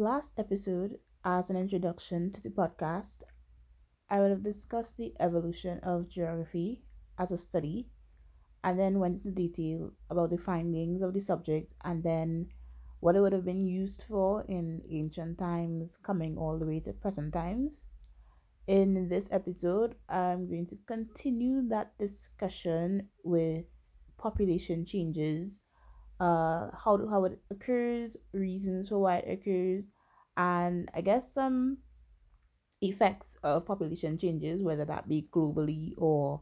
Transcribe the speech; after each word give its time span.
last 0.00 0.30
episode, 0.38 0.98
as 1.26 1.50
an 1.50 1.56
introduction 1.56 2.32
to 2.32 2.40
the 2.40 2.48
podcast, 2.48 3.22
I 4.08 4.20
would 4.20 4.30
have 4.30 4.42
discussed 4.42 4.96
the 4.96 5.12
evolution 5.20 5.78
of 5.82 6.08
geography 6.08 6.84
as 7.18 7.30
a 7.30 7.36
study 7.36 7.88
and 8.64 8.80
then 8.80 8.98
went 8.98 9.18
into 9.18 9.30
detail 9.30 9.92
about 10.08 10.30
the 10.30 10.38
findings 10.38 11.02
of 11.02 11.12
the 11.12 11.20
subject 11.20 11.74
and 11.84 12.02
then 12.02 12.46
what 13.00 13.14
it 13.14 13.20
would 13.20 13.34
have 13.34 13.44
been 13.44 13.60
used 13.60 14.02
for 14.08 14.42
in 14.48 14.80
ancient 14.90 15.38
times, 15.38 15.98
coming 16.02 16.38
all 16.38 16.58
the 16.58 16.66
way 16.66 16.80
to 16.80 16.94
present 16.94 17.34
times. 17.34 17.84
In 18.66 19.10
this 19.10 19.28
episode, 19.30 19.96
I'm 20.08 20.48
going 20.48 20.66
to 20.68 20.78
continue 20.86 21.68
that 21.68 21.92
discussion 21.98 23.10
with 23.22 23.66
population 24.16 24.86
changes, 24.86 25.59
uh, 26.20 26.70
how 26.84 27.06
how 27.10 27.24
it 27.24 27.40
occurs, 27.50 28.16
reasons 28.32 28.88
for 28.90 28.98
why 28.98 29.18
it 29.18 29.30
occurs, 29.40 29.84
and 30.36 30.90
I 30.94 31.00
guess 31.02 31.32
some 31.34 31.78
effects 32.80 33.36
of 33.42 33.66
population 33.66 34.18
changes, 34.18 34.62
whether 34.62 34.84
that 34.84 35.08
be 35.08 35.28
globally 35.32 35.94
or 35.98 36.40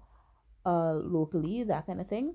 uh, 0.67 0.95
locally, 0.95 1.65
that 1.65 1.87
kind 1.87 2.01
of 2.01 2.09
thing. 2.09 2.34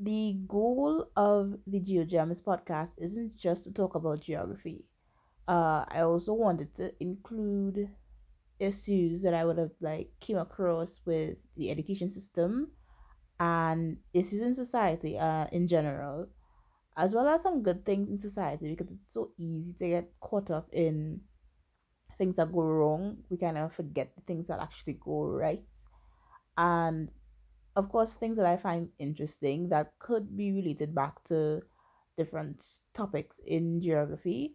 The 0.00 0.38
goal 0.48 1.08
of 1.16 1.54
the 1.66 1.80
GeoGems 1.80 2.42
podcast 2.42 2.90
isn't 2.98 3.36
just 3.36 3.64
to 3.64 3.72
talk 3.72 3.94
about 3.94 4.20
geography. 4.22 4.84
Uh, 5.48 5.84
I 5.88 6.00
also 6.00 6.34
wanted 6.34 6.74
to 6.76 6.92
include 7.02 7.90
issues 8.60 9.22
that 9.22 9.34
I 9.34 9.44
would 9.44 9.58
have 9.58 9.72
like 9.80 10.12
came 10.20 10.38
across 10.38 11.00
with 11.06 11.38
the 11.56 11.70
education 11.70 12.12
system 12.12 12.72
and 13.40 13.98
issues 14.14 14.40
in 14.42 14.54
society 14.54 15.18
uh, 15.18 15.46
in 15.52 15.68
general, 15.68 16.28
as 16.96 17.14
well 17.14 17.28
as 17.28 17.42
some 17.42 17.62
good 17.62 17.84
things 17.84 18.08
in 18.08 18.18
society 18.18 18.70
because 18.74 18.92
it's 18.92 19.12
so 19.12 19.30
easy 19.38 19.72
to 19.78 19.88
get 19.88 20.10
caught 20.20 20.50
up 20.50 20.68
in 20.72 21.20
things 22.18 22.36
that 22.36 22.52
go 22.52 22.62
wrong. 22.62 23.18
We 23.30 23.36
kind 23.36 23.58
of 23.58 23.72
forget 23.72 24.12
the 24.14 24.22
things 24.22 24.46
that 24.46 24.60
actually 24.60 24.98
go 25.04 25.24
right. 25.24 25.64
And 26.56 27.10
of 27.76 27.88
course, 27.88 28.14
things 28.14 28.36
that 28.36 28.46
I 28.46 28.56
find 28.56 28.88
interesting 28.98 29.68
that 29.70 29.92
could 29.98 30.36
be 30.36 30.52
related 30.52 30.94
back 30.94 31.24
to 31.24 31.62
different 32.16 32.64
topics 32.94 33.40
in 33.44 33.80
geography. 33.82 34.54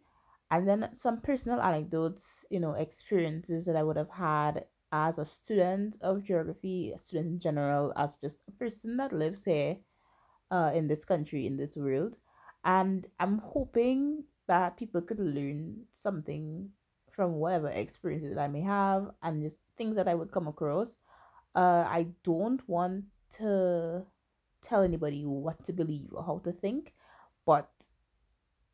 And 0.52 0.68
then 0.68 0.90
some 0.96 1.20
personal 1.20 1.62
anecdotes, 1.62 2.28
you 2.50 2.59
know, 2.59 2.74
experiences 2.74 3.66
that 3.66 3.76
I 3.76 3.84
would 3.84 3.98
have 3.98 4.09
had 4.09 4.66
as 4.92 5.20
a 5.20 5.26
student 5.26 5.98
of 6.02 6.24
geography, 6.24 6.92
a 6.96 6.98
student 6.98 7.28
in 7.28 7.40
general, 7.40 7.94
as 7.96 8.16
just 8.24 8.38
a 8.48 8.52
person 8.53 8.98
that 8.98 9.14
lives 9.14 9.44
here 9.46 9.78
uh, 10.50 10.72
in 10.74 10.88
this 10.88 11.06
country, 11.06 11.46
in 11.46 11.58
this 11.58 11.76
world. 11.76 12.16
And 12.64 13.08
I'm 13.20 13.40
hoping 13.40 14.24
that 14.48 14.78
people 14.78 15.02
could 15.02 15.20
learn 15.20 15.86
something 15.94 16.70
from 17.12 17.34
whatever 17.34 17.70
experiences 17.70 18.38
I 18.38 18.48
may 18.48 18.62
have 18.62 19.12
and 19.22 19.44
just 19.44 19.58
things 19.78 19.96
that 19.96 20.08
I 20.08 20.16
would 20.16 20.32
come 20.32 20.48
across. 20.48 20.90
Uh, 21.56 21.86
I 21.88 22.08
don't 22.24 22.62
want 22.68 23.06
to 23.38 24.06
tell 24.64 24.84
anybody 24.84 25.24
what 25.26 25.66
to 25.66 25.74
believe 25.74 26.10
or 26.12 26.24
how 26.24 26.42
to 26.44 26.52
think, 26.52 26.94
but 27.46 27.70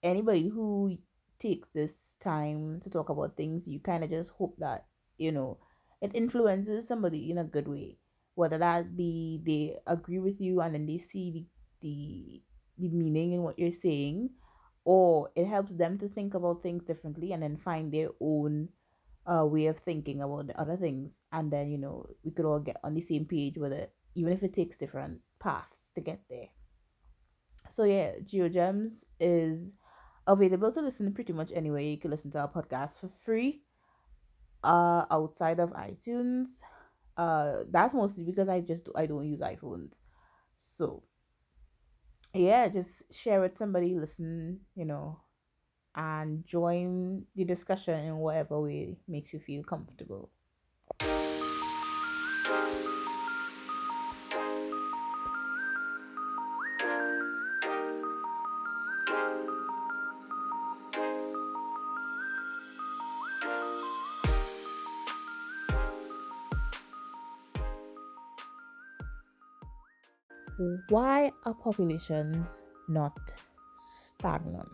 anybody 0.03 0.49
who 0.49 0.97
takes 1.39 1.69
this 1.69 1.91
time 2.19 2.79
to 2.81 2.89
talk 2.89 3.09
about 3.09 3.37
things, 3.37 3.67
you 3.67 3.79
kind 3.79 4.03
of 4.03 4.09
just 4.09 4.31
hope 4.31 4.55
that, 4.59 4.85
you 5.17 5.31
know, 5.31 5.57
it 6.01 6.11
influences 6.13 6.87
somebody 6.87 7.31
in 7.31 7.37
a 7.37 7.43
good 7.43 7.67
way. 7.67 7.97
Whether 8.35 8.57
that 8.57 8.97
be 8.97 9.41
they 9.45 9.77
agree 9.87 10.19
with 10.19 10.41
you 10.41 10.59
and 10.61 10.73
then 10.73 10.85
they 10.85 10.97
see 10.97 11.31
the 11.31 11.45
the, 11.81 12.41
the 12.77 12.89
meaning 12.89 13.33
in 13.33 13.43
what 13.43 13.59
you're 13.59 13.71
saying, 13.71 14.29
or 14.83 15.31
it 15.35 15.45
helps 15.45 15.71
them 15.71 15.97
to 15.99 16.07
think 16.07 16.33
about 16.33 16.63
things 16.63 16.83
differently 16.83 17.31
and 17.31 17.41
then 17.41 17.57
find 17.57 17.91
their 17.91 18.09
own 18.21 18.69
uh, 19.25 19.45
way 19.45 19.65
of 19.67 19.79
thinking 19.79 20.21
about 20.21 20.47
the 20.47 20.59
other 20.59 20.77
things. 20.77 21.13
And 21.31 21.51
then, 21.51 21.71
you 21.71 21.77
know, 21.77 22.05
we 22.23 22.31
could 22.31 22.45
all 22.45 22.59
get 22.59 22.77
on 22.83 22.93
the 22.93 23.01
same 23.01 23.25
page 23.25 23.57
with 23.57 23.71
it 23.71 23.93
even 24.15 24.31
if 24.31 24.43
it 24.43 24.53
takes 24.53 24.77
different 24.77 25.19
paths 25.39 25.91
to 25.93 26.01
get 26.01 26.21
there. 26.29 26.47
So 27.69 27.83
yeah, 27.83 28.13
GeoGems 28.23 29.03
is 29.19 29.73
available 30.25 30.71
to 30.71 30.81
listen 30.81 31.13
pretty 31.13 31.33
much 31.33 31.51
anywhere. 31.53 31.81
You 31.81 31.97
can 31.97 32.11
listen 32.11 32.31
to 32.31 32.39
our 32.39 32.51
podcast 32.51 32.99
for 32.99 33.09
free. 33.09 33.61
Uh, 34.63 35.05
outside 35.11 35.59
of 35.59 35.69
iTunes, 35.73 36.47
uh, 37.17 37.65
that's 37.69 37.93
mostly 37.93 38.23
because 38.23 38.49
I 38.49 38.61
just 38.61 38.89
I 38.95 39.05
don't 39.05 39.29
use 39.29 39.41
iPhones. 39.41 39.91
So 40.57 41.03
yeah, 42.35 42.67
just 42.67 43.03
share 43.11 43.41
with 43.41 43.57
somebody, 43.57 43.95
listen, 43.95 44.61
you 44.75 44.85
know, 44.85 45.19
and 45.95 46.45
join 46.47 47.25
the 47.35 47.45
discussion 47.45 47.99
in 47.99 48.17
whatever 48.17 48.61
way 48.61 48.97
makes 49.07 49.33
you 49.33 49.39
feel 49.39 49.63
comfortable. 49.63 50.31
Why 70.89 71.31
are 71.45 71.53
populations 71.53 72.47
not 72.87 73.17
stagnant? 74.17 74.69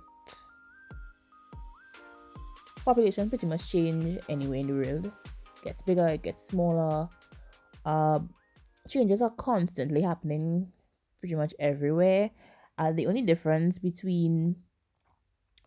Population 2.84 3.30
pretty 3.30 3.46
much 3.46 3.70
change 3.70 4.20
anywhere 4.28 4.60
in 4.60 4.68
the 4.68 4.74
world. 4.74 5.06
It 5.06 5.64
gets 5.64 5.82
bigger, 5.84 6.08
it 6.08 6.24
gets 6.24 6.50
smaller. 6.50 7.08
Uh, 7.86 8.20
changes 8.88 9.22
are 9.22 9.30
constantly 9.32 10.02
happening 10.02 10.72
pretty 11.20 11.36
much 11.36 11.54
everywhere. 11.60 12.32
Uh, 12.78 12.92
the 12.92 13.08
only 13.08 13.22
difference 13.22 13.78
between 13.78 14.56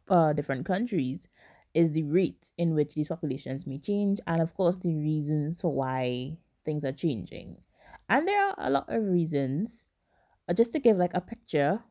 uh, 0.08 0.32
different 0.32 0.66
countries 0.66 1.28
is 1.74 1.92
the 1.92 2.02
rate 2.04 2.50
in 2.58 2.74
which 2.74 2.94
these 2.94 3.08
populations 3.08 3.66
may 3.66 3.78
change, 3.78 4.20
and 4.26 4.40
of 4.40 4.54
course, 4.54 4.76
the 4.78 4.94
reasons 4.94 5.60
for 5.60 5.72
why 5.72 6.36
things 6.64 6.84
are 6.84 6.92
changing. 6.92 7.56
And 8.08 8.28
there 8.28 8.48
are 8.48 8.54
a 8.58 8.70
lot 8.70 8.88
of 8.88 9.02
reasons 9.04 9.84
uh, 10.48 10.54
just 10.54 10.72
to 10.72 10.78
give 10.78 10.96
like 10.96 11.14
a 11.14 11.20
picture 11.20 11.82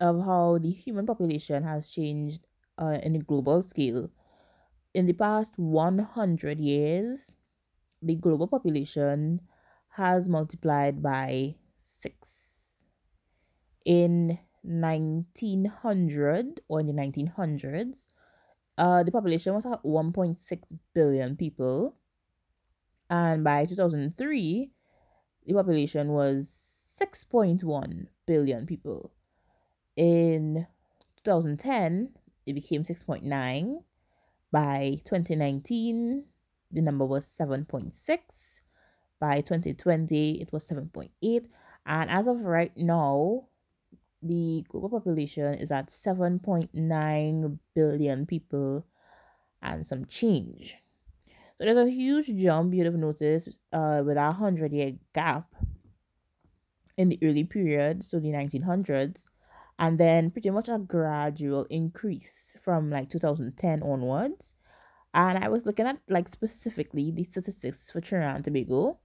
of 0.00 0.24
how 0.24 0.58
the 0.58 0.70
human 0.70 1.06
population 1.06 1.62
has 1.62 1.88
changed 1.88 2.46
uh, 2.80 2.98
in 3.02 3.16
a 3.16 3.20
global 3.20 3.62
scale. 3.62 4.10
In 4.94 5.06
the 5.06 5.12
past 5.14 5.58
100 5.58 6.60
years, 6.60 7.32
the 8.02 8.16
global 8.16 8.48
population 8.48 9.40
has 9.90 10.28
multiplied 10.28 11.02
by 11.02 11.56
six. 11.82 12.16
In 13.84 14.38
1900 14.62 16.60
or 16.68 16.80
in 16.80 16.86
the 16.86 16.92
1900s, 16.92 17.98
uh, 18.78 19.02
the 19.02 19.12
population 19.12 19.54
was 19.54 19.66
at 19.66 19.84
1.6 19.84 20.72
billion 20.94 21.36
people. 21.36 21.96
And 23.10 23.44
by 23.44 23.66
2003, 23.66 24.72
the 25.46 25.54
population 25.54 26.08
was 26.12 26.71
6.1 27.00 28.06
billion 28.26 28.66
people. 28.66 29.12
In 29.96 30.66
2010, 31.24 32.10
it 32.46 32.52
became 32.52 32.84
6.9. 32.84 33.82
By 34.50 35.00
2019, 35.04 36.24
the 36.70 36.80
number 36.80 37.06
was 37.06 37.26
7.6. 37.38 37.92
By 39.18 39.40
2020, 39.40 40.42
it 40.42 40.52
was 40.52 40.68
7.8. 40.68 41.46
And 41.86 42.10
as 42.10 42.26
of 42.26 42.40
right 42.40 42.76
now, 42.76 43.46
the 44.22 44.64
global 44.68 44.90
population 44.90 45.54
is 45.54 45.70
at 45.70 45.90
7.9 45.90 47.58
billion 47.74 48.26
people 48.26 48.86
and 49.62 49.86
some 49.86 50.06
change. 50.06 50.76
So 51.58 51.64
there's 51.64 51.76
a 51.76 51.90
huge 51.90 52.26
jump 52.26 52.74
you'd 52.74 52.86
have 52.86 52.94
noticed 52.94 53.48
uh, 53.72 54.02
with 54.04 54.16
our 54.16 54.32
100 54.32 54.72
year 54.72 54.92
gap 55.14 55.54
in 56.96 57.08
the 57.08 57.18
early 57.22 57.44
period, 57.44 58.04
so 58.04 58.18
the 58.18 58.28
1900s, 58.28 59.24
and 59.78 59.98
then 59.98 60.30
pretty 60.30 60.50
much 60.50 60.68
a 60.68 60.78
gradual 60.78 61.64
increase 61.70 62.56
from 62.62 62.90
like 62.90 63.10
2010 63.10 63.82
onwards. 63.82 64.54
And 65.14 65.42
I 65.44 65.48
was 65.48 65.66
looking 65.66 65.86
at 65.86 65.98
like 66.08 66.28
specifically 66.28 67.10
the 67.10 67.24
statistics 67.24 67.90
for 67.90 68.00
Trinidad 68.00 68.36
and 68.36 68.44
Tobago, 68.44 68.98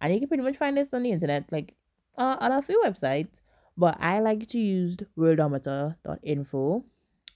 and 0.00 0.12
you 0.12 0.20
can 0.20 0.28
pretty 0.28 0.42
much 0.42 0.58
find 0.58 0.76
this 0.76 0.92
on 0.92 1.02
the 1.02 1.12
internet, 1.12 1.50
like 1.50 1.74
uh, 2.18 2.36
on 2.40 2.52
a 2.52 2.62
few 2.62 2.82
websites. 2.84 3.40
But 3.76 3.96
I 3.98 4.20
like 4.20 4.48
to 4.50 4.58
use 4.58 4.96
worldometer.info. 5.18 6.84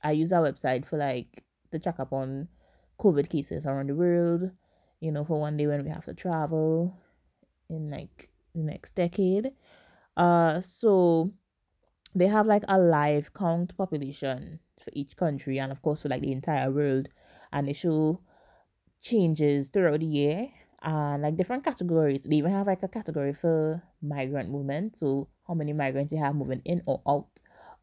I 0.05 0.13
use 0.13 0.33
our 0.33 0.53
website 0.53 0.87
for 0.87 0.99
like 0.99 1.43
to 1.73 1.79
check 1.79 1.99
up 1.99 2.13
on 2.13 2.49
COVID 3.01 3.29
cases 3.29 3.67
around 3.67 3.89
the 3.89 3.95
world, 3.95 4.51
you 5.01 5.11
know, 5.11 5.25
for 5.25 5.41
one 5.41 5.57
day 5.57 5.67
when 5.67 5.85
we 5.85 5.91
have 5.91 6.05
to 6.05 6.15
travel 6.15 6.97
in 7.69 7.91
like 7.91 8.29
the 8.55 8.63
next 8.63 8.95
decade. 8.95 9.53
Uh, 10.19 10.61
so 10.61 11.33
they 12.15 12.27
have 12.27 12.47
like 12.47 12.65
a 12.69 12.79
live 12.79 13.33
count 13.35 13.77
population 13.77 14.59
for 14.83 14.91
each 14.93 15.17
country 15.17 15.59
and 15.61 15.71
of 15.71 15.81
course 15.81 16.03
for 16.03 16.09
like 16.09 16.23
the 16.23 16.33
entire 16.33 16.71
world 16.71 17.09
and 17.53 17.69
they 17.69 17.73
show 17.73 18.21
changes 19.01 19.69
throughout 19.69 20.01
the 20.01 20.07
year 20.07 20.49
and 20.83 21.23
like 21.23 21.37
different 21.37 21.65
categories. 21.65 22.23
They 22.23 22.37
even 22.37 22.53
have 22.53 22.67
like 22.67 22.83
a 22.83 22.89
category 22.89 23.33
for 23.33 23.83
migrant 24.03 24.51
movement, 24.51 24.99
so 24.99 25.29
how 25.47 25.55
many 25.55 25.73
migrants 25.73 26.13
you 26.13 26.19
have 26.19 26.35
moving 26.35 26.63
in 26.65 26.83
or 26.87 27.01
out 27.07 27.29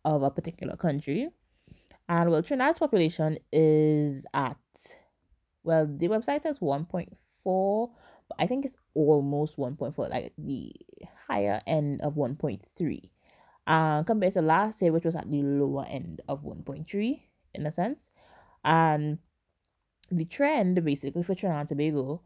of 0.03 0.23
a 0.23 0.29
particular 0.29 0.75
country. 0.75 1.29
And 2.09 2.29
well, 2.29 2.43
Trinidad's 2.43 2.79
population 2.79 3.39
is 3.51 4.25
at 4.33 4.57
well, 5.63 5.87
the 5.87 6.09
website 6.09 6.43
says 6.43 6.59
1.4, 6.59 7.89
but 8.29 8.37
I 8.39 8.45
think 8.45 8.65
it's 8.65 8.75
almost 8.93 9.57
1.4, 9.57 10.09
like 10.09 10.33
the 10.37 10.71
higher 11.27 11.61
end 11.67 12.01
of 12.01 12.15
1.3. 12.15 13.09
Uh, 13.67 14.03
compared 14.03 14.33
to 14.33 14.41
last 14.41 14.81
year, 14.81 14.91
which 14.91 15.05
was 15.05 15.15
at 15.15 15.29
the 15.29 15.41
lower 15.41 15.85
end 15.85 16.21
of 16.27 16.43
1.3 16.43 17.21
in 17.55 17.65
a 17.65 17.71
sense. 17.71 17.99
And 18.63 19.17
the 20.11 20.25
trend 20.25 20.83
basically 20.83 21.23
for 21.23 21.35
Trinidad 21.35 21.61
and 21.61 21.69
Tobago 21.69 22.21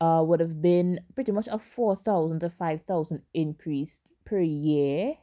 uh, 0.00 0.24
would 0.26 0.40
have 0.40 0.62
been 0.62 1.00
pretty 1.14 1.30
much 1.32 1.48
a 1.50 1.58
4,000 1.58 2.40
to 2.40 2.50
5,000 2.50 3.22
increase 3.34 4.00
per 4.24 4.40
year 4.40 5.14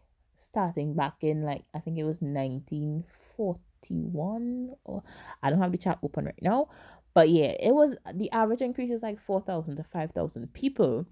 starting 0.49 0.93
back 0.95 1.15
in 1.21 1.43
like 1.43 1.63
I 1.73 1.79
think 1.79 1.97
it 1.97 2.03
was 2.03 2.21
1941 2.21 4.75
or 4.85 5.03
I 5.43 5.49
don't 5.49 5.61
have 5.61 5.71
the 5.71 5.77
chat 5.77 5.99
open 6.03 6.25
right 6.25 6.41
now 6.41 6.67
but 7.13 7.29
yeah 7.29 7.53
it 7.59 7.73
was 7.73 7.95
the 8.13 8.29
average 8.31 8.61
increase 8.61 8.91
is 8.91 9.01
like 9.01 9.19
4,000 9.25 9.77
to 9.77 9.83
5,000 9.83 10.53
people 10.53 11.05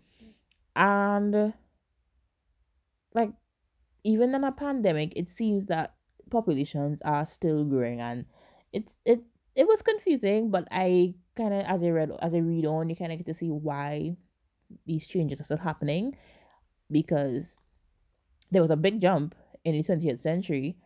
and 0.75 1.53
like 3.15 3.31
even 4.03 4.35
in 4.35 4.43
a 4.43 4.51
pandemic 4.51 5.13
it 5.15 5.29
seems 5.29 5.65
that 5.67 5.95
populations 6.29 7.01
are 7.03 7.25
still 7.25 7.63
growing 7.65 8.01
and 8.01 8.25
it's 8.73 8.93
it 9.05 9.23
it 9.55 9.67
was 9.67 9.81
confusing, 9.81 10.51
but 10.51 10.67
I 10.69 11.15
kind 11.37 11.53
of 11.53 11.65
as 11.65 11.81
I 11.83 11.89
read 11.89 12.11
as 12.21 12.33
I 12.33 12.39
read 12.39 12.65
on, 12.65 12.89
you 12.89 12.95
kind 12.95 13.11
of 13.11 13.17
get 13.17 13.27
to 13.27 13.33
see 13.33 13.49
why 13.49 14.17
these 14.85 15.07
changes 15.07 15.39
are 15.39 15.45
still 15.45 15.57
happening 15.57 16.15
because 16.91 17.57
there 18.51 18.61
was 18.61 18.71
a 18.71 18.75
big 18.75 19.01
jump 19.01 19.33
in 19.63 19.75
the 19.75 19.83
20th 19.83 20.21
century 20.21 20.77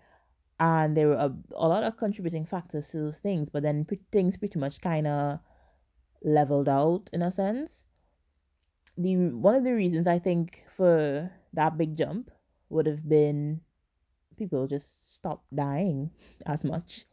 and 0.59 0.95
there 0.95 1.07
were 1.07 1.15
a, 1.15 1.33
a 1.55 1.67
lot 1.67 1.83
of 1.83 1.97
contributing 1.97 2.45
factors 2.45 2.89
to 2.89 2.97
those 2.97 3.17
things 3.17 3.49
but 3.49 3.63
then 3.63 3.85
pre- 3.85 3.99
things 4.11 4.37
pretty 4.37 4.59
much 4.59 4.79
kind 4.81 5.07
of 5.07 5.39
leveled 6.23 6.69
out 6.69 7.09
in 7.11 7.21
a 7.21 7.31
sense. 7.31 7.85
The 8.97 9.15
one 9.15 9.55
of 9.55 9.63
the 9.63 9.73
reasons 9.73 10.07
i 10.07 10.19
think 10.19 10.63
for 10.75 11.31
that 11.53 11.77
big 11.77 11.95
jump 11.95 12.31
would 12.69 12.85
have 12.85 13.07
been 13.07 13.61
people 14.37 14.67
just 14.67 15.15
stopped 15.15 15.43
dying 15.53 16.09
as 16.45 16.63
much 16.63 17.05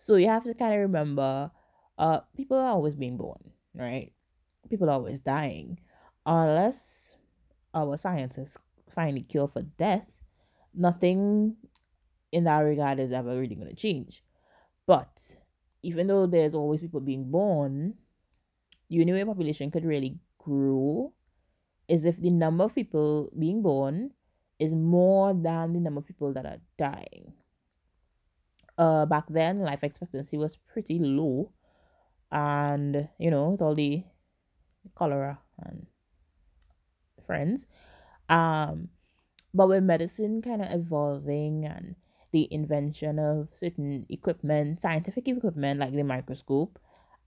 so 0.00 0.16
you 0.16 0.28
have 0.28 0.44
to 0.44 0.54
kind 0.54 0.72
of 0.72 0.80
remember, 0.80 1.50
uh, 1.98 2.20
people 2.34 2.56
are 2.56 2.70
always 2.70 2.94
being 2.96 3.18
born, 3.18 3.52
right? 3.74 4.10
People 4.70 4.88
are 4.88 4.94
always 4.94 5.20
dying, 5.20 5.78
unless 6.24 7.16
our 7.74 7.98
scientists 7.98 8.56
find 8.88 9.18
a 9.18 9.20
cure 9.20 9.46
for 9.46 9.60
death. 9.60 10.10
Nothing 10.72 11.56
in 12.32 12.44
that 12.44 12.60
regard 12.60 12.98
is 12.98 13.12
ever 13.12 13.38
really 13.38 13.54
to 13.56 13.74
change. 13.74 14.24
But 14.86 15.20
even 15.82 16.06
though 16.06 16.26
there's 16.26 16.54
always 16.54 16.80
people 16.80 17.00
being 17.00 17.30
born, 17.30 17.92
the 18.88 19.00
only 19.00 19.12
way 19.12 19.24
population 19.24 19.70
could 19.70 19.84
really 19.84 20.18
grow 20.38 21.12
is 21.90 22.04
if 22.04 22.16
the 22.20 22.30
number 22.30 22.64
of 22.64 22.74
people 22.74 23.30
being 23.36 23.62
born 23.62 24.12
is 24.60 24.72
more 24.72 25.34
than 25.34 25.72
the 25.72 25.80
number 25.80 25.98
of 25.98 26.06
people 26.06 26.32
that 26.32 26.46
are 26.46 26.62
dying. 26.78 27.34
Uh 28.78 29.04
back 29.06 29.24
then 29.28 29.60
life 29.60 29.82
expectancy 29.82 30.38
was 30.38 30.56
pretty 30.72 30.98
low. 31.00 31.50
And 32.30 33.08
you 33.18 33.30
know 33.30 33.50
with 33.50 33.62
all 33.62 33.74
the 33.74 34.04
cholera 34.94 35.40
and 35.58 35.86
friends. 37.26 37.66
Um 38.28 38.88
but 39.52 39.68
with 39.68 39.82
medicine 39.82 40.42
kind 40.42 40.62
of 40.62 40.70
evolving 40.70 41.66
and 41.66 41.96
the 42.30 42.46
invention 42.52 43.18
of 43.18 43.48
certain 43.52 44.06
equipment 44.08 44.80
scientific 44.80 45.26
equipment 45.26 45.80
like 45.80 45.92
the 45.92 46.04
microscope 46.04 46.78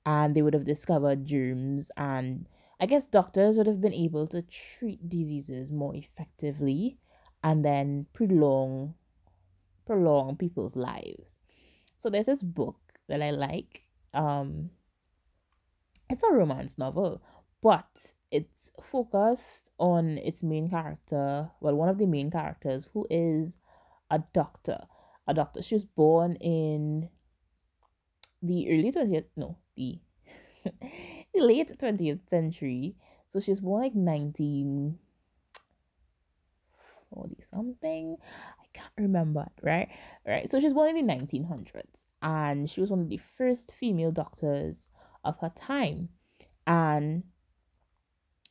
and 0.05 0.33
they 0.33 0.41
would 0.41 0.53
have 0.53 0.65
discovered 0.65 1.25
germs 1.25 1.91
and 1.97 2.45
i 2.83 2.85
guess 2.85 3.05
doctors 3.05 3.57
would 3.57 3.67
have 3.67 3.81
been 3.81 3.93
able 3.93 4.27
to 4.27 4.43
treat 4.43 5.09
diseases 5.09 5.71
more 5.71 5.95
effectively 5.95 6.97
and 7.43 7.65
then 7.65 8.05
prolong 8.13 8.93
prolong 9.85 10.35
people's 10.35 10.75
lives 10.75 11.39
so 12.03 12.09
there's 12.09 12.25
this 12.25 12.43
book 12.43 12.75
that 13.07 13.21
I 13.21 13.31
like. 13.31 13.83
Um, 14.13 14.71
it's 16.09 16.21
a 16.21 16.33
romance 16.33 16.77
novel, 16.77 17.21
but 17.61 18.13
it's 18.29 18.71
focused 18.91 19.69
on 19.79 20.17
its 20.17 20.43
main 20.43 20.69
character. 20.69 21.49
Well, 21.61 21.75
one 21.75 21.87
of 21.87 21.97
the 21.97 22.05
main 22.05 22.29
characters 22.29 22.89
who 22.93 23.07
is 23.09 23.57
a 24.11 24.21
doctor. 24.33 24.79
A 25.27 25.33
doctor. 25.33 25.61
She 25.61 25.75
was 25.75 25.85
born 25.85 26.35
in 26.41 27.07
the 28.41 28.69
early 28.69 28.91
20th, 28.91 29.25
no, 29.37 29.57
the, 29.77 30.01
the 30.65 30.71
late 31.41 31.77
20th 31.77 32.27
century. 32.29 32.95
So 33.31 33.39
she 33.39 33.51
was 33.51 33.59
born 33.59 33.81
like 33.81 33.95
19 33.95 34.97
40 37.13 37.37
something 37.53 38.17
can't 38.73 38.91
remember, 38.97 39.47
right? 39.61 39.89
Right. 40.27 40.49
So 40.51 40.59
she's 40.59 40.73
born 40.73 40.95
in 40.97 41.05
the 41.05 41.13
1900s 41.13 41.83
and 42.21 42.69
she 42.69 42.81
was 42.81 42.89
one 42.89 43.01
of 43.01 43.09
the 43.09 43.21
first 43.37 43.71
female 43.79 44.11
doctors 44.11 44.75
of 45.23 45.37
her 45.39 45.51
time. 45.55 46.09
And 46.67 47.23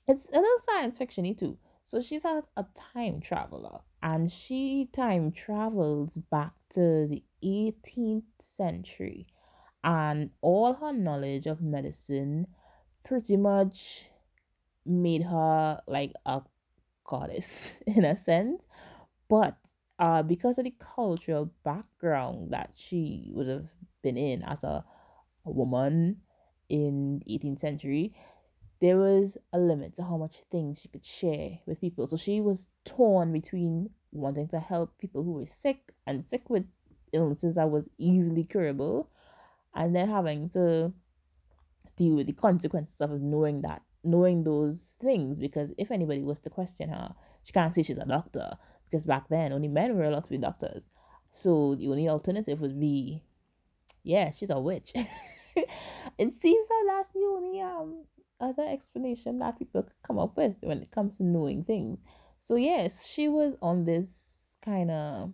it's 0.06 0.26
a 0.26 0.36
little 0.36 0.64
science 0.64 0.98
fictiony 0.98 1.38
too. 1.38 1.58
So 1.86 2.00
she's 2.00 2.24
a, 2.24 2.42
a 2.56 2.64
time 2.94 3.20
traveler 3.20 3.80
and 4.02 4.32
she 4.32 4.88
time 4.92 5.32
travels 5.32 6.10
back 6.30 6.52
to 6.70 7.06
the 7.08 7.22
18th 7.44 8.22
century 8.56 9.26
and 9.84 10.30
all 10.40 10.74
her 10.74 10.92
knowledge 10.92 11.46
of 11.46 11.60
medicine 11.60 12.46
pretty 13.04 13.36
much 13.36 14.04
made 14.84 15.22
her 15.22 15.80
like 15.86 16.12
a 16.26 16.40
goddess 17.04 17.72
in 17.86 18.04
a 18.04 18.20
sense 18.24 18.62
but 19.28 19.56
uh, 19.98 20.22
because 20.22 20.58
of 20.58 20.64
the 20.64 20.74
cultural 20.78 21.50
background 21.64 22.50
that 22.52 22.70
she 22.74 23.30
would 23.32 23.46
have 23.46 23.66
been 24.02 24.16
in 24.16 24.42
as 24.42 24.64
a, 24.64 24.84
a 25.46 25.50
woman 25.50 26.16
in 26.68 27.20
the 27.24 27.38
18th 27.38 27.60
century, 27.60 28.12
there 28.80 28.96
was 28.96 29.36
a 29.52 29.58
limit 29.58 29.94
to 29.94 30.02
how 30.02 30.16
much 30.16 30.42
things 30.50 30.80
she 30.80 30.88
could 30.88 31.06
share 31.06 31.58
with 31.66 31.80
people. 31.80 32.08
So 32.08 32.16
she 32.16 32.40
was 32.40 32.66
torn 32.84 33.32
between 33.32 33.90
wanting 34.10 34.48
to 34.48 34.58
help 34.58 34.98
people 34.98 35.22
who 35.22 35.32
were 35.32 35.46
sick 35.46 35.78
and 36.06 36.24
sick 36.24 36.50
with 36.50 36.64
illnesses 37.12 37.54
that 37.54 37.70
was 37.70 37.84
easily 37.96 38.44
curable, 38.44 39.08
and 39.74 39.94
then 39.94 40.08
having 40.08 40.50
to 40.50 40.92
deal 41.96 42.14
with 42.14 42.26
the 42.26 42.32
consequences 42.32 43.00
of 43.00 43.10
knowing 43.20 43.62
that, 43.62 43.82
knowing 44.04 44.44
those 44.44 44.92
things. 45.00 45.38
Because 45.38 45.70
if 45.78 45.90
anybody 45.90 46.22
was 46.22 46.40
to 46.40 46.50
question 46.50 46.88
her, 46.88 47.14
she 47.44 47.52
can't 47.52 47.74
say 47.74 47.82
she's 47.82 47.98
a 47.98 48.04
doctor 48.04 48.56
because 48.90 49.06
back 49.06 49.28
then 49.28 49.52
only 49.52 49.68
men 49.68 49.96
were 49.96 50.04
allowed 50.04 50.24
to 50.24 50.30
be 50.30 50.38
doctors. 50.38 50.90
So 51.32 51.74
the 51.74 51.88
only 51.88 52.08
alternative 52.08 52.60
would 52.60 52.78
be, 52.78 53.22
yeah, 54.02 54.30
she's 54.30 54.50
a 54.50 54.60
witch. 54.60 54.92
it 55.56 56.40
seems 56.40 56.68
that 56.68 56.84
that's 56.88 57.12
the 57.12 57.20
only 57.20 57.60
um 57.60 58.04
other 58.40 58.66
explanation 58.68 59.38
that 59.38 59.58
people 59.58 59.82
could 59.82 60.02
come 60.06 60.18
up 60.18 60.36
with 60.36 60.56
when 60.60 60.82
it 60.82 60.90
comes 60.90 61.16
to 61.16 61.24
knowing 61.24 61.64
things. 61.64 61.98
So 62.44 62.56
yes, 62.56 63.06
she 63.06 63.28
was 63.28 63.54
on 63.62 63.84
this 63.84 64.08
kind 64.64 64.90
of 64.90 65.32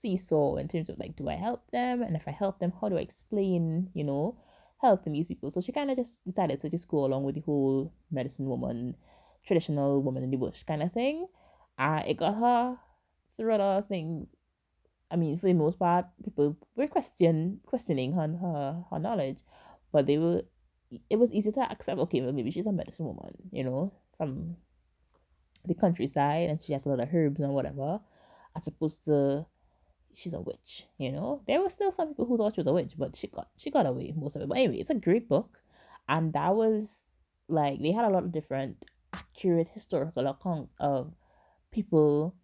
seesaw 0.00 0.56
in 0.56 0.68
terms 0.68 0.88
of 0.88 0.98
like, 0.98 1.16
do 1.16 1.28
I 1.28 1.34
help 1.34 1.70
them? 1.70 2.02
And 2.02 2.16
if 2.16 2.22
I 2.26 2.30
help 2.30 2.58
them, 2.58 2.72
how 2.80 2.88
do 2.88 2.96
I 2.96 3.00
explain, 3.00 3.90
you 3.92 4.04
know, 4.04 4.36
helping 4.82 5.12
these 5.12 5.26
people? 5.26 5.50
So 5.50 5.60
she 5.60 5.72
kind 5.72 5.90
of 5.90 5.96
just 5.96 6.12
decided 6.26 6.60
to 6.60 6.68
just 6.68 6.88
go 6.88 7.04
along 7.04 7.24
with 7.24 7.36
the 7.36 7.40
whole 7.42 7.92
medicine 8.10 8.46
woman, 8.46 8.96
traditional 9.46 10.02
woman 10.02 10.22
in 10.22 10.30
the 10.30 10.36
bush 10.36 10.62
kind 10.64 10.82
of 10.82 10.92
thing. 10.92 11.26
I 11.78 12.00
it 12.00 12.16
got 12.18 12.34
her 12.34 12.76
through 13.36 13.54
a 13.54 13.58
lot 13.58 13.78
of 13.78 13.88
things. 13.88 14.26
I 15.10 15.16
mean, 15.16 15.38
for 15.38 15.46
the 15.46 15.54
most 15.54 15.78
part, 15.78 16.06
people 16.24 16.56
were 16.76 16.86
question 16.86 17.60
questioning 17.64 18.12
her 18.12 18.28
her, 18.28 18.84
her 18.90 18.98
knowledge, 18.98 19.38
but 19.92 20.06
they 20.06 20.18
were 20.18 20.42
it 21.08 21.16
was 21.16 21.32
easy 21.32 21.52
to 21.52 21.60
accept. 21.60 21.98
Okay, 21.98 22.20
well 22.20 22.32
maybe 22.32 22.50
she's 22.50 22.66
a 22.66 22.72
medicine 22.72 23.06
woman, 23.06 23.32
you 23.50 23.64
know, 23.64 23.92
from 24.16 24.56
the 25.64 25.74
countryside, 25.74 26.50
and 26.50 26.62
she 26.62 26.72
has 26.72 26.84
a 26.84 26.88
lot 26.88 27.00
of 27.00 27.08
herbs 27.14 27.40
and 27.40 27.54
whatever, 27.54 28.00
as 28.56 28.66
opposed 28.66 29.04
to 29.04 29.46
she's 30.14 30.32
a 30.34 30.40
witch. 30.40 30.86
You 30.98 31.12
know, 31.12 31.42
there 31.46 31.60
were 31.60 31.70
still 31.70 31.92
some 31.92 32.08
people 32.08 32.26
who 32.26 32.36
thought 32.36 32.54
she 32.54 32.60
was 32.60 32.66
a 32.66 32.72
witch, 32.72 32.92
but 32.96 33.16
she 33.16 33.26
got 33.28 33.48
she 33.56 33.70
got 33.70 33.86
away 33.86 34.12
most 34.16 34.36
of 34.36 34.42
it. 34.42 34.48
But 34.48 34.58
anyway, 34.58 34.78
it's 34.78 34.90
a 34.90 34.94
great 34.94 35.28
book, 35.28 35.58
and 36.08 36.32
that 36.32 36.54
was 36.54 36.86
like 37.48 37.80
they 37.80 37.92
had 37.92 38.04
a 38.04 38.10
lot 38.10 38.24
of 38.24 38.32
different 38.32 38.84
accurate 39.12 39.68
historical 39.68 40.26
accounts 40.26 40.74
of 40.78 41.12
people 41.70 42.34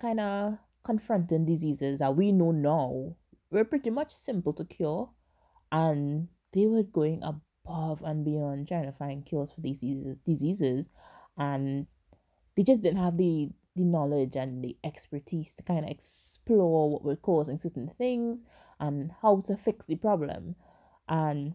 kind 0.00 0.20
of 0.20 0.58
confronting 0.84 1.46
diseases 1.46 1.98
that 1.98 2.16
we 2.16 2.32
know 2.32 2.50
now 2.52 3.14
were 3.50 3.64
pretty 3.64 3.90
much 3.90 4.14
simple 4.14 4.52
to 4.52 4.64
cure, 4.64 5.10
and 5.72 6.28
they 6.52 6.66
were 6.66 6.82
going 6.82 7.22
above 7.22 8.02
and 8.04 8.24
beyond 8.24 8.68
trying 8.68 8.84
to 8.84 8.92
find 8.92 9.26
cures 9.26 9.50
for 9.52 9.60
these 9.60 9.80
diseases, 9.80 10.16
diseases 10.26 10.86
and 11.38 11.86
they 12.56 12.62
just 12.62 12.80
didn't 12.80 13.02
have 13.02 13.16
the 13.16 13.50
the 13.76 13.84
knowledge 13.84 14.36
and 14.36 14.62
the 14.62 14.76
expertise 14.82 15.52
to 15.56 15.62
kind 15.62 15.84
of 15.84 15.90
explore 15.90 16.90
what 16.90 17.04
was 17.04 17.18
causing 17.20 17.58
certain 17.58 17.90
things 17.98 18.40
and 18.80 19.12
how 19.22 19.42
to 19.46 19.56
fix 19.56 19.86
the 19.86 19.96
problem. 19.96 20.56
And 21.08 21.54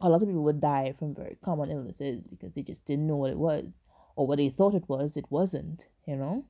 a 0.00 0.08
lot 0.08 0.22
of 0.22 0.28
people 0.28 0.44
would 0.44 0.60
die 0.60 0.94
from 0.98 1.14
very 1.14 1.36
common 1.44 1.70
illnesses 1.70 2.26
because 2.28 2.52
they 2.54 2.62
just 2.62 2.84
didn't 2.84 3.06
know 3.06 3.16
what 3.16 3.30
it 3.30 3.38
was 3.38 3.82
or 4.16 4.26
what 4.26 4.38
they 4.38 4.48
thought 4.48 4.74
it 4.74 4.88
was, 4.88 5.16
it 5.16 5.26
wasn't, 5.30 5.86
you 6.06 6.16
know? 6.16 6.44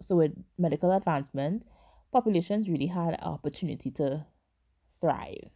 So, 0.00 0.16
with 0.16 0.32
medical 0.58 0.92
advancement, 0.92 1.64
populations 2.12 2.68
really 2.68 2.86
had 2.86 3.14
an 3.14 3.20
opportunity 3.20 3.90
to 3.92 4.24
thrive. 5.00 5.50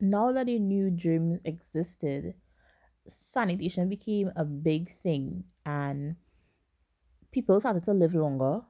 Now 0.00 0.32
that 0.32 0.48
a 0.48 0.58
new 0.58 0.90
dream 0.90 1.40
existed, 1.44 2.34
sanitation 3.08 3.88
became 3.88 4.30
a 4.36 4.44
big 4.44 4.96
thing 5.00 5.44
and 5.64 6.16
people 7.36 7.60
started 7.60 7.84
to 7.84 7.92
live 7.92 8.14
longer, 8.14 8.62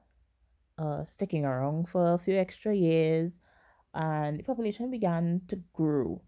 uh, 0.76 1.04
sticking 1.04 1.44
around 1.44 1.88
for 1.88 2.14
a 2.14 2.18
few 2.18 2.36
extra 2.36 2.74
years, 2.74 3.38
and 3.94 4.40
the 4.40 4.42
population 4.42 4.90
began 4.90 5.40
to 5.46 5.54
grow. 5.72 6.20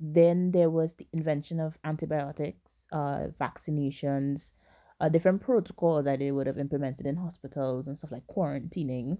Then 0.00 0.50
there 0.50 0.70
was 0.70 0.94
the 0.94 1.06
invention 1.12 1.60
of 1.60 1.76
antibiotics, 1.84 2.72
uh, 2.90 3.26
vaccinations, 3.38 4.52
a 4.98 5.10
different 5.10 5.42
protocol 5.42 6.02
that 6.02 6.20
they 6.20 6.32
would 6.32 6.46
have 6.46 6.58
implemented 6.58 7.04
in 7.04 7.16
hospitals 7.16 7.86
and 7.86 7.98
stuff 7.98 8.12
like 8.12 8.26
quarantining, 8.34 9.18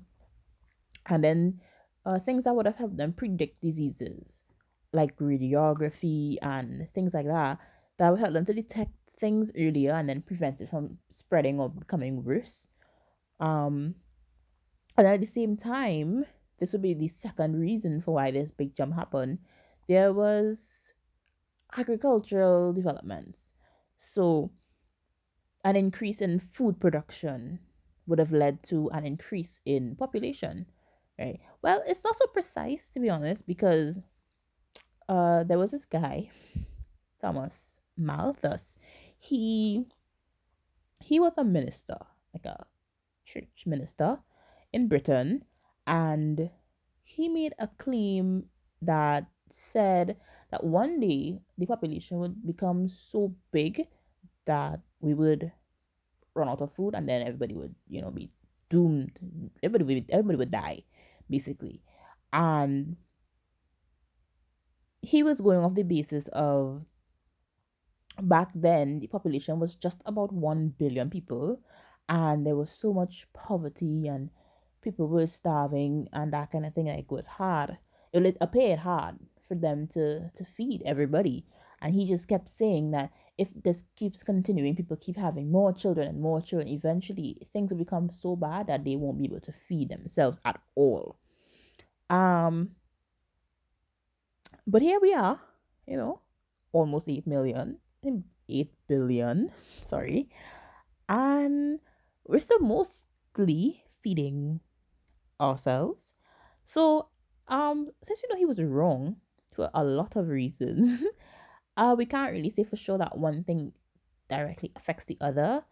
and 1.10 1.22
then 1.22 1.60
uh, 2.06 2.18
things 2.18 2.44
that 2.44 2.56
would 2.56 2.64
have 2.64 2.76
helped 2.76 2.96
them 2.96 3.12
predict 3.12 3.60
diseases 3.60 4.40
like 4.94 5.14
radiography 5.18 6.38
and 6.40 6.88
things 6.94 7.12
like 7.12 7.26
that 7.26 7.58
that 7.98 8.10
would 8.10 8.20
help 8.20 8.32
them 8.32 8.46
to 8.46 8.54
detect 8.54 8.92
things 9.18 9.50
earlier 9.58 9.92
and 9.92 10.08
then 10.08 10.22
prevent 10.22 10.60
it 10.60 10.70
from 10.70 10.98
spreading 11.10 11.60
or 11.60 11.68
becoming 11.68 12.24
worse. 12.24 12.66
Um, 13.40 13.94
and 14.96 15.06
at 15.06 15.20
the 15.20 15.26
same 15.26 15.56
time, 15.56 16.24
this 16.58 16.72
would 16.72 16.82
be 16.82 16.94
the 16.94 17.08
second 17.08 17.60
reason 17.60 18.00
for 18.00 18.14
why 18.14 18.30
this 18.30 18.50
big 18.50 18.76
jump 18.76 18.94
happened. 18.94 19.38
There 19.88 20.12
was 20.12 20.58
agricultural 21.76 22.72
developments. 22.72 23.40
So, 23.96 24.50
an 25.64 25.76
increase 25.76 26.20
in 26.20 26.38
food 26.38 26.80
production 26.80 27.58
would 28.06 28.18
have 28.18 28.32
led 28.32 28.62
to 28.64 28.90
an 28.90 29.04
increase 29.06 29.60
in 29.64 29.96
population, 29.96 30.66
right? 31.18 31.40
Well, 31.62 31.82
it's 31.86 32.04
not 32.04 32.16
so 32.16 32.26
precise 32.26 32.90
to 32.90 33.00
be 33.00 33.10
honest, 33.10 33.46
because 33.46 33.98
uh, 35.08 35.44
there 35.44 35.58
was 35.58 35.70
this 35.70 35.84
guy, 35.84 36.30
Thomas 37.20 37.56
Malthus. 37.96 38.76
He 39.24 39.86
he 41.00 41.18
was 41.18 41.38
a 41.38 41.44
minister, 41.44 41.96
like 42.34 42.44
a 42.44 42.66
church 43.24 43.64
minister 43.64 44.18
in 44.72 44.88
Britain, 44.88 45.44
and 45.86 46.50
he 47.04 47.28
made 47.28 47.54
a 47.58 47.68
claim 47.80 48.44
that 48.82 49.24
said 49.50 50.16
that 50.50 50.64
one 50.64 51.00
day 51.00 51.40
the 51.56 51.64
population 51.64 52.18
would 52.18 52.46
become 52.46 52.88
so 52.88 53.34
big 53.50 53.88
that 54.44 54.80
we 55.00 55.14
would 55.14 55.52
run 56.34 56.48
out 56.48 56.60
of 56.60 56.72
food 56.72 56.94
and 56.94 57.08
then 57.08 57.22
everybody 57.22 57.54
would, 57.54 57.74
you 57.88 58.02
know, 58.02 58.10
be 58.10 58.30
doomed. 58.68 59.18
Everybody 59.62 59.84
would 59.94 60.10
everybody 60.10 60.36
would 60.36 60.50
die, 60.50 60.84
basically. 61.30 61.80
And 62.32 62.96
he 65.00 65.22
was 65.22 65.40
going 65.40 65.60
off 65.60 65.74
the 65.74 65.82
basis 65.82 66.28
of 66.28 66.84
back 68.22 68.50
then 68.54 69.00
the 69.00 69.06
population 69.06 69.58
was 69.58 69.74
just 69.74 70.00
about 70.06 70.32
1 70.32 70.74
billion 70.78 71.10
people 71.10 71.60
and 72.08 72.46
there 72.46 72.56
was 72.56 72.70
so 72.70 72.92
much 72.92 73.26
poverty 73.32 74.06
and 74.06 74.30
people 74.82 75.08
were 75.08 75.26
starving 75.26 76.08
and 76.12 76.32
that 76.32 76.52
kind 76.52 76.66
of 76.66 76.74
thing 76.74 76.86
like 76.86 76.98
it 76.98 77.10
was 77.10 77.26
hard. 77.26 77.78
It 78.12 78.36
appeared 78.40 78.78
hard 78.78 79.16
for 79.48 79.54
them 79.54 79.88
to 79.88 80.30
to 80.30 80.44
feed 80.44 80.82
everybody. 80.84 81.44
And 81.80 81.94
he 81.94 82.06
just 82.06 82.28
kept 82.28 82.48
saying 82.48 82.92
that 82.92 83.10
if 83.36 83.48
this 83.62 83.82
keeps 83.96 84.22
continuing 84.22 84.76
people 84.76 84.96
keep 84.96 85.16
having 85.16 85.50
more 85.50 85.72
children 85.72 86.06
and 86.08 86.20
more 86.20 86.40
children 86.40 86.68
eventually 86.68 87.48
things 87.52 87.70
will 87.70 87.78
become 87.78 88.10
so 88.12 88.36
bad 88.36 88.68
that 88.68 88.84
they 88.84 88.96
won't 88.96 89.18
be 89.18 89.24
able 89.24 89.40
to 89.40 89.52
feed 89.52 89.88
themselves 89.88 90.38
at 90.44 90.60
all. 90.76 91.16
Um 92.10 92.70
but 94.66 94.82
here 94.82 95.00
we 95.00 95.12
are 95.14 95.40
you 95.86 95.96
know 95.96 96.20
almost 96.72 97.08
8 97.08 97.26
million 97.26 97.78
8 98.48 98.72
billion, 98.88 99.50
sorry. 99.82 100.28
And 101.08 101.80
we're 102.26 102.40
still 102.40 102.60
mostly 102.60 103.84
feeding 104.02 104.60
ourselves. 105.40 106.12
So, 106.64 107.08
um, 107.48 107.90
since 108.02 108.22
you 108.22 108.28
know 108.30 108.38
he 108.38 108.46
was 108.46 108.62
wrong 108.62 109.16
for 109.54 109.70
a 109.74 109.84
lot 109.84 110.16
of 110.16 110.28
reasons, 110.28 111.02
uh, 111.76 111.94
we 111.96 112.06
can't 112.06 112.32
really 112.32 112.50
say 112.50 112.64
for 112.64 112.76
sure 112.76 112.98
that 112.98 113.18
one 113.18 113.44
thing 113.44 113.72
directly 114.28 114.72
affects 114.76 115.04
the 115.04 115.18
other. 115.20 115.64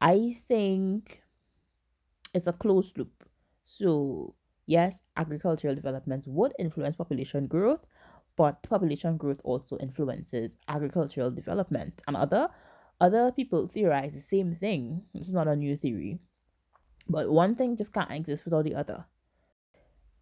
I 0.00 0.36
think 0.48 1.22
it's 2.34 2.46
a 2.46 2.52
closed 2.52 2.96
loop. 2.98 3.24
So, 3.64 4.34
yes, 4.66 5.02
agricultural 5.16 5.74
developments 5.74 6.26
would 6.26 6.52
influence 6.58 6.96
population 6.96 7.46
growth, 7.46 7.84
but 8.36 8.62
population 8.62 9.16
growth 9.16 9.40
also 9.44 9.76
influences 9.78 10.56
agricultural 10.68 11.30
development. 11.30 12.02
And 12.06 12.16
other 12.16 12.48
other 13.00 13.32
people 13.32 13.66
theorize 13.66 14.12
the 14.12 14.20
same 14.20 14.54
thing. 14.54 15.02
This 15.14 15.28
is 15.28 15.34
not 15.34 15.48
a 15.48 15.56
new 15.56 15.76
theory. 15.76 16.18
But 17.08 17.30
one 17.30 17.54
thing 17.54 17.76
just 17.76 17.92
can't 17.92 18.10
exist 18.10 18.44
without 18.44 18.64
the 18.64 18.74
other. 18.74 19.06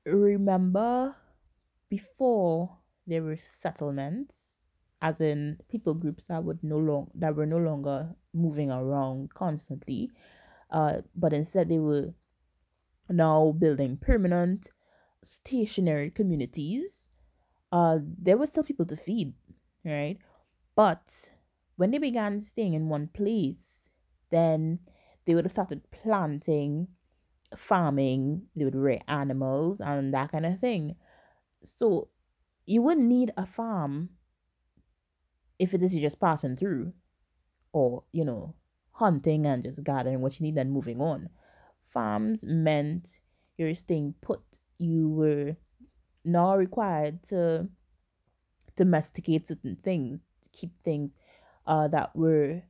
Remember 0.06 1.16
before 1.88 2.78
there 3.06 3.22
were 3.22 3.36
settlements 3.36 4.34
as 5.00 5.20
in 5.20 5.58
people 5.68 5.94
groups 5.94 6.24
that 6.28 6.44
would 6.44 6.62
no 6.62 6.76
long 6.78 7.10
that 7.14 7.34
were 7.34 7.46
no 7.46 7.56
longer 7.56 8.14
moving 8.34 8.70
around 8.70 9.32
constantly 9.32 10.10
uh, 10.70 10.98
but 11.14 11.32
instead 11.32 11.68
they 11.68 11.78
were 11.78 12.12
now 13.08 13.54
building 13.58 13.96
permanent 13.96 14.68
stationary 15.22 16.10
communities 16.10 17.07
uh, 17.72 17.98
there 18.02 18.36
were 18.36 18.46
still 18.46 18.62
people 18.62 18.86
to 18.86 18.96
feed, 18.96 19.34
right? 19.84 20.18
But 20.74 21.30
when 21.76 21.90
they 21.90 21.98
began 21.98 22.40
staying 22.40 22.74
in 22.74 22.88
one 22.88 23.08
place, 23.08 23.88
then 24.30 24.80
they 25.26 25.34
would 25.34 25.44
have 25.44 25.52
started 25.52 25.82
planting, 25.90 26.88
farming, 27.56 28.42
they 28.56 28.64
would 28.64 28.74
rear 28.74 29.00
animals 29.08 29.80
and 29.80 30.12
that 30.14 30.32
kind 30.32 30.46
of 30.46 30.60
thing. 30.60 30.96
So 31.62 32.08
you 32.66 32.82
wouldn't 32.82 33.06
need 33.06 33.32
a 33.36 33.46
farm 33.46 34.10
if 35.58 35.74
it 35.74 35.82
is 35.82 35.92
just 35.92 36.20
passing 36.20 36.56
through 36.56 36.92
or, 37.72 38.04
you 38.12 38.24
know, 38.24 38.54
hunting 38.92 39.46
and 39.46 39.64
just 39.64 39.82
gathering 39.84 40.20
what 40.20 40.38
you 40.38 40.44
need 40.44 40.58
and 40.58 40.72
moving 40.72 41.00
on. 41.00 41.28
Farms 41.80 42.44
meant 42.44 43.20
you're 43.56 43.74
staying 43.74 44.14
put. 44.20 44.40
You 44.78 45.08
were 45.08 45.56
now 46.28 46.56
required 46.56 47.22
to 47.24 47.68
domesticate 48.76 49.48
certain 49.48 49.76
things, 49.82 50.20
to 50.42 50.48
keep 50.50 50.70
things 50.82 51.10
uh, 51.66 51.88
that 51.88 52.14
were 52.14 52.62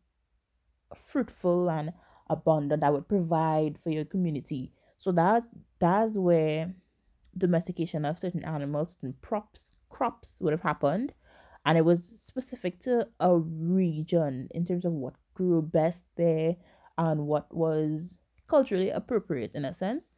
fruitful 0.94 1.70
and 1.70 1.92
abundant, 2.30 2.80
that 2.80 2.92
would 2.92 3.08
provide 3.08 3.78
for 3.82 3.90
your 3.90 4.04
community. 4.04 4.72
So 4.98 5.12
that 5.12 5.44
that's 5.78 6.14
where 6.14 6.74
domestication 7.36 8.04
of 8.04 8.18
certain 8.18 8.44
animals, 8.44 8.92
certain 8.92 9.14
props, 9.22 9.72
crops 9.90 10.40
would 10.40 10.52
have 10.52 10.62
happened, 10.62 11.12
and 11.64 11.78
it 11.78 11.84
was 11.84 12.04
specific 12.04 12.80
to 12.80 13.06
a 13.20 13.36
region 13.36 14.48
in 14.52 14.64
terms 14.64 14.84
of 14.84 14.92
what 14.92 15.14
grew 15.34 15.62
best 15.62 16.02
there 16.16 16.56
and 16.96 17.26
what 17.26 17.54
was 17.54 18.14
culturally 18.48 18.90
appropriate 18.90 19.52
in 19.54 19.64
a 19.64 19.72
sense 19.72 20.17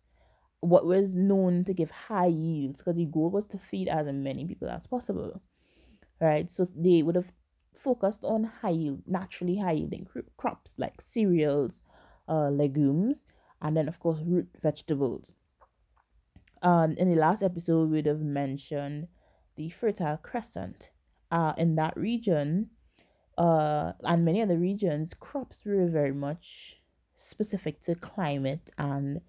what 0.61 0.85
was 0.85 1.15
known 1.15 1.65
to 1.65 1.73
give 1.73 1.91
high 1.91 2.27
yields 2.27 2.79
because 2.79 2.97
the 2.97 3.07
goal 3.07 3.31
was 3.31 3.47
to 3.47 3.59
feed 3.59 3.89
as 3.89 4.07
many 4.13 4.47
people 4.47 4.69
as 4.69 4.87
possible 4.87 5.41
right? 6.21 6.51
So 6.51 6.69
they 6.77 7.03
would 7.03 7.17
have 7.17 7.33
focused 7.75 8.25
on 8.25 8.45
high 8.45 8.71
yield 8.71 9.03
naturally 9.07 9.57
high 9.57 9.73
yielding 9.73 10.07
crops 10.37 10.75
like 10.77 11.01
cereals 11.01 11.83
uh, 12.29 12.51
legumes 12.51 13.25
and 13.63 13.77
then 13.77 13.89
of 13.89 13.99
course 13.99 14.19
root 14.25 14.49
vegetables. 14.63 15.25
Um, 16.63 16.93
in 16.99 17.09
the 17.09 17.17
last 17.17 17.43
episode 17.43 17.89
we 17.91 17.97
would 17.97 18.07
have 18.07 18.21
mentioned 18.21 19.09
the 19.57 19.71
fertile 19.71 20.19
crescent. 20.19 20.91
Uh, 21.33 21.53
in 21.57 21.77
that 21.77 21.97
region 21.97 22.69
uh, 23.39 23.93
and 24.03 24.25
many 24.25 24.43
other 24.43 24.59
regions 24.59 25.15
crops 25.15 25.63
were 25.65 25.87
very 25.87 26.13
much 26.13 26.77
specific 27.17 27.81
to 27.81 27.95
climate 27.95 28.73
and 28.79 29.21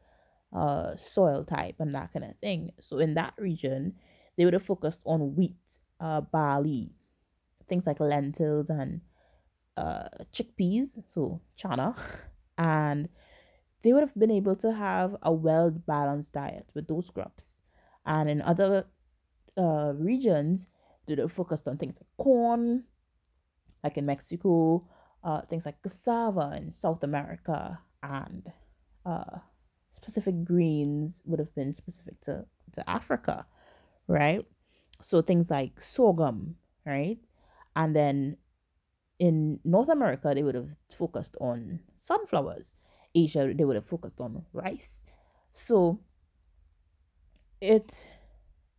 uh, 0.53 0.95
soil 0.95 1.43
type 1.43 1.75
and 1.79 1.93
that 1.95 2.11
kind 2.13 2.25
of 2.25 2.37
thing. 2.37 2.71
So 2.79 2.99
in 2.99 3.13
that 3.15 3.33
region, 3.37 3.95
they 4.37 4.45
would 4.45 4.53
have 4.53 4.63
focused 4.63 5.01
on 5.05 5.35
wheat, 5.35 5.77
uh, 5.99 6.21
barley, 6.21 6.91
things 7.67 7.87
like 7.87 7.99
lentils 7.99 8.69
and 8.69 9.01
uh, 9.77 10.09
chickpeas, 10.33 10.89
so 11.07 11.41
chana, 11.57 11.95
and 12.57 13.09
they 13.83 13.93
would 13.93 14.01
have 14.01 14.15
been 14.15 14.31
able 14.31 14.55
to 14.57 14.73
have 14.73 15.15
a 15.23 15.31
well 15.31 15.71
balanced 15.71 16.33
diet 16.33 16.69
with 16.75 16.87
those 16.87 17.09
crops. 17.09 17.61
And 18.05 18.29
in 18.29 18.41
other 18.41 18.85
uh, 19.57 19.93
regions, 19.95 20.67
they 21.05 21.13
would 21.13 21.19
have 21.19 21.31
focused 21.31 21.67
on 21.67 21.77
things 21.77 21.97
like 21.99 22.09
corn, 22.17 22.83
like 23.83 23.97
in 23.97 24.05
Mexico, 24.05 24.87
uh, 25.23 25.41
things 25.41 25.65
like 25.65 25.81
cassava 25.81 26.53
in 26.57 26.71
South 26.71 27.03
America, 27.03 27.79
and 28.03 28.51
uh, 29.05 29.39
specific 30.01 30.43
greens 30.43 31.21
would 31.25 31.39
have 31.39 31.53
been 31.53 31.73
specific 31.73 32.19
to, 32.21 32.45
to 32.73 32.89
Africa, 32.89 33.45
right? 34.07 34.45
So 35.01 35.21
things 35.21 35.49
like 35.49 35.79
sorghum, 35.79 36.55
right? 36.85 37.19
And 37.75 37.95
then 37.95 38.37
in 39.19 39.59
North 39.63 39.89
America, 39.89 40.31
they 40.33 40.43
would 40.43 40.55
have 40.55 40.69
focused 40.97 41.37
on 41.39 41.81
sunflowers. 41.99 42.73
Asia, 43.13 43.53
they 43.55 43.65
would 43.65 43.75
have 43.75 43.85
focused 43.85 44.19
on 44.19 44.43
rice. 44.53 45.03
So 45.53 45.99
it 47.59 48.07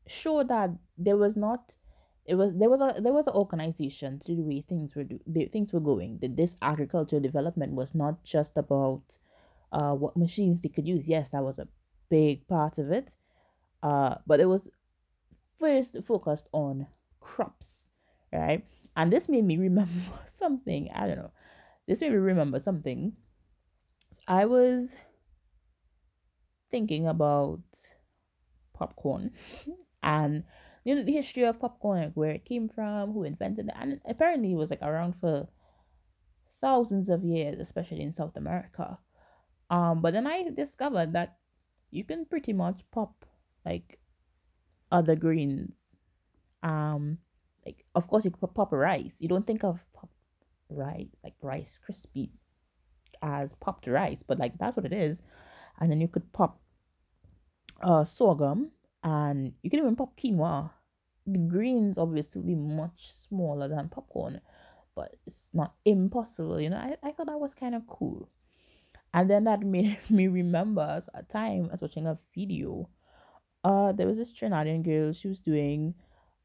showed 0.09 0.49
that 0.49 0.71
there 0.99 1.17
was 1.17 1.37
not 1.37 1.77
it 2.25 2.35
was 2.35 2.53
there 2.55 2.71
was 2.71 2.81
a 2.81 3.01
there 3.01 3.13
was 3.13 3.27
an 3.27 3.35
organization 3.35 4.19
to 4.21 4.35
the 4.35 4.43
way 4.43 4.65
things 4.69 4.95
were 4.95 5.05
do, 5.05 5.19
the, 5.27 5.47
things 5.47 5.73
were 5.73 5.81
going 5.81 6.19
that 6.23 6.37
this 6.37 6.57
agricultural 6.63 7.21
development 7.21 7.73
was 7.73 7.95
not 7.95 8.23
just 8.25 8.57
about 8.57 9.19
uh 9.73 9.95
what 9.95 10.17
machines 10.17 10.61
they 10.61 10.69
could 10.69 10.87
use. 10.89 11.07
Yes 11.09 11.31
that 11.31 11.45
was 11.45 11.59
a 11.59 11.69
big 12.11 12.47
part 12.47 12.79
of 12.79 12.91
it 12.93 13.15
uh 13.83 14.17
but 14.27 14.41
it 14.41 14.47
was 14.47 14.69
first 15.59 15.97
focused 16.05 16.49
on 16.53 16.87
crops 17.21 17.91
right? 18.33 18.65
And 18.97 19.13
this 19.13 19.29
made 19.29 19.45
me 19.45 19.57
remember 19.69 19.93
something. 20.27 20.91
I 20.95 21.07
don't 21.07 21.19
know. 21.19 21.33
This 21.87 22.01
made 22.01 22.13
me 22.13 22.19
remember 22.19 22.59
something. 22.59 23.13
I 24.27 24.47
was 24.47 24.97
thinking 26.71 27.07
about 27.07 27.63
popcorn. 28.75 29.31
And 30.05 30.43
you 30.85 30.97
know 30.97 31.05
the 31.05 31.13
history 31.13 31.45
of 31.45 31.61
popcorn, 31.61 32.01
like 32.03 32.13
where 32.15 32.33
it 32.33 32.45
came 32.45 32.69
from, 32.69 33.13
who 33.13 33.23
invented 33.23 33.69
it, 33.69 33.75
and 33.79 34.01
apparently 34.05 34.51
it 34.53 34.57
was 34.57 34.69
like 34.71 34.83
around 34.83 35.15
for 35.21 35.47
thousands 36.61 37.09
of 37.09 37.25
years, 37.25 37.59
especially 37.59 38.01
in 38.03 38.13
South 38.15 38.37
America. 38.37 38.99
Um, 39.73 40.03
but 40.03 40.13
then 40.13 40.27
I 40.27 40.51
discovered 40.51 41.15
that 41.15 41.39
you 41.91 42.05
can 42.05 42.27
pretty 42.27 42.53
much 42.53 42.83
pop 42.91 43.25
like 43.65 43.99
other 44.93 45.17
greens. 45.17 45.73
Um, 46.63 47.19
like 47.65 47.87
of 47.95 48.07
course 48.07 48.27
you 48.27 48.31
could 48.31 48.55
pop 48.55 48.71
rice. 48.71 49.17
You 49.19 49.29
don't 49.29 49.47
think 49.47 49.65
of 49.65 49.81
pop 49.95 50.11
rice 50.69 51.09
like 51.25 51.35
Rice 51.41 51.81
Krispies 51.83 52.41
as 53.23 53.55
popped 53.55 53.87
rice, 53.87 54.23
but 54.23 54.39
like 54.39 54.59
that's 54.59 54.77
what 54.77 54.85
it 54.85 54.93
is. 54.93 55.23
And 55.81 55.91
then 55.91 56.03
you 56.03 56.09
could 56.09 56.31
pop 56.35 56.61
uh 57.83 58.05
sorghum 58.05 58.71
and 59.03 59.55
you 59.63 59.71
can 59.71 59.81
even 59.81 59.97
pop 59.97 60.19
quinoa. 60.19 60.71
The 61.27 61.39
greens 61.39 61.97
obviously 61.97 62.43
will 62.43 62.49
be 62.49 62.55
much 62.55 63.11
smaller 63.27 63.69
than 63.69 63.89
popcorn, 63.89 64.43
but 64.95 65.17
it's 65.27 65.49
not 65.55 65.73
impossible. 65.87 66.61
You 66.61 66.69
know, 66.69 66.77
I, 66.77 66.97
I 67.03 67.13
thought 67.13 67.29
that 67.29 67.41
was 67.41 67.55
kind 67.55 67.75
of 67.75 67.87
cool. 67.87 68.29
And 69.15 69.29
then 69.29 69.45
that 69.45 69.61
made 69.61 69.99
me 70.11 70.29
remember 70.29 71.03
a 71.15 71.23
time 71.23 71.69
I 71.69 71.73
was 71.73 71.83
watching 71.83 72.07
a 72.07 72.19
video. 72.35 72.89
Uh, 73.65 73.93
there 73.93 74.07
was 74.07 74.19
this 74.19 74.33
Trinidadian 74.33 74.85
girl. 74.85 75.13
She 75.13 75.29
was 75.29 75.41
doing 75.41 75.95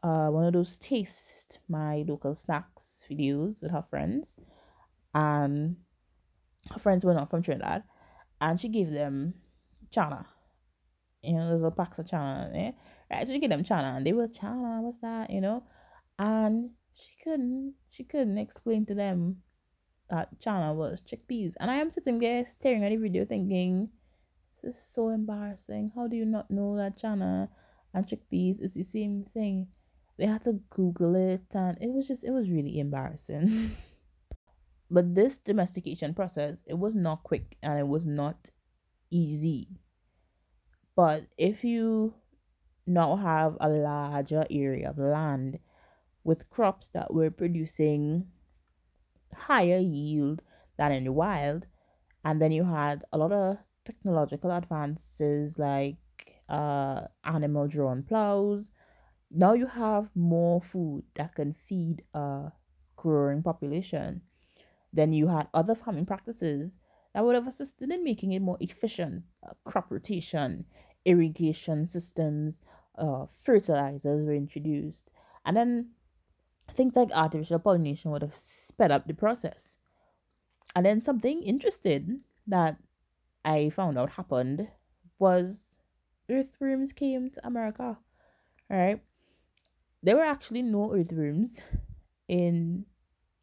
uh 0.03 0.27
one 0.27 0.45
of 0.45 0.53
those 0.53 0.77
taste 0.77 1.57
my 1.67 2.05
local 2.07 2.35
snacks 2.35 3.03
videos 3.09 3.61
with 3.63 3.71
her 3.71 3.81
friends, 3.81 4.35
and 5.15 5.77
her 6.71 6.79
friends 6.79 7.03
were 7.03 7.15
not 7.15 7.29
from 7.31 7.41
Trinidad, 7.41 7.83
and 8.39 8.61
she 8.61 8.69
gave 8.69 8.91
them 8.91 9.33
chana 9.91 10.25
you 11.27 11.33
know, 11.33 11.49
there's 11.49 11.63
a 11.63 11.71
box 11.71 11.99
of 11.99 12.05
chana, 12.05 12.51
eh? 12.55 12.71
Right, 13.11 13.27
so 13.27 13.33
you 13.33 13.39
get 13.39 13.49
them 13.49 13.63
chana, 13.63 13.97
and 13.97 14.05
they 14.05 14.13
were 14.13 14.27
chana, 14.27 14.81
what's 14.81 14.99
that, 14.99 15.29
you 15.29 15.41
know? 15.41 15.63
And 16.19 16.71
she 16.93 17.09
couldn't, 17.23 17.75
she 17.89 18.03
couldn't 18.03 18.37
explain 18.37 18.85
to 18.87 18.95
them 18.95 19.37
that 20.09 20.39
chana 20.39 20.73
was 20.73 21.01
chickpeas. 21.01 21.53
And 21.59 21.69
I 21.69 21.75
am 21.75 21.91
sitting 21.91 22.19
there 22.19 22.45
staring 22.45 22.83
at 22.83 22.89
the 22.89 22.97
video 22.97 23.25
thinking, 23.25 23.89
this 24.63 24.75
is 24.75 24.81
so 24.81 25.09
embarrassing. 25.09 25.91
How 25.95 26.07
do 26.07 26.15
you 26.15 26.25
not 26.25 26.49
know 26.49 26.75
that 26.77 26.99
chana 26.99 27.49
and 27.93 28.07
chickpeas 28.07 28.61
is 28.61 28.73
the 28.73 28.83
same 28.83 29.25
thing? 29.33 29.67
They 30.17 30.25
had 30.25 30.41
to 30.43 30.59
Google 30.71 31.15
it, 31.15 31.45
and 31.53 31.77
it 31.79 31.89
was 31.89 32.07
just, 32.07 32.23
it 32.23 32.31
was 32.31 32.49
really 32.49 32.79
embarrassing. 32.79 33.71
but 34.91 35.13
this 35.13 35.37
domestication 35.37 36.13
process, 36.13 36.57
it 36.65 36.77
was 36.77 36.95
not 36.95 37.23
quick 37.23 37.57
and 37.61 37.79
it 37.79 37.87
was 37.87 38.05
not 38.05 38.49
easy 39.11 39.79
but 40.97 41.27
if 41.37 41.63
you 41.63 42.15
now 42.87 43.15
have 43.15 43.55
a 43.61 43.69
larger 43.69 44.45
area 44.49 44.89
of 44.89 44.97
land 44.97 45.59
with 46.23 46.49
crops 46.49 46.87
that 46.89 47.13
were 47.13 47.29
producing 47.29 48.25
higher 49.35 49.79
yield 49.79 50.41
than 50.77 50.91
in 50.91 51.03
the 51.05 51.11
wild, 51.11 51.65
and 52.23 52.41
then 52.41 52.51
you 52.51 52.63
had 52.63 53.03
a 53.11 53.17
lot 53.17 53.31
of 53.31 53.57
technological 53.85 54.51
advances 54.51 55.57
like 55.57 55.95
uh, 56.49 57.01
animal 57.23 57.67
drawn 57.67 58.03
plows, 58.03 58.65
now 59.31 59.53
you 59.53 59.67
have 59.67 60.09
more 60.15 60.61
food 60.61 61.03
that 61.15 61.35
can 61.35 61.53
feed 61.53 62.01
a 62.13 62.51
growing 62.95 63.43
population. 63.43 64.21
Then 64.93 65.13
you 65.13 65.27
had 65.27 65.47
other 65.53 65.75
farming 65.75 66.05
practices 66.05 66.71
that 67.13 67.25
would 67.25 67.35
have 67.35 67.47
assisted 67.47 67.91
in 67.91 68.03
making 68.03 68.31
it 68.31 68.41
more 68.41 68.57
efficient, 68.59 69.23
uh, 69.45 69.53
crop 69.65 69.91
rotation, 69.91 70.65
irrigation 71.05 71.87
systems, 71.87 72.61
uh, 72.97 73.25
fertilizers 73.43 74.25
were 74.25 74.33
introduced, 74.33 75.11
and 75.45 75.55
then 75.55 75.89
things 76.77 76.95
like 76.95 77.09
artificial 77.11 77.59
pollination 77.59 78.11
would 78.11 78.21
have 78.21 78.35
sped 78.35 78.91
up 78.91 79.07
the 79.07 79.13
process. 79.13 79.77
And 80.75 80.85
then 80.85 81.01
something 81.01 81.41
interesting 81.41 82.21
that 82.45 82.77
I 83.43 83.69
found 83.71 83.97
out 83.97 84.11
happened 84.11 84.67
was 85.17 85.75
earthworms 86.29 86.93
came 86.93 87.31
to 87.31 87.47
America. 87.47 87.97
Right? 88.69 89.01
There 90.03 90.15
were 90.15 90.23
actually 90.23 90.61
no 90.61 90.93
earthworms 90.93 91.59
in 92.27 92.85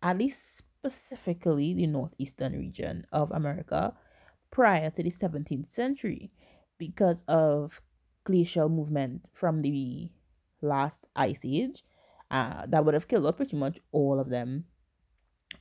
at 0.01 0.18
least 0.18 0.59
specifically 0.59 1.75
the 1.75 1.87
northeastern 1.87 2.53
region 2.53 3.07
of 3.11 3.31
America 3.33 3.94
prior 4.51 4.90
to 4.90 5.03
the 5.03 5.11
17th 5.11 5.73
century 5.73 6.31
because 6.79 7.25
of 7.27 7.81
glacial 8.25 8.68
movement 8.68 9.31
from 9.33 9.62
the 9.62 10.11
last 10.62 11.07
ice 11.16 11.40
age 11.42 11.83
uh, 12.35 12.66
that 12.66 12.85
would 12.85 12.94
have 12.94 13.09
killed 13.09 13.37
pretty 13.37 13.57
much 13.57 13.79
all 13.92 14.18
of 14.18 14.29
them 14.29 14.64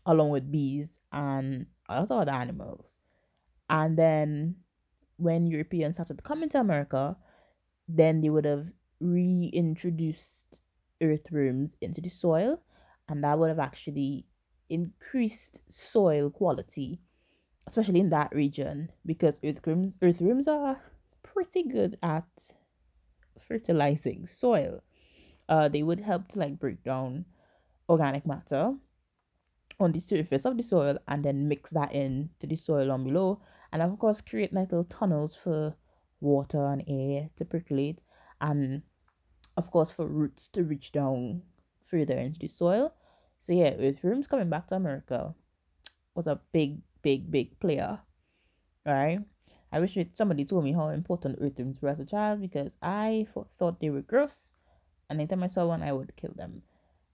along 0.08 0.32
with 0.32 0.52
bees 0.52 1.00
and 1.12 1.68
a 1.88 2.02
lot 2.02 2.04
of 2.04 2.12
other 2.12 2.32
animals 2.32 2.88
and 3.70 3.98
then 3.98 4.56
when 5.18 5.46
europeans 5.46 5.96
started 5.96 6.24
coming 6.24 6.50
to 6.50 6.60
america 6.60 7.16
then 7.88 8.22
they 8.22 8.30
would 8.30 8.46
have 8.46 8.68
reintroduced 9.00 10.46
earthworms 11.02 11.76
into 11.82 12.02
the 12.02 12.10
soil 12.10 12.60
and 13.08 13.24
that 13.24 13.38
would 13.38 13.50
have 13.50 13.60
actually 13.60 14.26
increased 14.70 15.62
soil 15.70 16.32
quality 16.32 17.00
especially 17.68 18.00
in 18.00 18.10
that 18.10 18.34
region 18.34 18.92
because 19.06 19.40
earthworms 19.44 19.96
earthworms 20.02 20.48
are 20.48 20.82
pretty 21.22 21.64
good 21.64 21.98
at 22.02 22.26
fertilizing 23.48 24.26
soil. 24.26 24.82
Uh, 25.50 25.68
they 25.68 25.84
would 25.84 26.00
help 26.00 26.28
to 26.30 26.40
like 26.40 26.60
break 26.60 26.84
down 26.84 27.26
organic 27.90 28.26
matter 28.26 28.74
on 29.80 29.92
the 29.92 30.00
surface 30.00 30.46
of 30.46 30.56
the 30.56 30.64
soil 30.64 30.98
and 31.08 31.26
then 31.26 31.48
mix 31.48 31.72
that 31.72 31.94
in 31.94 32.30
to 32.40 32.48
the 32.48 32.56
soil 32.56 32.92
on 32.92 33.04
below. 33.04 33.42
And 33.72 33.82
of 33.82 33.98
course 34.00 34.22
create 34.22 34.54
like 34.54 34.72
little 34.72 34.86
tunnels 34.86 35.36
for 35.36 35.76
water 36.22 36.66
and 36.66 36.84
air 36.88 37.30
to 37.36 37.46
percolate 37.46 38.00
and 38.40 38.84
of 39.58 39.70
course 39.72 39.92
for 39.92 40.08
roots 40.08 40.48
to 40.50 40.64
reach 40.64 40.92
down 40.92 41.42
further 41.86 42.18
into 42.18 42.40
the 42.40 42.48
soil. 42.48 42.94
So 43.42 43.52
yeah 43.54 43.74
earthworms 43.80 44.28
coming 44.28 44.50
back 44.50 44.68
to 44.70 44.76
america 44.76 45.36
was 46.16 46.28
a 46.28 46.40
big 46.54 46.80
big 47.02 47.30
big 47.30 47.60
player 47.60 48.00
right 48.86 49.20
I 49.74 49.80
wish 49.80 49.98
somebody 50.14 50.46
told 50.46 50.64
me 50.64 50.72
how 50.72 50.90
important 50.90 51.40
earthworms 51.42 51.82
were 51.82 51.90
as 51.90 52.00
a 52.00 52.06
child 52.06 52.42
because 52.42 52.78
I 52.84 53.26
thought 53.58 53.80
they 53.82 53.90
were 53.90 54.04
gross, 54.04 54.53
anytime 55.20 55.44
I 55.44 55.48
saw 55.48 55.66
one, 55.68 55.84
I 55.84 55.92
would 55.92 56.16
kill 56.16 56.34
them. 56.36 56.62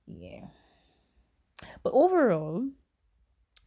Yeah. 0.08 0.48
But 1.84 1.94
overall, 1.94 2.64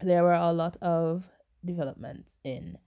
there 0.01 0.23
were 0.23 0.35
a 0.35 0.53
lot 0.53 0.77
of 0.83 1.25
developments 1.65 2.37
in 2.45 2.79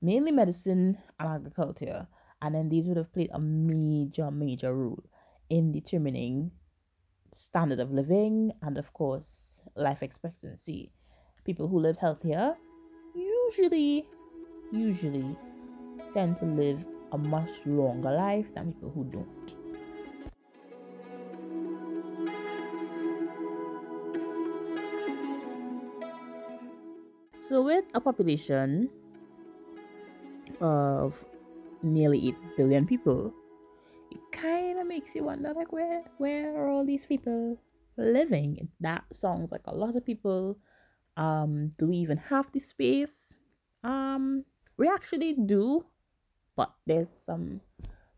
mainly 0.00 0.32
medicine 0.32 0.98
and 1.18 1.28
agriculture, 1.28 2.06
and 2.40 2.54
then 2.54 2.68
these 2.68 2.86
would 2.86 2.96
have 2.96 3.12
played 3.12 3.30
a 3.32 3.40
major, 3.40 4.30
major 4.30 4.74
role 4.74 5.02
in 5.50 5.72
determining 5.72 6.50
standard 7.32 7.80
of 7.80 7.92
living 7.92 8.52
and, 8.62 8.78
of 8.78 8.92
course, 8.92 9.60
life 9.74 10.02
expectancy. 10.02 10.92
People 11.44 11.68
who 11.68 11.78
live 11.78 11.96
healthier 11.96 12.56
usually, 13.14 14.06
usually 14.72 15.36
tend 16.12 16.36
to 16.38 16.44
live 16.44 16.84
a 17.12 17.18
much 17.18 17.50
longer 17.66 18.10
life 18.10 18.46
than 18.54 18.72
people 18.72 18.90
who 18.90 19.04
don't. 19.04 19.45
So, 27.48 27.62
with 27.62 27.84
a 27.94 28.00
population 28.00 28.90
of 30.60 31.14
nearly 31.80 32.28
8 32.28 32.34
billion 32.56 32.86
people, 32.86 33.32
it 34.10 34.18
kind 34.32 34.80
of 34.80 34.86
makes 34.88 35.14
you 35.14 35.22
wonder 35.22 35.52
like, 35.54 35.70
where, 35.70 36.02
where 36.18 36.56
are 36.56 36.68
all 36.68 36.84
these 36.84 37.06
people 37.06 37.56
living? 37.96 38.66
That 38.80 39.04
sounds 39.12 39.52
like 39.52 39.60
a 39.66 39.74
lot 39.76 39.94
of 39.94 40.04
people. 40.04 40.58
Um, 41.16 41.70
do 41.78 41.86
we 41.86 41.98
even 41.98 42.18
have 42.18 42.50
the 42.50 42.58
space? 42.58 43.14
Um, 43.84 44.44
we 44.76 44.88
actually 44.88 45.34
do, 45.34 45.86
but 46.56 46.72
there's 46.84 47.14
some 47.24 47.60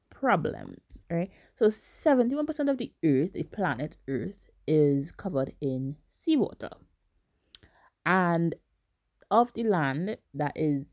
problems, 0.09 0.81
right? 1.11 1.31
So 1.55 1.67
71% 1.67 2.71
of 2.71 2.79
the 2.79 2.93
earth, 3.05 3.35
the 3.35 3.43
planet 3.43 3.99
Earth, 4.09 4.49
is 4.67 5.12
covered 5.12 5.53
in 5.61 5.97
seawater. 6.19 6.71
And 8.07 8.55
of 9.31 9.53
the 9.55 9.64
land 9.64 10.19
that 10.35 10.53
is 10.57 10.85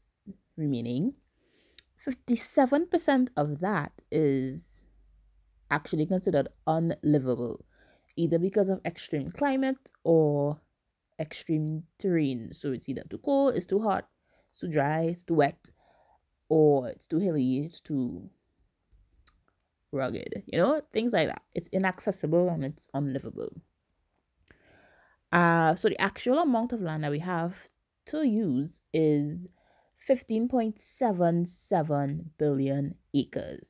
remaining, 0.57 1.13
57% 2.05 3.29
of 3.35 3.59
that 3.59 3.91
is 4.11 4.61
actually 5.71 6.05
considered 6.05 6.49
unlivable, 6.67 7.65
either 8.15 8.37
because 8.37 8.69
of 8.69 8.79
extreme 8.85 9.31
climate 9.31 9.91
or 10.03 10.59
extreme 11.19 11.83
terrain. 11.97 12.51
So 12.53 12.71
it's 12.71 12.87
either 12.87 13.03
too 13.09 13.17
cold, 13.19 13.55
it's 13.55 13.65
too 13.65 13.81
hot, 13.81 14.07
it's 14.49 14.59
too 14.59 14.67
dry, 14.67 15.03
it's 15.03 15.23
too 15.23 15.35
wet, 15.35 15.69
or 16.49 16.87
it's 16.89 17.07
too 17.07 17.19
hilly, 17.19 17.59
it's 17.59 17.79
too 17.79 18.29
rugged, 19.91 20.43
you 20.45 20.57
know, 20.59 20.81
things 20.93 21.13
like 21.13 21.27
that. 21.27 21.41
It's 21.53 21.69
inaccessible 21.69 22.49
and 22.49 22.65
it's 22.65 22.87
unlivable. 22.93 23.49
Uh, 25.31 25.75
so 25.75 25.89
the 25.89 25.99
actual 25.99 26.39
amount 26.39 26.71
of 26.71 26.81
land 26.81 27.03
that 27.03 27.11
we 27.11 27.19
have 27.19 27.55
to 28.07 28.23
use 28.23 28.81
is 28.93 29.47
15.77 30.07 32.25
billion 32.37 32.95
acres. 33.13 33.67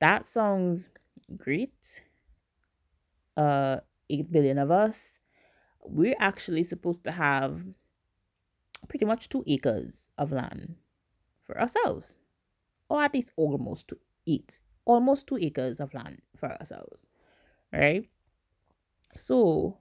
That 0.00 0.26
sounds 0.26 0.86
great. 1.36 2.02
Uh, 3.36 3.78
8 4.10 4.32
billion 4.32 4.58
of 4.58 4.70
us. 4.70 4.98
We're 5.84 6.16
actually 6.18 6.64
supposed 6.64 7.04
to 7.04 7.12
have 7.12 7.62
pretty 8.88 9.04
much 9.04 9.28
two 9.28 9.44
acres 9.46 9.94
of 10.18 10.32
land 10.32 10.74
for 11.44 11.60
ourselves, 11.60 12.16
or 12.88 13.02
at 13.02 13.14
least 13.14 13.32
almost 13.36 13.88
two, 13.88 13.98
eight, 14.26 14.58
almost 14.84 15.26
two 15.26 15.38
acres 15.38 15.80
of 15.80 15.92
land 15.94 16.20
for 16.36 16.52
ourselves, 16.52 17.08
right? 17.72 18.08
So, 19.14 19.78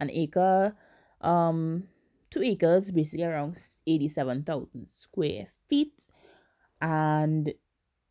an 0.00 0.10
acre, 0.10 0.74
um, 1.20 1.84
two 2.30 2.42
acres, 2.42 2.90
basically 2.90 3.24
around 3.24 3.58
87,000 3.86 4.88
square 4.88 5.48
feet. 5.68 6.08
And 6.80 7.52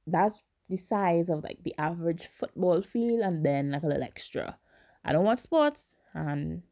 that's 0.07 0.39
the 0.69 0.77
size 0.77 1.29
of 1.29 1.43
like 1.43 1.59
the 1.63 1.75
average 1.77 2.27
football 2.27 2.81
field 2.81 3.21
and 3.21 3.45
then 3.45 3.71
like 3.71 3.83
a 3.83 3.87
little 3.87 4.03
extra. 4.03 4.57
I 5.03 5.11
don't 5.11 5.25
watch 5.25 5.39
sports 5.39 5.95
and 6.13 6.63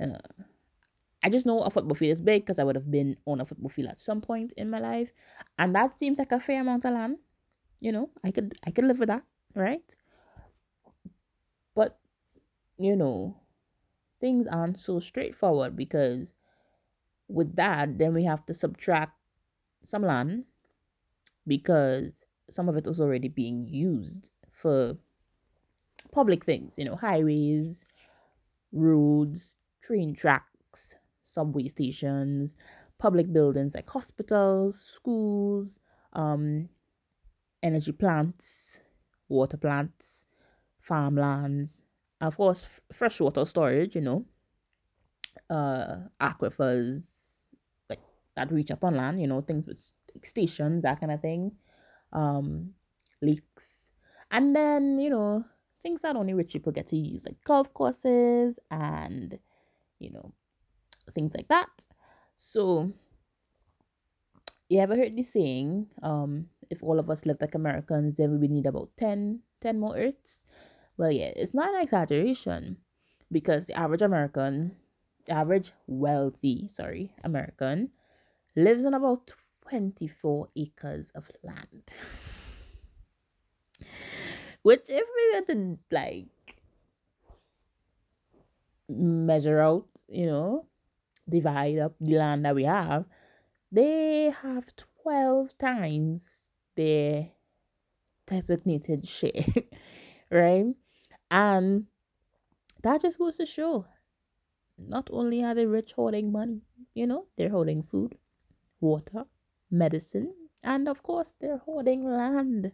uh, 0.00 0.18
I 1.22 1.30
just 1.30 1.46
know 1.46 1.60
a 1.62 1.70
football 1.70 1.96
field 1.96 2.16
is 2.16 2.22
big 2.22 2.44
because 2.44 2.58
I 2.58 2.64
would 2.64 2.76
have 2.76 2.90
been 2.90 3.16
on 3.26 3.40
a 3.40 3.44
football 3.46 3.70
field 3.70 3.88
at 3.88 4.00
some 4.00 4.20
point 4.20 4.52
in 4.56 4.70
my 4.70 4.78
life. 4.78 5.10
And 5.58 5.74
that 5.74 5.98
seems 5.98 6.18
like 6.18 6.32
a 6.32 6.38
fair 6.38 6.60
amount 6.60 6.84
of 6.84 6.92
land. 6.94 7.18
You 7.80 7.92
know, 7.92 8.10
I 8.24 8.30
could 8.30 8.54
I 8.66 8.70
could 8.70 8.84
live 8.84 8.98
with 8.98 9.08
that, 9.08 9.22
right? 9.54 9.82
But 11.74 11.98
you 12.76 12.96
know, 12.96 13.36
things 14.20 14.46
aren't 14.50 14.80
so 14.80 15.00
straightforward 15.00 15.76
because 15.76 16.28
with 17.28 17.56
that, 17.56 17.98
then 17.98 18.14
we 18.14 18.24
have 18.24 18.44
to 18.46 18.54
subtract 18.54 19.12
some 19.84 20.02
land 20.02 20.44
because 21.46 22.24
some 22.50 22.68
of 22.68 22.76
it 22.76 22.84
was 22.84 23.00
already 23.00 23.28
being 23.28 23.66
used 23.66 24.30
for 24.50 24.96
public 26.12 26.44
things, 26.44 26.74
you 26.76 26.84
know, 26.84 26.96
highways, 26.96 27.84
roads, 28.72 29.54
train 29.82 30.14
tracks, 30.14 30.94
subway 31.22 31.68
stations, 31.68 32.54
public 32.98 33.32
buildings 33.32 33.74
like 33.74 33.88
hospitals, 33.88 34.80
schools, 34.80 35.78
um, 36.14 36.68
energy 37.62 37.92
plants, 37.92 38.80
water 39.28 39.56
plants, 39.56 40.24
farmlands, 40.80 41.80
of 42.20 42.36
course, 42.36 42.66
freshwater 42.92 43.44
storage, 43.46 43.94
you 43.94 44.00
know, 44.00 44.24
uh, 45.50 45.96
aquifers 46.20 47.02
like 47.88 48.00
that 48.36 48.50
reach 48.52 48.70
up 48.70 48.84
on 48.84 48.96
land, 48.96 49.20
you 49.20 49.26
know, 49.26 49.40
things 49.40 49.66
with 49.66 49.80
stations, 50.24 50.82
that 50.82 51.00
kind 51.00 51.12
of 51.12 51.20
thing, 51.20 51.52
um, 52.12 52.70
leaks, 53.22 53.64
and 54.30 54.54
then 54.54 54.98
you 55.00 55.10
know 55.10 55.44
things 55.82 56.02
that 56.02 56.16
only 56.16 56.34
rich 56.34 56.52
people 56.52 56.72
get 56.72 56.86
to 56.88 56.96
use, 56.96 57.24
like 57.24 57.42
golf 57.44 57.72
courses 57.72 58.58
and 58.70 59.38
you 60.00 60.10
know 60.10 60.32
things 61.14 61.32
like 61.34 61.48
that. 61.48 61.68
So, 62.36 62.92
you 64.68 64.80
ever 64.80 64.96
heard 64.96 65.16
the 65.16 65.22
saying, 65.22 65.88
um, 66.02 66.46
if 66.70 66.82
all 66.82 66.98
of 66.98 67.10
us 67.10 67.26
lived 67.26 67.40
like 67.40 67.54
Americans, 67.54 68.14
then 68.16 68.30
we 68.32 68.38
would 68.38 68.50
need 68.50 68.66
about 68.66 68.90
10, 68.96 69.40
10 69.60 69.80
more 69.80 69.96
Earths. 69.96 70.44
Well, 70.98 71.10
yeah, 71.12 71.32
it's 71.34 71.54
not 71.54 71.74
an 71.74 71.80
exaggeration 71.80 72.76
because 73.32 73.66
the 73.66 73.74
average 73.78 74.02
American, 74.02 74.76
average 75.30 75.72
wealthy, 75.86 76.68
sorry, 76.74 77.12
American, 77.24 77.90
lives 78.56 78.84
on 78.84 78.94
about 78.94 79.32
24 79.68 80.48
acres 80.56 81.10
of 81.14 81.30
land. 81.44 81.90
Which, 84.62 84.84
if 84.88 85.06
we 85.16 85.40
were 85.40 85.46
to 85.46 85.78
like 85.90 86.60
measure 88.88 89.60
out, 89.60 89.86
you 90.08 90.26
know, 90.26 90.66
divide 91.28 91.78
up 91.78 91.94
the 92.00 92.16
land 92.16 92.44
that 92.44 92.54
we 92.54 92.64
have, 92.64 93.06
they 93.72 94.34
have 94.42 94.64
12 95.02 95.56
times 95.58 96.22
their 96.76 97.30
designated 98.26 99.08
share, 99.16 99.46
right? 100.30 100.74
And 101.30 101.86
that 102.82 103.02
just 103.02 103.18
goes 103.18 103.36
to 103.36 103.46
show 103.46 103.86
not 104.78 105.08
only 105.12 105.42
are 105.44 105.54
the 105.54 105.68
rich 105.68 105.92
holding 105.92 106.32
money, 106.32 106.62
you 106.94 107.06
know, 107.06 107.26
they're 107.36 107.50
holding 107.50 107.82
food, 107.82 108.16
water, 108.80 109.26
medicine, 109.70 110.34
and 110.62 110.88
of 110.88 111.02
course, 111.02 111.34
they're 111.40 111.58
holding 111.58 112.04
land. 112.04 112.72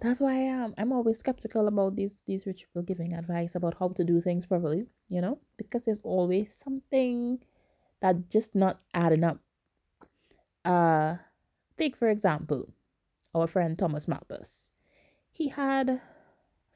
That's 0.00 0.20
why 0.20 0.32
I 0.32 0.42
am. 0.62 0.74
I'm 0.78 0.92
always 0.92 1.18
skeptical 1.18 1.68
about 1.68 1.96
these 1.96 2.22
these 2.26 2.46
rich 2.46 2.66
people 2.66 2.82
giving 2.82 3.14
advice 3.14 3.54
about 3.54 3.76
how 3.78 3.88
to 3.88 4.04
do 4.04 4.20
things 4.20 4.46
properly, 4.46 4.86
you 5.08 5.20
know, 5.20 5.38
because 5.56 5.84
there's 5.84 6.00
always 6.02 6.54
something 6.62 7.42
that 8.00 8.30
just 8.30 8.54
not 8.54 8.80
adding 8.94 9.24
up. 9.24 9.40
Uh, 10.64 11.16
take 11.78 11.96
for 11.96 12.08
example, 12.08 12.72
our 13.34 13.46
friend 13.46 13.78
Thomas 13.78 14.06
Malthus. 14.08 14.70
He 15.32 15.48
had 15.48 16.00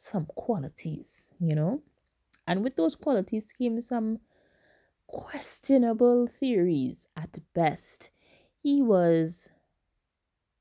some 0.01 0.27
qualities, 0.35 1.27
you 1.39 1.55
know? 1.55 1.83
And 2.47 2.65
with 2.65 2.75
those 2.75 2.97
qualities 2.97 3.45
came 3.59 3.81
some 3.81 4.19
questionable 5.07 6.27
theories 6.27 6.97
at 7.17 7.39
best. 7.55 8.11
He 8.63 8.81
was 8.81 9.47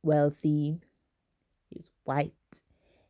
wealthy, 0.04 0.82
he 1.70 1.78
was 1.78 1.90
white, 2.04 2.34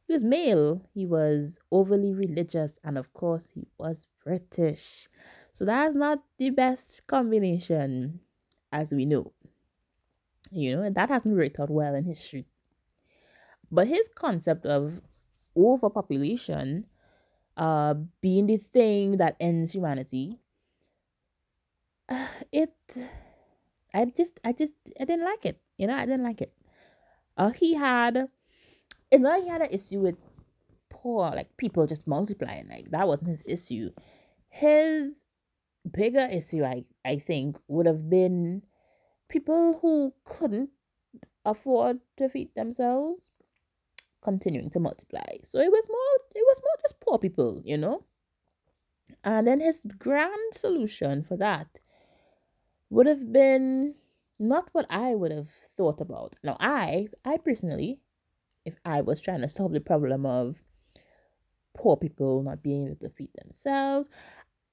he 0.08 0.14
was 0.14 0.24
male, 0.24 0.82
he 0.94 1.06
was 1.06 1.58
overly 1.72 2.14
religious, 2.14 2.80
and 2.84 2.98
of 2.98 3.12
course, 3.14 3.48
he 3.54 3.68
was 3.78 4.08
British. 4.24 5.08
So 5.52 5.66
that's 5.66 5.96
not 5.96 6.24
the 6.38 6.52
best 6.52 7.02
combination, 7.08 8.20
as 8.72 8.92
we 8.92 9.06
know. 9.06 9.34
You 10.52 10.76
know, 10.76 10.90
that 10.90 11.10
hasn't 11.10 11.36
worked 11.36 11.60
out 11.60 11.70
well 11.70 11.96
in 11.96 12.06
history. 12.06 12.46
But 13.72 13.88
his 13.88 14.10
concept 14.16 14.66
of 14.66 15.02
overpopulation 15.58 16.86
uh, 17.58 17.96
being 18.22 18.48
the 18.48 18.58
thing 18.58 19.18
that 19.18 19.36
ends 19.40 19.74
humanity, 19.74 20.40
it, 22.52 22.76
I 23.94 24.06
just, 24.06 24.40
I 24.44 24.52
just, 24.54 24.74
I 25.00 25.06
didn't 25.06 25.26
like 25.26 25.46
it. 25.46 25.62
You 25.78 25.88
know, 25.88 25.96
I 25.96 26.06
didn't 26.06 26.24
like 26.24 26.42
it. 26.42 26.54
Uh, 27.38 27.50
he 27.52 27.74
had 27.76 28.30
not 29.14 29.22
like 29.22 29.44
he 29.44 29.50
had 29.50 29.62
an 29.62 29.72
issue 29.72 30.00
with 30.02 30.16
poor, 30.90 31.32
like 31.32 31.56
people 31.58 31.88
just 31.88 32.08
multiplying. 32.08 32.68
Like 32.70 32.92
that 32.92 33.08
wasn't 33.08 33.30
his 33.30 33.44
issue. 33.46 33.92
His 34.50 35.14
bigger 35.90 36.28
issue, 36.32 36.64
I 36.64 36.86
I 37.06 37.20
think, 37.20 37.58
would 37.68 37.86
have 37.86 38.10
been 38.10 38.64
people 39.30 39.80
who 39.82 40.14
couldn't 40.26 40.72
afford 41.46 42.00
to 42.18 42.30
feed 42.30 42.54
themselves 42.56 43.32
continuing 44.22 44.70
to 44.72 44.80
multiply. 44.80 45.38
So 45.44 45.60
it 45.60 45.72
was 45.72 45.86
more 45.88 46.26
it 46.36 46.46
was 46.46 46.58
more 46.62 46.82
just 46.82 47.00
poor 47.00 47.18
people, 47.20 47.62
you 47.64 47.78
know? 47.78 48.04
And 49.24 49.48
then 49.48 49.60
his 49.60 49.84
grand 49.98 50.54
solution 50.54 51.24
for 51.24 51.38
that 51.38 51.68
would 52.90 53.08
have 53.08 53.32
been 53.32 53.96
not 54.40 54.70
what 54.72 54.86
I 54.90 55.16
would 55.16 55.32
have 55.32 55.50
thought 55.78 56.02
about. 56.02 56.36
Now 56.44 56.58
I 56.60 57.08
I 57.26 57.38
personally, 57.38 58.00
if 58.66 58.80
I 58.86 59.02
was 59.02 59.22
trying 59.22 59.42
to 59.42 59.50
solve 59.50 59.74
the 59.74 59.82
problem 59.82 60.26
of 60.26 60.58
poor 61.76 61.98
people 61.98 62.44
not 62.44 62.64
being 62.64 62.88
able 62.88 62.96
to 62.98 63.10
feed 63.10 63.32
themselves, 63.44 64.10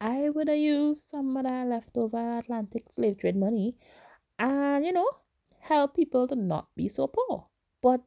I 0.01 0.31
would 0.31 0.49
have 0.49 0.59
used 0.59 1.09
some 1.09 1.37
of 1.37 1.45
that 1.45 1.67
leftover 1.67 2.39
Atlantic 2.39 2.93
slave 2.93 3.19
trade 3.19 3.37
money 3.37 3.77
and 4.39 4.85
you 4.85 4.93
know 4.93 5.11
help 5.61 5.97
people 5.97 6.29
to 6.29 6.37
not 6.37 6.69
be 6.77 6.89
so 6.89 7.09
poor. 7.09 7.47
But 7.83 8.05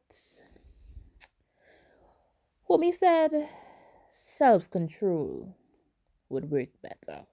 Homie 2.70 2.96
said 2.96 3.48
self 4.12 4.70
control 4.70 5.56
would 6.28 6.48
work 6.52 6.68
better. 6.80 7.26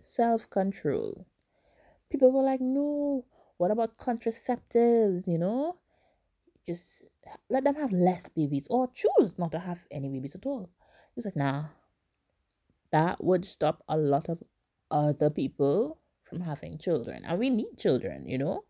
Self 0.00 0.48
control. 0.50 1.26
People 2.08 2.30
were 2.30 2.44
like, 2.44 2.60
no, 2.60 3.24
what 3.56 3.72
about 3.72 3.98
contraceptives? 3.98 5.26
You 5.26 5.38
know, 5.38 5.78
just 6.64 7.02
let 7.50 7.64
them 7.64 7.74
have 7.74 7.90
less 7.90 8.28
babies 8.28 8.68
or 8.70 8.88
choose 8.94 9.36
not 9.36 9.50
to 9.50 9.58
have 9.58 9.80
any 9.90 10.08
babies 10.08 10.36
at 10.36 10.46
all. 10.46 10.70
He 11.12 11.18
was 11.18 11.24
like, 11.24 11.34
nah, 11.34 11.64
that 12.92 13.24
would 13.24 13.46
stop 13.46 13.82
a 13.88 13.96
lot 13.96 14.28
of 14.28 14.40
other 14.92 15.28
people 15.28 15.98
from 16.22 16.40
having 16.40 16.78
children. 16.78 17.24
And 17.24 17.40
we 17.40 17.50
need 17.50 17.78
children, 17.78 18.28
you 18.28 18.38
know? 18.38 18.62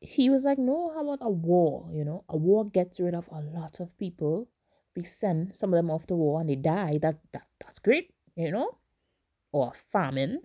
He 0.00 0.30
was 0.30 0.44
like, 0.44 0.58
no, 0.58 0.92
how 0.94 1.02
about 1.02 1.24
a 1.26 1.30
war? 1.30 1.88
You 1.92 2.04
know, 2.04 2.24
a 2.28 2.36
war 2.36 2.64
gets 2.68 3.00
rid 3.00 3.14
of 3.14 3.28
a 3.32 3.40
lot 3.40 3.80
of 3.80 3.96
people. 3.98 4.48
We 4.96 5.04
send 5.04 5.54
some 5.56 5.72
of 5.72 5.76
them 5.76 5.90
off 5.90 6.06
to 6.08 6.14
war 6.16 6.40
and 6.40 6.48
they 6.48 6.56
die. 6.56 6.98
That, 6.98 7.18
that 7.32 7.46
that's 7.60 7.78
great, 7.78 8.12
you 8.36 8.50
know? 8.50 8.78
Or 9.52 9.72
famine. 9.92 10.40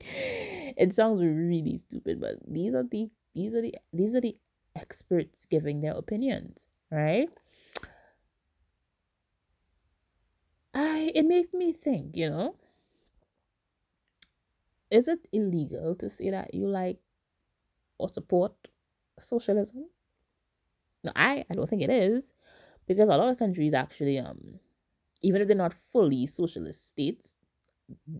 it 0.00 0.94
sounds 0.94 1.22
really 1.22 1.78
stupid, 1.78 2.20
but 2.20 2.36
these 2.46 2.74
are 2.74 2.84
the 2.84 3.10
these 3.34 3.54
are 3.54 3.62
the 3.62 3.74
these 3.92 4.14
are 4.14 4.20
the 4.20 4.36
experts 4.76 5.46
giving 5.46 5.80
their 5.80 5.94
opinions, 5.94 6.58
right? 6.90 7.28
I 10.74 11.10
it 11.14 11.24
makes 11.24 11.54
me 11.54 11.72
think, 11.72 12.16
you 12.16 12.28
know, 12.30 12.54
is 14.90 15.08
it 15.08 15.28
illegal 15.32 15.94
to 15.94 16.08
say 16.08 16.30
that 16.30 16.54
you 16.54 16.66
like 16.66 16.98
or 17.98 18.08
support 18.08 18.54
socialism? 19.20 19.86
No, 21.02 21.12
I, 21.14 21.44
I 21.50 21.54
don't 21.54 21.68
think 21.68 21.82
it 21.82 21.90
is. 21.90 22.32
Because 22.86 23.08
a 23.08 23.16
lot 23.16 23.28
of 23.30 23.38
countries 23.38 23.72
actually, 23.72 24.18
um, 24.18 24.60
even 25.22 25.40
if 25.40 25.48
they're 25.48 25.56
not 25.56 25.74
fully 25.74 26.26
socialist 26.26 26.88
states, 26.88 27.36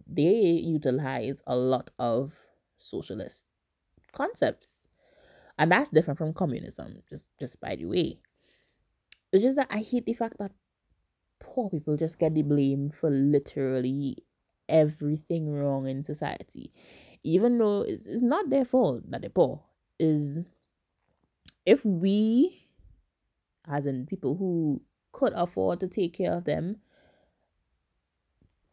they 0.07 0.33
utilize 0.33 1.43
a 1.47 1.57
lot 1.57 1.91
of 1.99 2.35
socialist 2.79 3.45
concepts. 4.13 4.69
And 5.59 5.73
that's 5.73 5.91
different 5.91 6.19
from 6.19 6.35
communism, 6.35 7.03
just 7.09 7.27
just 7.41 7.61
by 7.61 7.77
the 7.77 7.87
way. 7.87 8.21
It's 9.33 9.43
just 9.43 9.57
that 9.57 9.67
I 9.71 9.81
hate 9.81 10.07
the 10.07 10.15
fact 10.15 10.39
that 10.39 10.53
poor 11.41 11.71
people 11.71 11.97
just 11.97 12.19
get 12.19 12.35
the 12.35 12.43
blame 12.43 12.91
for 12.91 13.11
literally 13.11 14.25
everything 14.69 15.51
wrong 15.53 15.87
in 15.89 16.05
society, 16.05 16.73
even 17.25 17.59
though 17.59 17.83
it's, 17.83 18.07
it's 18.07 18.23
not 18.23 18.51
their 18.51 18.65
fault 18.65 19.11
that 19.11 19.23
they're 19.23 19.31
poor. 19.31 19.63
Is 19.99 20.45
if 21.67 21.85
we, 21.85 22.69
as 23.67 23.87
in 23.87 24.07
people 24.07 24.37
who 24.37 24.83
could 25.13 25.33
afford 25.35 25.81
to 25.81 25.89
take 25.89 26.15
care 26.17 26.33
of 26.33 26.45
them, 26.45 26.77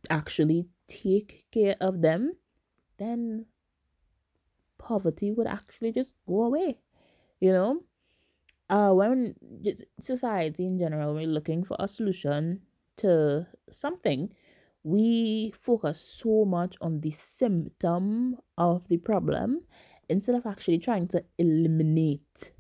actually 0.10 0.68
take 0.88 1.46
care 1.52 1.76
of 1.80 2.02
them, 2.02 2.34
then 2.98 3.46
poverty 4.78 5.32
would 5.32 5.48
actually 5.48 5.92
just 5.92 6.14
go 6.28 6.44
away. 6.44 6.80
You 7.40 7.54
know, 7.54 7.84
uh, 8.70 8.92
when 8.94 9.36
society 10.00 10.66
in 10.66 10.78
general, 10.78 11.14
we're 11.14 11.28
looking 11.28 11.64
for 11.64 11.78
a 11.80 11.88
solution 11.88 12.62
to 12.98 13.48
something, 13.72 14.34
we 14.84 15.54
focus 15.60 16.00
so 16.02 16.46
much 16.46 16.76
on 16.82 17.02
the 17.02 17.12
symptom 17.12 18.38
of 18.58 18.88
the 18.88 18.98
problem 18.98 19.62
instead 20.10 20.36
of 20.36 20.46
actually 20.46 20.80
trying 20.80 21.08
to 21.08 21.24
eliminate, 21.38 22.52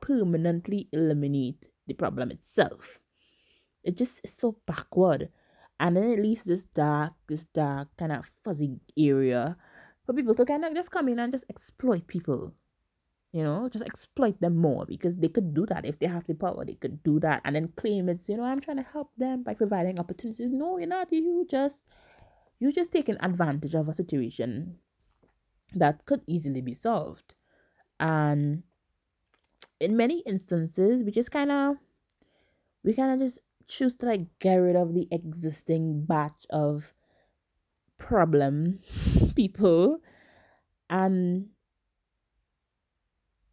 permanently 0.00 0.88
eliminate 0.92 1.66
the 1.86 1.94
problem 1.94 2.30
itself. 2.30 3.00
It 3.82 3.96
just 3.96 4.20
is 4.22 4.32
so 4.32 4.56
backward. 4.66 5.30
And 5.78 5.96
then 5.96 6.04
it 6.04 6.20
leaves 6.20 6.44
this 6.44 6.64
dark, 6.74 7.14
this 7.26 7.44
dark 7.54 7.88
kind 7.98 8.12
of 8.12 8.26
fuzzy 8.44 8.78
area 8.98 9.56
for 10.04 10.12
people 10.12 10.34
to 10.34 10.44
kind 10.44 10.64
of 10.64 10.74
just 10.74 10.90
come 10.90 11.08
in 11.08 11.18
and 11.18 11.32
just 11.32 11.46
exploit 11.48 12.06
people 12.06 12.52
you 13.32 13.44
know, 13.44 13.68
just 13.68 13.84
exploit 13.84 14.40
them 14.40 14.56
more 14.56 14.84
because 14.86 15.16
they 15.16 15.28
could 15.28 15.54
do 15.54 15.64
that 15.66 15.86
if 15.86 15.98
they 15.98 16.06
have 16.06 16.26
the 16.26 16.34
power. 16.34 16.64
They 16.64 16.74
could 16.74 17.02
do 17.02 17.20
that 17.20 17.42
and 17.44 17.54
then 17.54 17.72
claim 17.76 18.08
it's, 18.08 18.28
you 18.28 18.36
know, 18.36 18.42
I'm 18.42 18.60
trying 18.60 18.78
to 18.78 18.86
help 18.92 19.12
them 19.16 19.42
by 19.44 19.54
providing 19.54 20.00
opportunities. 20.00 20.50
No, 20.50 20.78
you're 20.78 20.88
not. 20.88 21.12
You 21.12 21.46
just 21.48 21.76
you 22.58 22.72
just 22.72 22.92
taking 22.92 23.16
advantage 23.20 23.74
of 23.74 23.88
a 23.88 23.94
situation 23.94 24.76
that 25.74 26.04
could 26.06 26.22
easily 26.26 26.60
be 26.60 26.74
solved. 26.74 27.34
And 28.00 28.64
in 29.78 29.96
many 29.96 30.20
instances, 30.26 31.04
we 31.04 31.12
just 31.12 31.30
kind 31.30 31.52
of 31.52 31.76
we 32.82 32.94
kind 32.94 33.12
of 33.12 33.26
just 33.26 33.38
choose 33.68 33.94
to 33.96 34.06
like 34.06 34.26
get 34.40 34.56
rid 34.56 34.74
of 34.74 34.94
the 34.94 35.06
existing 35.12 36.04
batch 36.04 36.46
of 36.50 36.92
problem 37.98 38.80
people 39.36 39.98
and 40.88 41.46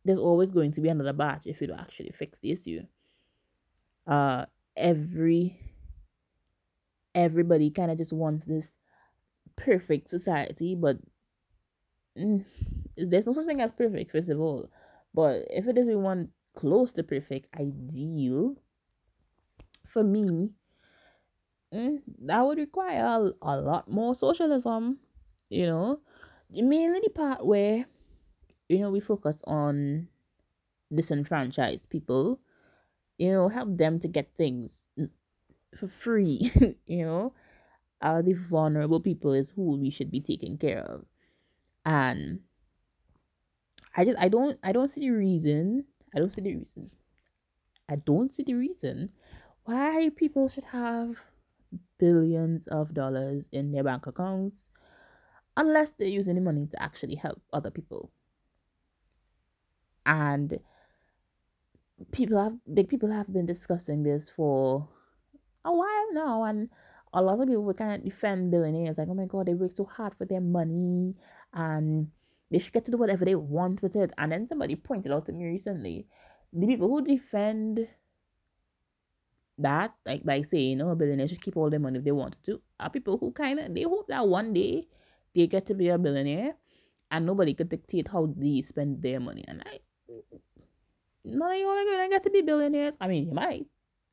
there's 0.07 0.19
always 0.19 0.51
going 0.51 0.71
to 0.71 0.81
be 0.81 0.89
another 0.89 1.13
batch 1.13 1.45
if 1.45 1.61
you 1.61 1.67
don't 1.67 1.79
actually 1.79 2.11
fix 2.17 2.39
the 2.39 2.51
issue. 2.51 2.81
Uh, 4.07 4.45
every 4.75 5.59
everybody 7.13 7.69
kind 7.69 7.91
of 7.91 7.97
just 7.97 8.13
wants 8.13 8.45
this 8.45 8.65
perfect 9.57 10.09
society, 10.09 10.75
but 10.75 10.97
mm, 12.17 12.45
there's 12.95 13.25
no 13.25 13.33
such 13.33 13.45
thing 13.45 13.61
as 13.61 13.71
perfect, 13.71 14.11
first 14.11 14.29
of 14.29 14.39
all. 14.39 14.69
But 15.13 15.45
if 15.49 15.67
it 15.67 15.77
is 15.77 15.87
we 15.87 15.95
want 15.95 16.29
close 16.55 16.93
to 16.93 17.03
perfect 17.03 17.53
ideal, 17.59 18.55
for 19.85 20.03
me, 20.03 20.51
mm, 21.73 22.01
that 22.21 22.45
would 22.45 22.59
require 22.59 23.03
a, 23.03 23.31
a 23.41 23.57
lot 23.59 23.89
more 23.89 24.15
socialism, 24.15 24.99
you 25.49 25.65
know, 25.65 25.99
mainly 26.49 27.01
the 27.03 27.09
part 27.09 27.45
where 27.45 27.85
you 28.69 28.79
know, 28.79 28.89
we 28.89 28.99
focus 28.99 29.41
on 29.45 30.07
disenfranchised 30.93 31.89
people, 31.89 32.39
you 33.17 33.31
know, 33.31 33.47
help 33.47 33.77
them 33.77 33.99
to 33.99 34.07
get 34.07 34.31
things 34.37 34.81
for 35.77 35.87
free, 35.87 36.51
you 36.85 37.05
know. 37.05 37.33
Uh, 37.99 38.21
the 38.21 38.33
vulnerable 38.33 38.99
people 38.99 39.33
is 39.33 39.49
who 39.49 39.75
we 39.75 39.89
should 39.89 40.11
be 40.11 40.21
taking 40.21 40.55
care 40.55 40.81
of. 40.81 41.03
And 41.83 42.41
I 43.95 44.05
just 44.05 44.19
I 44.19 44.29
don't 44.29 44.59
I 44.63 44.71
don't 44.71 44.89
see 44.89 45.01
the 45.01 45.09
reason 45.09 45.85
I 46.15 46.19
don't 46.19 46.33
see 46.33 46.41
the 46.41 46.55
reason 46.57 46.91
I 47.89 47.95
don't 47.95 48.31
see 48.31 48.43
the 48.43 48.53
reason 48.53 49.09
why 49.63 50.11
people 50.15 50.47
should 50.47 50.65
have 50.65 51.17
billions 51.97 52.67
of 52.67 52.93
dollars 52.93 53.45
in 53.51 53.71
their 53.71 53.83
bank 53.83 54.05
accounts 54.05 54.61
unless 55.55 55.91
they're 55.91 56.07
using 56.07 56.35
the 56.35 56.41
money 56.41 56.67
to 56.67 56.81
actually 56.81 57.15
help 57.15 57.41
other 57.51 57.71
people 57.71 58.11
and 60.07 60.59
people 62.11 62.41
have 62.41 62.53
the 62.65 62.83
people 62.83 63.11
have 63.11 63.31
been 63.31 63.45
discussing 63.45 64.01
this 64.03 64.29
for 64.29 64.87
a 65.65 65.71
while 65.71 66.13
now 66.13 66.43
and 66.43 66.69
a 67.13 67.21
lot 67.21 67.39
of 67.39 67.47
people 67.47 67.63
would 67.63 67.77
kind 67.77 67.93
of 67.95 68.03
defend 68.03 68.49
billionaires 68.49 68.97
like 68.97 69.07
oh 69.09 69.13
my 69.13 69.25
god 69.25 69.45
they 69.45 69.53
work 69.53 69.71
so 69.75 69.85
hard 69.85 70.13
for 70.17 70.25
their 70.25 70.41
money 70.41 71.13
and 71.53 72.07
they 72.49 72.59
should 72.59 72.73
get 72.73 72.85
to 72.85 72.91
do 72.91 72.97
whatever 72.97 73.25
they 73.25 73.35
want 73.35 73.81
with 73.81 73.95
it 73.95 74.11
and 74.17 74.31
then 74.31 74.47
somebody 74.47 74.75
pointed 74.75 75.11
out 75.11 75.25
to 75.25 75.31
me 75.31 75.45
recently 75.45 76.07
the 76.53 76.67
people 76.67 76.87
who 76.87 77.03
defend 77.03 77.87
that 79.57 79.93
like 80.05 80.23
by 80.23 80.41
saying 80.41 80.77
know 80.77 80.95
billionaires 80.95 81.31
should 81.31 81.41
keep 81.41 81.57
all 81.57 81.69
their 81.69 81.79
money 81.79 81.97
if 81.97 82.05
they 82.05 82.11
want 82.11 82.35
to 82.45 82.61
are 82.79 82.89
people 82.89 83.17
who 83.17 83.31
kind 83.31 83.59
of 83.59 83.73
they 83.73 83.83
hope 83.83 84.07
that 84.07 84.25
one 84.27 84.53
day 84.53 84.87
they 85.35 85.47
get 85.47 85.65
to 85.65 85.73
be 85.73 85.89
a 85.89 85.97
billionaire 85.97 86.53
and 87.11 87.25
nobody 87.25 87.53
could 87.53 87.69
dictate 87.69 88.09
how 88.09 88.33
they 88.35 88.61
spend 88.61 89.01
their 89.01 89.19
money. 89.19 89.43
And 89.47 89.63
I, 89.65 89.79
not 91.23 91.57
you 91.57 91.67
only 91.67 91.91
gonna 91.91 92.09
get 92.09 92.23
to 92.23 92.29
be 92.29 92.41
billionaires. 92.41 92.95
I 93.01 93.07
mean, 93.07 93.25
you 93.25 93.33
might, 93.33 93.67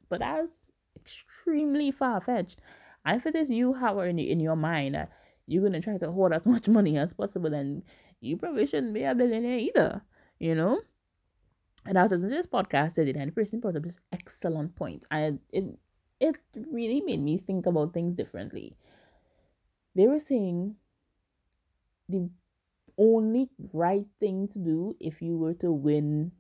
but 0.09 0.21
that's 0.21 0.69
extremely 0.97 1.91
far 1.91 2.21
fetched. 2.21 2.61
And 3.05 3.17
if 3.17 3.27
it 3.27 3.37
is 3.37 3.51
you, 3.51 3.75
Howard, 3.75 4.11
in, 4.11 4.19
in 4.19 4.41
your 4.41 4.57
mind 4.57 4.95
that 4.95 5.11
you're 5.47 5.63
gonna 5.63 5.81
try 5.81 5.99
to 5.99 6.11
hoard 6.11 6.33
as 6.33 6.47
much 6.55 6.69
money 6.69 6.99
as 6.99 7.13
possible, 7.13 7.51
then 7.51 7.83
you 8.21 8.37
probably 8.37 8.67
shouldn't 8.67 8.95
be 8.95 9.05
a 9.05 9.15
billionaire 9.15 9.59
either. 9.59 10.03
You 10.39 10.55
know. 10.55 10.81
And 11.87 11.99
I 11.99 12.03
was 12.03 12.13
listening 12.13 12.31
to 12.31 12.37
this 12.37 12.47
podcast 12.47 12.95
today, 12.95 13.19
and 13.19 13.29
the 13.29 13.35
person 13.35 13.61
brought 13.61 13.77
up 13.77 13.83
this 13.83 13.99
excellent 14.11 14.75
point, 14.75 15.05
and 15.11 15.39
it 15.53 15.65
it 16.19 16.37
really 16.71 17.03
made 17.03 17.21
me 17.21 17.39
think 17.39 17.67
about 17.67 17.93
things 17.93 18.17
differently. 18.17 18.77
They 19.95 20.07
were 20.07 20.21
saying 20.21 20.77
the 22.09 22.31
only 22.99 23.51
right 23.73 24.07
thing 24.21 24.49
to 24.49 24.59
do 24.59 24.97
if 25.01 25.21
you 25.23 25.37
were 25.37 25.55
to 25.55 25.73
win 25.73 26.33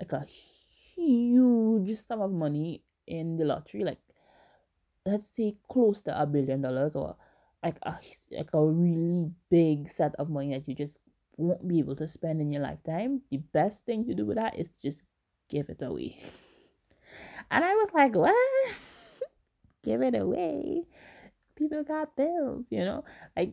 like 0.00 0.12
a 0.12 0.26
huge 0.94 1.98
sum 2.06 2.20
of 2.20 2.32
money 2.32 2.82
in 3.06 3.36
the 3.36 3.44
lottery, 3.44 3.84
like 3.84 4.00
let's 5.06 5.28
say 5.28 5.56
close 5.68 6.02
to 6.02 6.20
a 6.20 6.26
billion 6.26 6.62
dollars 6.62 6.94
or 6.94 7.16
like 7.62 7.76
a 7.82 7.96
like 8.30 8.50
a 8.52 8.64
really 8.64 9.30
big 9.50 9.90
set 9.90 10.14
of 10.16 10.28
money 10.28 10.52
that 10.52 10.68
you 10.68 10.74
just 10.74 10.98
won't 11.36 11.66
be 11.66 11.78
able 11.78 11.96
to 11.96 12.08
spend 12.08 12.40
in 12.40 12.52
your 12.52 12.62
lifetime, 12.62 13.20
the 13.30 13.38
best 13.38 13.84
thing 13.84 14.04
to 14.04 14.14
do 14.14 14.26
with 14.26 14.36
that 14.36 14.58
is 14.58 14.68
to 14.68 14.90
just 14.90 15.02
give 15.48 15.68
it 15.68 15.82
away. 15.82 16.18
And 17.50 17.62
I 17.62 17.74
was 17.74 17.90
like, 17.92 18.14
what? 18.14 18.34
give 19.84 20.00
it 20.00 20.14
away. 20.14 20.84
People 21.54 21.84
got 21.84 22.16
bills, 22.16 22.64
you 22.70 22.82
know? 22.82 23.04
Like 23.36 23.52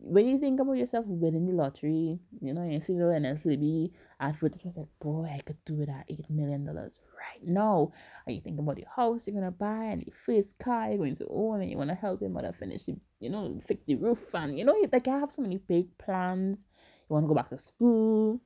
when 0.00 0.26
you 0.26 0.38
think 0.38 0.60
about 0.60 0.74
yourself 0.74 1.04
winning 1.06 1.46
the 1.46 1.52
lottery, 1.52 2.18
you 2.40 2.54
know, 2.54 2.64
you 2.64 2.80
see 2.80 2.94
the 2.94 3.04
NLCB 3.04 3.90
advertisement 4.20 4.76
like, 4.76 4.86
boy, 5.00 5.24
I 5.24 5.40
could 5.44 5.56
do 5.66 5.80
it 5.80 5.88
at 5.88 6.04
eight 6.08 6.30
million 6.30 6.64
dollars 6.64 6.98
right 7.18 7.46
now. 7.46 7.92
And 8.26 8.36
you 8.36 8.42
think 8.42 8.58
about 8.60 8.76
the 8.76 8.86
house 8.94 9.26
you're 9.26 9.34
gonna 9.34 9.50
buy 9.50 9.84
and 9.84 10.02
the 10.02 10.12
first 10.24 10.56
car 10.58 10.88
you're 10.88 10.98
going 10.98 11.16
to 11.16 11.26
own 11.28 11.62
and 11.62 11.70
you 11.70 11.76
wanna 11.76 11.96
help 11.96 12.20
your 12.20 12.30
mother 12.30 12.54
finish 12.58 12.84
the 12.84 12.96
you 13.20 13.30
know, 13.30 13.60
fix 13.66 13.82
the 13.86 13.96
roof 13.96 14.34
and 14.34 14.56
you 14.56 14.64
know, 14.64 14.76
like 14.92 15.08
I 15.08 15.18
have 15.18 15.32
so 15.32 15.42
many 15.42 15.56
big 15.56 15.86
plans. 15.98 16.60
You 17.08 17.14
wanna 17.14 17.26
go 17.26 17.34
back 17.34 17.50
to 17.50 17.58
school, 17.58 18.40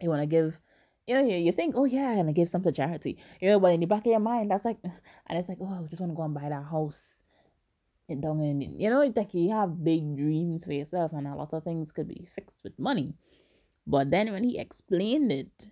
you 0.00 0.10
wanna 0.10 0.26
give 0.26 0.58
you 1.06 1.14
know, 1.14 1.24
you, 1.26 1.36
you 1.36 1.52
think, 1.52 1.74
oh 1.74 1.86
yeah, 1.86 2.10
and 2.10 2.28
I 2.28 2.32
give 2.32 2.50
some 2.50 2.62
to 2.64 2.72
charity. 2.72 3.16
You 3.40 3.48
know, 3.48 3.60
but 3.60 3.72
in 3.72 3.80
the 3.80 3.86
back 3.86 4.00
of 4.00 4.06
your 4.06 4.20
mind, 4.20 4.50
that's 4.50 4.66
like, 4.66 4.76
and 4.84 5.38
it's 5.38 5.48
like, 5.48 5.56
oh, 5.62 5.82
I 5.82 5.86
just 5.88 6.00
want 6.00 6.12
to 6.12 6.16
go 6.16 6.22
and 6.24 6.34
buy 6.34 6.50
that 6.50 6.64
house 6.64 7.17
in 8.08 8.22
Dungan. 8.22 8.80
You 8.80 8.90
know, 8.90 9.00
like 9.14 9.34
you 9.34 9.50
have 9.52 9.84
big 9.84 10.16
dreams 10.16 10.64
for 10.64 10.72
yourself, 10.72 11.12
and 11.12 11.26
a 11.26 11.34
lot 11.34 11.52
of 11.52 11.64
things 11.64 11.92
could 11.92 12.08
be 12.08 12.28
fixed 12.34 12.60
with 12.64 12.78
money. 12.78 13.14
But 13.86 14.10
then 14.10 14.32
when 14.32 14.44
he 14.44 14.58
explained 14.58 15.32
it, 15.32 15.70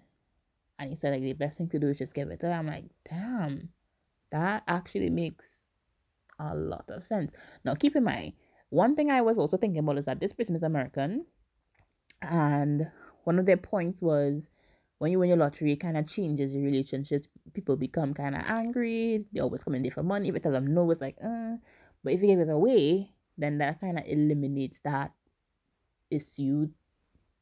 and 0.79 0.91
he 0.91 0.97
said 0.97 1.13
like 1.13 1.23
the 1.23 1.33
best 1.33 1.59
thing 1.59 1.69
to 1.71 1.79
do 1.79 1.89
is 1.89 1.99
just 1.99 2.15
give 2.15 2.31
it 2.31 2.41
to 2.41 2.47
her, 2.47 2.53
I'm 2.53 2.67
like, 2.67 2.85
damn, 3.09 3.71
that 4.33 4.63
actually 4.69 5.11
makes 5.11 5.47
a 6.39 6.55
lot 6.55 6.85
of 6.89 7.05
sense. 7.05 7.33
Now, 7.65 7.75
keep 7.75 7.97
in 7.97 8.05
mind, 8.05 8.35
one 8.71 8.95
thing 8.97 9.11
I 9.11 9.23
was 9.23 9.39
also 9.39 9.57
thinking 9.57 9.79
about 9.79 9.99
is 9.99 10.05
that 10.07 10.21
this 10.21 10.33
person 10.33 10.57
is 10.57 10.63
American, 10.63 11.27
and 12.23 12.91
one 13.25 13.39
of 13.39 13.47
their 13.47 13.57
points 13.57 14.03
was 14.03 14.43
when 14.99 15.11
you 15.13 15.19
win 15.19 15.29
your 15.29 15.39
lottery, 15.39 15.73
it 15.73 15.81
kind 15.81 15.97
of 15.97 16.07
changes 16.07 16.55
your 16.55 16.65
relationships. 16.65 17.29
People 17.53 17.77
become 17.77 18.15
kind 18.15 18.35
of 18.35 18.43
angry. 18.47 19.25
They 19.33 19.41
always 19.41 19.63
come 19.63 19.75
in 19.75 19.83
there 19.83 19.91
for 19.91 20.03
money. 20.03 20.29
If 20.29 20.35
you 20.35 20.41
tell 20.41 20.53
them 20.53 20.73
no, 20.73 20.91
it's 20.91 21.01
like, 21.01 21.17
uh. 21.23 21.57
But 22.07 22.15
if 22.15 22.23
you 22.23 22.29
give 22.29 22.39
it 22.39 22.49
away, 22.49 23.11
then 23.37 23.59
that 23.59 23.81
kind 23.81 23.99
of 23.99 24.05
eliminates 24.07 24.79
that 24.85 25.11
issue 26.09 26.69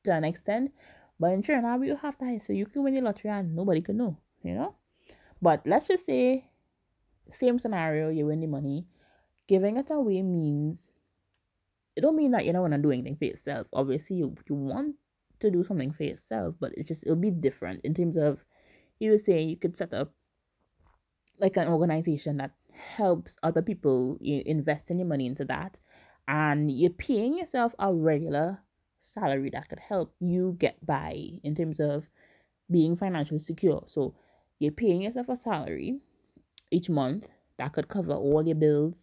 to 0.04 0.10
an 0.10 0.24
extent. 0.24 0.72
But 1.20 1.32
in 1.34 1.42
Trinidad, 1.42 1.84
you 1.84 1.96
have 1.96 2.16
that, 2.16 2.40
so 2.42 2.54
you 2.54 2.64
can 2.64 2.82
win 2.82 2.94
the 2.94 3.02
lottery 3.02 3.30
and 3.30 3.54
nobody 3.54 3.82
can 3.82 3.98
know, 3.98 4.16
you 4.42 4.54
know. 4.54 4.74
But 5.42 5.66
let's 5.66 5.86
just 5.86 6.06
say, 6.06 6.48
same 7.30 7.58
scenario, 7.58 8.08
you 8.08 8.24
win 8.24 8.40
the 8.40 8.46
money. 8.46 8.86
Giving 9.48 9.76
it 9.76 9.90
away 9.90 10.22
means 10.22 10.78
it 11.94 12.00
don't 12.00 12.16
mean 12.16 12.30
that 12.30 12.46
you 12.46 12.54
don't 12.54 12.62
want 12.62 12.72
to 12.72 12.78
do 12.78 12.90
anything 12.90 13.16
for 13.16 13.26
yourself. 13.26 13.66
Obviously, 13.70 14.16
you, 14.16 14.34
you 14.48 14.54
want 14.54 14.96
to 15.40 15.50
do 15.50 15.62
something 15.62 15.92
for 15.92 16.04
yourself, 16.04 16.54
but 16.58 16.72
it's 16.74 16.88
just 16.88 17.02
it'll 17.02 17.16
be 17.16 17.30
different 17.30 17.82
in 17.84 17.92
terms 17.92 18.16
of 18.16 18.42
you 18.98 19.10
were 19.10 19.18
saying 19.18 19.50
you 19.50 19.58
could 19.58 19.76
set 19.76 19.92
up 19.92 20.14
like 21.38 21.58
an 21.58 21.68
organization 21.68 22.38
that 22.38 22.52
helps 22.74 23.36
other 23.42 23.62
people 23.62 24.18
you 24.20 24.42
invest 24.44 24.90
in 24.90 24.98
your 24.98 25.08
money 25.08 25.26
into 25.26 25.44
that 25.44 25.78
and 26.26 26.70
you're 26.70 26.90
paying 26.90 27.38
yourself 27.38 27.74
a 27.78 27.92
regular 27.92 28.58
salary 29.00 29.50
that 29.50 29.68
could 29.68 29.78
help 29.78 30.14
you 30.20 30.56
get 30.58 30.84
by 30.84 31.30
in 31.42 31.54
terms 31.54 31.78
of 31.80 32.04
being 32.70 32.96
financially 32.96 33.40
secure. 33.40 33.84
So 33.86 34.14
you're 34.58 34.72
paying 34.72 35.02
yourself 35.02 35.28
a 35.28 35.36
salary 35.36 35.98
each 36.70 36.88
month 36.88 37.28
that 37.58 37.72
could 37.72 37.88
cover 37.88 38.14
all 38.14 38.46
your 38.46 38.56
bills, 38.56 38.96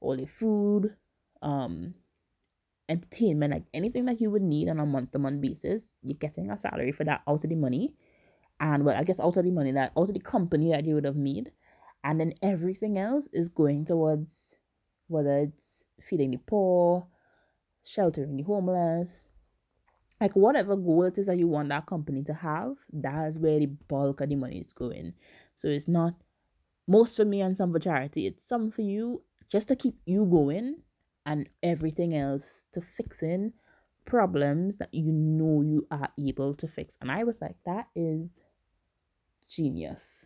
all 0.00 0.16
your 0.16 0.28
food, 0.28 0.94
um, 1.42 1.94
entertainment, 2.88 3.52
like 3.52 3.64
anything 3.74 4.04
that 4.06 4.20
you 4.20 4.30
would 4.30 4.42
need 4.42 4.68
on 4.68 4.78
a 4.78 4.86
month 4.86 5.12
to 5.12 5.18
month 5.18 5.40
basis, 5.40 5.82
you're 6.02 6.14
getting 6.14 6.50
a 6.50 6.58
salary 6.58 6.92
for 6.92 7.04
that 7.04 7.22
out 7.26 7.42
of 7.42 7.50
the 7.50 7.56
money. 7.56 7.94
And 8.60 8.84
well, 8.84 8.96
I 8.96 9.02
guess 9.02 9.18
out 9.18 9.36
of 9.36 9.44
the 9.44 9.50
money 9.50 9.72
that 9.72 9.92
out 9.96 10.08
of 10.08 10.14
the 10.14 10.20
company 10.20 10.70
that 10.70 10.84
you 10.84 10.94
would 10.94 11.04
have 11.04 11.16
made. 11.16 11.50
And 12.04 12.20
then 12.20 12.34
everything 12.42 12.98
else 12.98 13.26
is 13.32 13.48
going 13.48 13.86
towards 13.86 14.56
whether 15.08 15.38
it's 15.38 15.84
feeding 16.00 16.32
the 16.32 16.38
poor, 16.38 17.06
sheltering 17.84 18.36
the 18.36 18.42
homeless, 18.42 19.22
like 20.20 20.36
whatever 20.36 20.76
goal 20.76 21.04
it 21.04 21.18
is 21.18 21.26
that 21.26 21.38
you 21.38 21.48
want 21.48 21.68
that 21.70 21.86
company 21.86 22.22
to 22.24 22.32
have, 22.32 22.74
that's 22.92 23.38
where 23.38 23.58
the 23.58 23.66
bulk 23.66 24.20
of 24.20 24.28
the 24.28 24.36
money 24.36 24.58
is 24.58 24.72
going. 24.72 25.14
So 25.54 25.68
it's 25.68 25.88
not 25.88 26.14
most 26.86 27.16
for 27.16 27.24
me 27.24 27.40
and 27.40 27.56
some 27.56 27.72
for 27.72 27.78
charity. 27.78 28.26
It's 28.26 28.46
some 28.46 28.70
for 28.70 28.82
you 28.82 29.22
just 29.50 29.68
to 29.68 29.76
keep 29.76 29.96
you 30.06 30.24
going 30.24 30.76
and 31.26 31.48
everything 31.62 32.16
else 32.16 32.44
to 32.72 32.80
fixing 32.80 33.52
problems 34.04 34.78
that 34.78 34.92
you 34.92 35.12
know 35.12 35.62
you 35.62 35.86
are 35.90 36.08
able 36.18 36.54
to 36.54 36.68
fix. 36.68 36.94
And 37.00 37.10
I 37.10 37.24
was 37.24 37.40
like, 37.40 37.56
that 37.66 37.88
is 37.94 38.28
genius. 39.48 40.21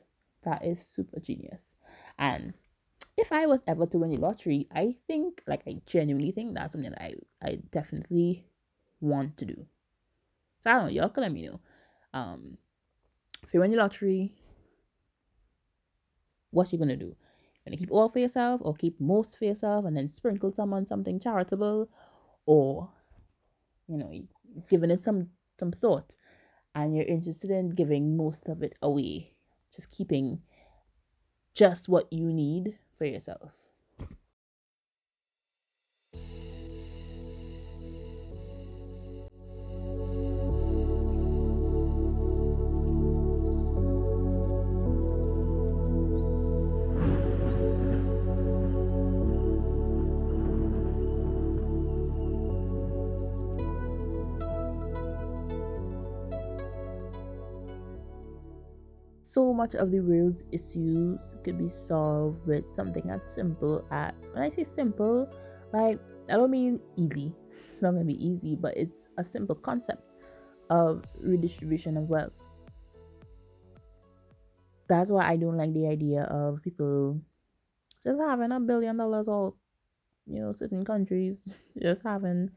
That 0.46 0.64
is 0.64 0.80
super 0.80 1.20
genius. 1.20 1.74
And 2.18 2.54
if 3.18 3.32
I 3.32 3.46
was 3.46 3.60
ever 3.66 3.84
to 3.86 3.98
win 3.98 4.10
the 4.10 4.16
lottery, 4.16 4.66
I 4.74 4.96
think, 5.06 5.42
like, 5.46 5.62
I 5.66 5.82
genuinely 5.86 6.32
think 6.32 6.54
that's 6.54 6.72
something 6.72 6.92
that 6.92 7.02
I, 7.02 7.14
I 7.42 7.58
definitely 7.72 8.46
want 9.00 9.36
to 9.38 9.44
do. 9.44 9.66
So 10.60 10.70
I 10.70 10.74
don't 10.74 10.84
know, 10.84 10.90
y'all 10.90 11.10
can 11.10 11.24
let 11.24 11.32
me 11.32 11.46
know. 11.46 11.60
Um, 12.14 12.56
if 13.42 13.52
you 13.52 13.60
win 13.60 13.70
the 13.72 13.76
lottery, 13.76 14.32
what 16.50 16.72
you 16.72 16.78
gonna 16.78 16.96
do? 16.96 17.06
You 17.06 17.14
gonna 17.66 17.76
keep 17.76 17.92
all 17.92 18.08
for 18.08 18.18
yourself, 18.18 18.62
or 18.64 18.74
keep 18.74 18.98
most 18.98 19.36
for 19.36 19.44
yourself, 19.44 19.84
and 19.84 19.94
then 19.94 20.08
sprinkle 20.08 20.52
some 20.52 20.72
on 20.72 20.86
something 20.86 21.20
charitable, 21.20 21.90
or 22.46 22.88
you 23.88 23.98
know 23.98 24.10
giving 24.70 24.90
it 24.90 25.02
some 25.02 25.28
some 25.58 25.72
thought 25.72 26.16
and 26.76 26.94
you're 26.94 27.06
interested 27.06 27.50
in 27.50 27.70
giving 27.70 28.16
most 28.16 28.48
of 28.48 28.62
it 28.62 28.74
away 28.82 29.32
just 29.76 29.90
keeping 29.90 30.40
just 31.54 31.88
what 31.88 32.12
you 32.12 32.32
need 32.32 32.78
for 32.98 33.04
yourself 33.04 33.52
much 59.66 59.74
of 59.74 59.90
the 59.90 59.98
world's 59.98 60.42
issues 60.52 61.34
could 61.42 61.58
be 61.58 61.68
solved 61.68 62.46
with 62.46 62.70
something 62.70 63.10
as 63.10 63.20
simple 63.34 63.84
as 63.90 64.12
when 64.32 64.44
I 64.44 64.50
say 64.50 64.64
simple, 64.64 65.28
like 65.72 65.98
I 66.30 66.34
don't 66.34 66.50
mean 66.50 66.80
easy. 66.96 67.34
It's 67.72 67.82
not 67.82 67.92
gonna 67.92 68.04
be 68.04 68.24
easy, 68.24 68.54
but 68.56 68.76
it's 68.76 69.08
a 69.18 69.24
simple 69.24 69.56
concept 69.56 70.02
of 70.70 71.04
redistribution 71.20 71.98
of 71.98 72.08
wealth. 72.08 72.32
That's 74.88 75.10
why 75.10 75.28
I 75.28 75.36
don't 75.36 75.58
like 75.58 75.74
the 75.74 75.88
idea 75.88 76.22
of 76.22 76.62
people 76.62 77.20
just 78.06 78.20
having 78.20 78.52
a 78.52 78.60
billion 78.60 78.96
dollars 78.96 79.28
or 79.28 79.54
you 80.26 80.40
know, 80.40 80.54
certain 80.54 80.84
countries 80.84 81.36
just 81.82 82.00
having 82.02 82.50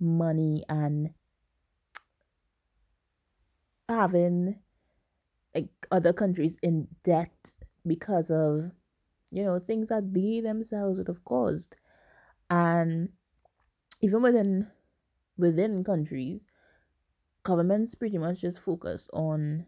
money 0.00 0.64
and 0.68 1.10
having 3.88 4.56
like 5.54 5.70
other 5.90 6.12
countries 6.12 6.58
in 6.62 6.88
debt 7.04 7.52
because 7.86 8.30
of 8.30 8.72
you 9.30 9.42
know 9.44 9.58
things 9.58 9.88
that 9.88 10.12
they 10.14 10.40
themselves 10.40 10.98
would 10.98 11.08
have 11.08 11.24
caused 11.24 11.76
and 12.50 13.10
even 14.00 14.22
within 14.22 14.70
within 15.38 15.84
countries, 15.84 16.42
governments 17.44 17.94
pretty 17.94 18.18
much 18.18 18.40
just 18.40 18.58
focus 18.58 19.08
on, 19.12 19.66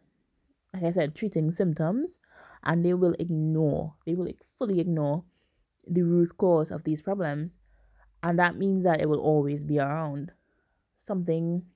like 0.75 0.85
I 0.85 0.93
said, 0.93 1.15
treating 1.15 1.53
symptoms 1.53 2.19
and 2.65 2.85
they 2.85 2.95
will 2.95 3.17
ignore, 3.19 3.95
they 4.07 4.15
will 4.15 4.33
fully 4.59 4.81
ignore 4.81 5.25
the 5.87 6.03
root 6.03 6.37
cause 6.39 6.71
of 6.71 6.85
these 6.85 7.03
problems. 7.03 7.53
And 8.23 8.39
that 8.39 8.57
means 8.57 8.85
that 8.85 9.01
it 9.01 9.09
will 9.09 9.21
always 9.21 9.65
be 9.65 9.79
around. 9.79 10.33
Something 10.99 11.67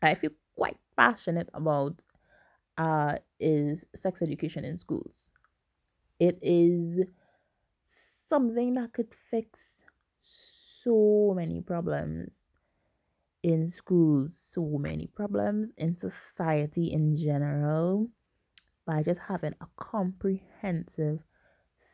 I 0.00 0.14
feel 0.14 0.30
quite 0.54 0.78
passionate 0.96 1.50
about 1.52 2.02
uh, 2.78 3.16
is 3.40 3.84
sex 3.94 4.22
education 4.22 4.64
in 4.64 4.76
schools. 4.76 5.30
It 6.18 6.38
is 6.42 7.06
something 7.86 8.74
that 8.74 8.92
could 8.92 9.14
fix 9.30 9.82
so 10.82 11.32
many 11.36 11.60
problems 11.60 12.32
in 13.42 13.68
schools, 13.68 14.36
so 14.36 14.62
many 14.78 15.06
problems 15.06 15.70
in 15.76 15.96
society 15.96 16.92
in 16.92 17.16
general 17.16 18.08
by 18.86 19.02
just 19.02 19.20
having 19.20 19.54
a 19.60 19.66
comprehensive 19.76 21.20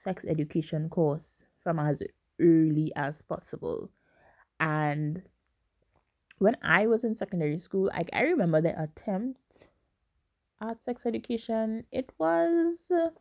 sex 0.03 0.24
education 0.26 0.89
course 0.89 1.43
from 1.62 1.78
as 1.78 2.03
early 2.41 2.93
as 2.97 3.22
possible. 3.22 3.91
And 4.61 5.22
when 6.39 6.57
I 6.62 6.87
was 6.87 7.05
in 7.05 7.14
secondary 7.14 7.59
school, 7.59 7.91
like 7.95 8.11
I 8.12 8.22
remember 8.22 8.61
the 8.61 8.80
attempt 8.80 9.68
at 10.63 10.83
sex 10.85 11.07
education. 11.07 11.85
It 11.93 12.13
was 12.19 12.79
it 12.91 13.13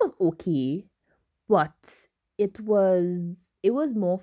was 0.00 0.12
okay, 0.20 0.84
but 1.48 1.74
it 2.38 2.60
was 2.60 3.36
it 3.62 3.70
was 3.70 3.94
more 3.94 4.20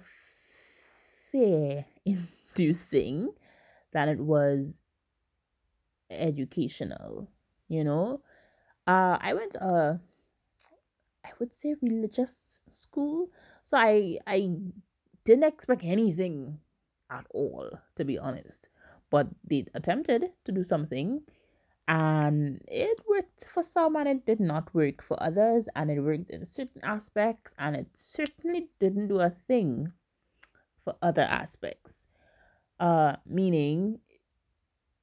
fear 1.32 1.86
inducing 2.06 3.34
than 3.94 4.10
it 4.10 4.20
was 4.20 4.74
educational, 6.10 7.28
you 7.68 7.84
know. 7.84 8.22
Uh 8.88 9.18
I 9.22 9.34
went 9.34 9.56
uh 9.58 9.96
I 11.26 11.32
would 11.40 11.54
say 11.54 11.76
religious 11.82 12.62
school. 12.70 13.30
So 13.64 13.78
I 13.78 14.20
I 14.28 14.50
didn't 15.26 15.44
expect 15.46 15.84
anything 15.84 16.60
at 17.10 17.26
all, 17.32 17.70
to 17.96 18.06
be 18.06 18.18
honest. 18.18 18.70
But 19.10 19.28
they 19.44 19.66
attempted 19.74 20.32
to 20.46 20.52
do 20.52 20.64
something 20.64 21.24
and 21.88 22.62
it 22.68 23.00
worked 23.08 23.46
for 23.46 23.64
some 23.64 23.96
and 23.96 24.08
it 24.08 24.26
did 24.26 24.40
not 24.40 24.74
work 24.74 25.04
for 25.04 25.22
others 25.22 25.66
and 25.76 25.92
it 25.92 26.00
worked 26.00 26.32
in 26.32 26.46
certain 26.46 26.82
aspects 26.84 27.54
and 27.60 27.76
it 27.76 27.88
certainly 27.94 28.68
didn't 28.80 29.08
do 29.10 29.20
a 29.20 29.30
thing 29.48 29.92
for 30.84 30.96
other 31.02 31.24
aspects. 31.24 31.94
Uh 32.80 33.16
meaning 33.26 34.00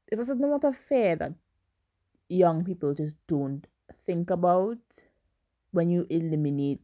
it's 0.09 0.29
a 0.29 0.35
not 0.35 0.65
of 0.65 0.77
fear 0.77 1.17
that 1.17 1.35
young 2.29 2.65
people 2.65 2.95
just 2.95 3.17
don't 3.29 3.67
think 4.07 4.31
about 4.31 4.79
when 5.73 5.91
you 5.91 6.07
eliminate 6.11 6.81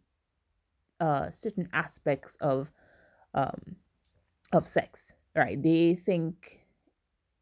uh 1.01 1.31
certain 1.31 1.69
aspects 1.73 2.37
of 2.41 2.71
um 3.35 3.77
of 4.53 4.69
sex 4.69 5.13
right? 5.37 5.63
They 5.63 5.95
think 5.95 6.61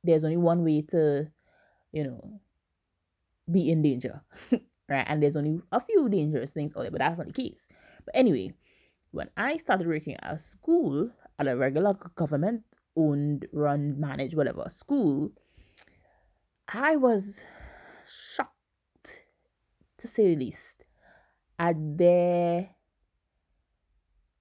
there's 0.03 0.25
only 0.25 0.37
one 0.37 0.65
way 0.65 0.83
to 0.91 1.31
you 1.95 2.05
know 2.05 2.41
be 3.51 3.71
in 3.71 3.83
danger, 3.83 4.23
right? 4.89 5.05
And 5.07 5.23
there's 5.23 5.37
only 5.37 5.61
a 5.71 5.81
few 5.81 6.09
dangerous 6.09 6.51
things 6.51 6.73
out 6.77 6.83
there, 6.83 6.91
but 6.91 7.01
that's 7.01 7.19
not 7.19 7.27
the 7.27 7.33
case. 7.33 7.61
But 8.05 8.17
anyway, 8.17 8.55
when 9.11 9.31
I 9.37 9.59
started 9.59 9.87
working 9.87 10.17
at 10.17 10.35
a 10.35 10.39
school, 10.39 11.11
at 11.39 11.47
a 11.47 11.57
regular 11.57 11.95
government 12.17 12.63
owned, 12.97 13.47
run, 13.53 13.99
managed, 14.01 14.35
whatever 14.35 14.67
school, 14.71 15.31
I 16.69 16.97
was 16.97 17.45
shocked 18.35 19.25
to 19.99 20.09
say 20.09 20.35
the 20.35 20.45
least 20.45 20.85
at 21.59 21.77
their 21.97 22.71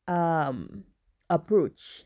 um 0.08 0.84
approach 1.30 2.06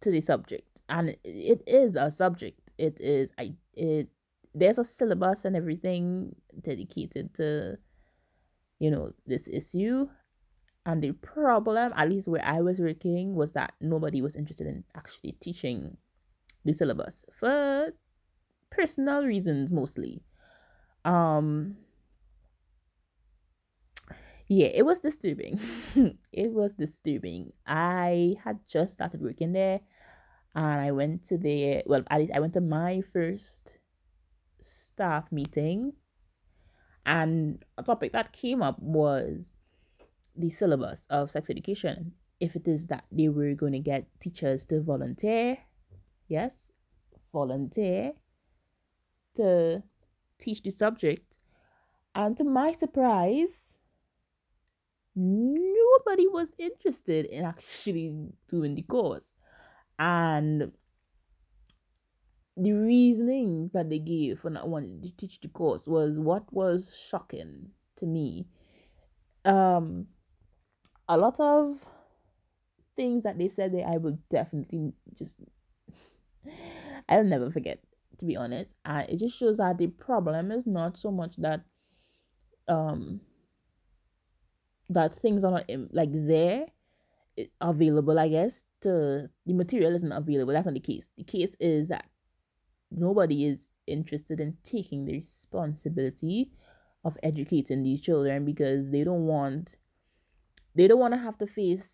to 0.00 0.10
the 0.10 0.20
subject. 0.20 0.68
And 0.88 1.16
it 1.24 1.62
is 1.66 1.96
a 1.96 2.10
subject. 2.10 2.60
It 2.78 3.00
is 3.00 3.30
I 3.38 3.54
it 3.74 4.08
there's 4.56 4.78
a 4.78 4.84
syllabus 4.84 5.44
and 5.44 5.54
everything 5.54 6.34
dedicated 6.62 7.34
to 7.34 7.76
you 8.78 8.90
know 8.90 9.12
this 9.26 9.46
issue. 9.48 10.08
And 10.86 11.02
the 11.02 11.12
problem 11.12 11.92
at 11.96 12.08
least 12.08 12.28
where 12.28 12.44
i 12.44 12.60
was 12.60 12.78
working 12.78 13.34
was 13.34 13.52
that 13.54 13.74
nobody 13.80 14.22
was 14.22 14.36
interested 14.36 14.68
in 14.68 14.84
actually 14.94 15.32
teaching 15.40 15.96
the 16.64 16.72
syllabus 16.72 17.24
for 17.32 17.92
personal 18.70 19.24
reasons 19.24 19.72
mostly. 19.72 20.22
Um 21.04 21.76
yeah 24.48 24.68
it 24.68 24.84
was 24.86 25.00
disturbing. 25.00 25.60
It 26.32 26.52
was 26.52 26.74
disturbing. 26.74 27.52
I 27.66 28.36
had 28.44 28.60
just 28.68 28.94
started 28.94 29.20
working 29.20 29.52
there 29.52 29.80
and 30.56 30.80
i 30.80 30.90
went 30.90 31.26
to 31.28 31.36
the 31.36 31.82
well 31.86 32.02
at 32.10 32.18
least 32.18 32.32
i 32.34 32.40
went 32.40 32.54
to 32.54 32.60
my 32.60 33.02
first 33.12 33.75
staff 34.96 35.30
meeting, 35.30 35.92
and 37.04 37.62
a 37.76 37.82
topic 37.82 38.12
that 38.12 38.32
came 38.32 38.62
up 38.62 38.78
was 38.80 39.44
the 40.34 40.50
syllabus 40.50 41.00
of 41.10 41.30
sex 41.30 41.50
education. 41.50 42.12
If 42.40 42.56
it 42.56 42.66
is 42.66 42.86
that 42.86 43.04
they 43.12 43.28
were 43.28 43.54
going 43.54 43.74
to 43.74 43.78
get 43.78 44.06
teachers 44.20 44.64
to 44.66 44.80
volunteer, 44.80 45.58
yes, 46.28 46.52
volunteer 47.32 48.12
to 49.36 49.82
teach 50.40 50.62
the 50.62 50.70
subject. 50.70 51.22
And 52.14 52.36
to 52.38 52.44
my 52.44 52.72
surprise, 52.72 53.54
nobody 55.14 56.26
was 56.26 56.48
interested 56.58 57.26
in 57.26 57.44
actually 57.44 58.14
doing 58.48 58.74
the 58.74 58.82
course. 58.82 59.28
And 59.98 60.72
the 62.56 62.72
reasoning 62.72 63.70
that 63.74 63.90
they 63.90 63.98
gave 63.98 64.40
for 64.40 64.50
not 64.50 64.68
wanting 64.68 65.02
to 65.02 65.10
teach 65.16 65.40
the 65.40 65.48
course 65.48 65.86
was 65.86 66.18
what 66.18 66.50
was 66.52 66.92
shocking 67.10 67.70
to 67.98 68.06
me. 68.06 68.46
Um, 69.44 70.06
a 71.08 71.16
lot 71.16 71.38
of 71.38 71.78
things 72.96 73.24
that 73.24 73.38
they 73.38 73.48
said 73.48 73.72
that 73.72 73.86
I 73.86 73.98
will 73.98 74.18
definitely 74.30 74.92
just 75.18 75.34
I'll 77.08 77.24
never 77.24 77.50
forget 77.50 77.80
to 78.18 78.24
be 78.24 78.36
honest. 78.36 78.72
And 78.84 79.08
it 79.10 79.18
just 79.18 79.36
shows 79.36 79.58
that 79.58 79.76
the 79.76 79.88
problem 79.88 80.50
is 80.50 80.66
not 80.66 80.96
so 80.96 81.10
much 81.10 81.36
that 81.38 81.60
um 82.68 83.20
that 84.88 85.20
things 85.20 85.44
are 85.44 85.50
not 85.50 85.64
like 85.92 86.10
there 86.12 86.66
available 87.60 88.18
I 88.18 88.28
guess 88.28 88.62
to 88.80 89.28
the 89.44 89.52
material 89.52 89.94
isn't 89.94 90.12
available. 90.12 90.54
That's 90.54 90.64
not 90.64 90.74
the 90.74 90.80
case. 90.80 91.04
The 91.18 91.24
case 91.24 91.54
is 91.60 91.88
that 91.88 92.06
nobody 92.96 93.44
is 93.46 93.66
interested 93.86 94.40
in 94.40 94.56
taking 94.64 95.04
the 95.04 95.12
responsibility 95.12 96.50
of 97.04 97.16
educating 97.22 97.82
these 97.82 98.00
children 98.00 98.44
because 98.44 98.90
they 98.90 99.04
don't 99.04 99.26
want 99.26 99.76
they 100.74 100.88
don't 100.88 100.98
want 100.98 101.14
to 101.14 101.20
have 101.20 101.38
to 101.38 101.46
face 101.46 101.86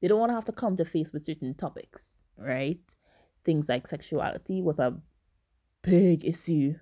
they 0.00 0.08
don't 0.08 0.18
want 0.18 0.30
to 0.30 0.34
have 0.34 0.44
to 0.44 0.52
come 0.52 0.76
to 0.76 0.84
face 0.84 1.12
with 1.12 1.24
certain 1.24 1.54
topics 1.54 2.02
right? 2.40 2.80
Things 3.44 3.68
like 3.68 3.86
sexuality 3.86 4.62
was 4.62 4.78
a 4.78 4.96
big 5.82 6.24
issue 6.24 6.74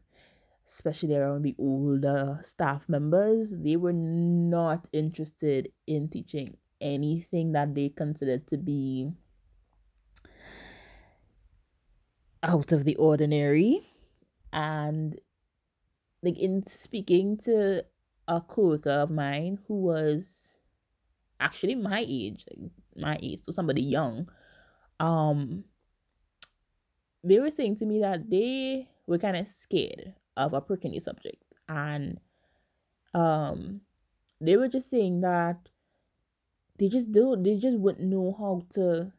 especially 0.70 1.16
around 1.16 1.42
the 1.42 1.54
older 1.58 2.38
staff 2.42 2.86
members. 2.88 3.50
They 3.50 3.76
were 3.76 3.92
not 3.92 4.86
interested 4.92 5.72
in 5.86 6.08
teaching 6.08 6.58
anything 6.80 7.52
that 7.52 7.74
they 7.74 7.88
considered 7.88 8.46
to 8.48 8.58
be 8.58 9.10
out 12.42 12.72
of 12.72 12.84
the 12.84 12.96
ordinary. 12.96 13.86
And 14.52 15.18
like 16.22 16.38
in 16.38 16.66
speaking 16.66 17.36
to 17.38 17.84
a 18.26 18.40
co-worker 18.40 18.90
of 18.90 19.10
mine 19.10 19.58
who 19.66 19.74
was 19.80 20.24
actually 21.40 21.74
my 21.74 22.04
age 22.06 22.44
my 22.96 23.16
age 23.22 23.40
so 23.44 23.52
somebody 23.52 23.80
young 23.80 24.28
um 24.98 25.64
they 27.22 27.38
were 27.38 27.50
saying 27.50 27.76
to 27.76 27.86
me 27.86 28.00
that 28.00 28.28
they 28.28 28.88
were 29.06 29.18
kind 29.18 29.36
of 29.36 29.46
scared 29.46 30.14
of 30.36 30.54
approaching 30.54 30.92
the 30.92 31.00
subject. 31.00 31.42
And 31.68 32.20
um 33.14 33.80
they 34.40 34.56
were 34.56 34.68
just 34.68 34.90
saying 34.90 35.20
that 35.22 35.68
they 36.78 36.88
just 36.88 37.10
don't 37.12 37.42
they 37.42 37.56
just 37.56 37.78
wouldn't 37.78 38.08
know 38.08 38.34
how 38.38 38.62
to 38.74 39.12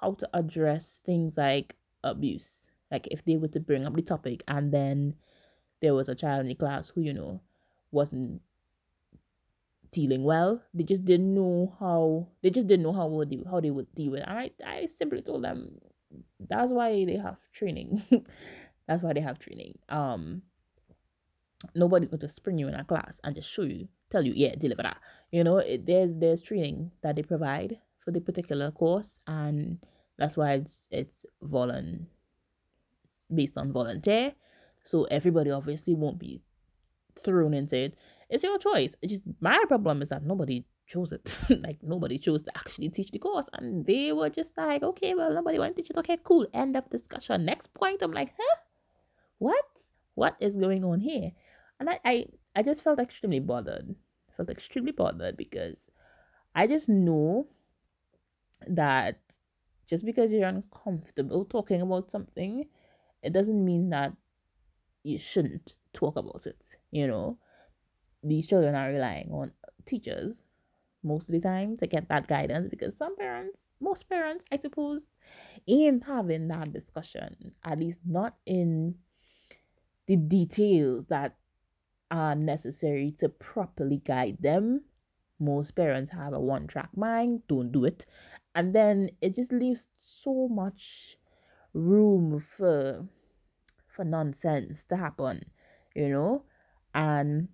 how 0.00 0.14
to 0.14 0.28
address 0.34 1.00
things 1.04 1.36
like 1.36 1.76
abuse. 2.10 2.48
Like 2.90 3.08
if 3.10 3.24
they 3.24 3.36
were 3.36 3.48
to 3.48 3.60
bring 3.60 3.84
up 3.84 3.94
the 3.94 4.02
topic 4.02 4.42
and 4.48 4.72
then 4.72 5.14
there 5.80 5.94
was 5.94 6.08
a 6.08 6.14
child 6.14 6.40
in 6.42 6.48
the 6.48 6.54
class 6.54 6.88
who, 6.88 7.00
you 7.00 7.12
know, 7.12 7.40
wasn't 7.90 8.40
dealing 9.92 10.24
well. 10.24 10.62
They 10.74 10.84
just 10.84 11.04
didn't 11.04 11.34
know 11.34 11.74
how 11.80 12.28
they 12.42 12.50
just 12.50 12.66
didn't 12.66 12.84
know 12.84 12.92
how 12.92 13.06
would 13.08 13.30
they, 13.30 13.42
how 13.48 13.60
they 13.60 13.70
would 13.70 13.92
deal 13.94 14.12
with 14.12 14.20
it. 14.20 14.28
I, 14.28 14.50
I 14.64 14.86
simply 14.86 15.22
told 15.22 15.44
them 15.44 15.80
that's 16.48 16.72
why 16.72 17.04
they 17.04 17.16
have 17.16 17.38
training. 17.52 18.02
that's 18.88 19.02
why 19.02 19.12
they 19.12 19.20
have 19.20 19.38
training. 19.38 19.78
Um 19.88 20.42
nobody's 21.74 22.08
going 22.08 22.20
to 22.20 22.28
spring 22.28 22.58
you 22.58 22.68
in 22.68 22.74
a 22.74 22.84
class 22.84 23.20
and 23.24 23.34
just 23.34 23.50
show 23.50 23.62
you, 23.62 23.88
tell 24.10 24.24
you, 24.24 24.32
yeah, 24.36 24.54
deliver 24.54 24.82
that. 24.82 24.98
You 25.30 25.44
know, 25.44 25.58
it, 25.58 25.86
there's 25.86 26.10
there's 26.14 26.42
training 26.42 26.90
that 27.02 27.16
they 27.16 27.22
provide 27.22 27.78
for 28.04 28.12
the 28.12 28.20
particular 28.20 28.70
course 28.70 29.10
and 29.26 29.78
that's 30.18 30.36
why 30.36 30.54
it's 30.54 30.88
it's 30.90 31.26
volun 31.42 32.06
based 33.34 33.58
on 33.58 33.72
volunteer. 33.72 34.32
So 34.84 35.04
everybody 35.04 35.50
obviously 35.50 35.94
won't 35.94 36.18
be 36.18 36.42
thrown 37.24 37.54
into 37.54 37.76
it. 37.76 37.94
It's 38.30 38.44
your 38.44 38.58
choice. 38.58 38.94
It's 39.02 39.14
just 39.14 39.24
my 39.40 39.62
problem 39.68 40.02
is 40.02 40.08
that 40.10 40.24
nobody 40.24 40.64
chose 40.86 41.12
it. 41.12 41.36
like 41.62 41.78
nobody 41.82 42.18
chose 42.18 42.42
to 42.44 42.56
actually 42.56 42.88
teach 42.88 43.10
the 43.10 43.18
course. 43.18 43.46
And 43.52 43.84
they 43.84 44.12
were 44.12 44.30
just 44.30 44.56
like, 44.56 44.82
okay, 44.82 45.14
well, 45.14 45.32
nobody 45.32 45.58
want 45.58 45.76
to 45.76 45.82
teach 45.82 45.90
it. 45.90 45.96
Okay, 45.98 46.18
cool. 46.22 46.46
End 46.54 46.76
of 46.76 46.88
discussion. 46.90 47.44
Next 47.44 47.72
point. 47.74 48.02
I'm 48.02 48.12
like, 48.12 48.32
huh? 48.38 48.56
What? 49.38 49.64
What 50.14 50.36
is 50.40 50.56
going 50.56 50.84
on 50.84 51.00
here? 51.00 51.32
And 51.78 51.90
I, 51.90 52.00
I, 52.04 52.26
I 52.54 52.62
just 52.62 52.82
felt 52.82 52.98
extremely 52.98 53.40
bothered. 53.40 53.94
felt 54.36 54.48
extremely 54.48 54.92
bothered 54.92 55.36
because 55.36 55.76
I 56.54 56.66
just 56.66 56.88
know 56.88 57.48
that 58.66 59.18
just 59.88 60.04
because 60.04 60.30
you're 60.32 60.48
uncomfortable 60.48 61.44
talking 61.44 61.80
about 61.82 62.10
something, 62.10 62.64
it 63.22 63.32
doesn't 63.32 63.64
mean 63.64 63.90
that 63.90 64.12
you 65.02 65.18
shouldn't 65.18 65.76
talk 65.92 66.16
about 66.16 66.46
it. 66.46 66.60
You 66.90 67.06
know, 67.06 67.38
these 68.22 68.46
children 68.46 68.74
are 68.74 68.90
relying 68.90 69.30
on 69.30 69.52
teachers 69.86 70.34
most 71.02 71.28
of 71.28 71.32
the 71.32 71.40
time 71.40 71.76
to 71.78 71.86
get 71.86 72.08
that 72.08 72.26
guidance 72.26 72.68
because 72.68 72.96
some 72.96 73.16
parents, 73.16 73.60
most 73.80 74.08
parents, 74.08 74.44
I 74.50 74.58
suppose, 74.58 75.02
ain't 75.68 76.04
having 76.04 76.48
that 76.48 76.72
discussion, 76.72 77.52
at 77.64 77.78
least 77.78 77.98
not 78.04 78.36
in 78.46 78.96
the 80.06 80.16
details 80.16 81.06
that 81.08 81.36
are 82.10 82.34
necessary 82.34 83.14
to 83.18 83.28
properly 83.28 84.02
guide 84.04 84.38
them. 84.40 84.82
Most 85.38 85.74
parents 85.74 86.12
have 86.12 86.32
a 86.32 86.40
one 86.40 86.66
track 86.66 86.90
mind, 86.96 87.42
don't 87.48 87.72
do 87.72 87.84
it. 87.84 88.06
And 88.54 88.74
then 88.74 89.10
it 89.20 89.34
just 89.34 89.52
leaves 89.52 89.86
so 90.00 90.48
much 90.48 91.16
room 91.74 92.40
for 92.56 93.06
for 93.88 94.04
nonsense 94.04 94.84
to 94.84 94.96
happen, 94.96 95.44
you 95.94 96.08
know? 96.08 96.44
And 96.94 97.48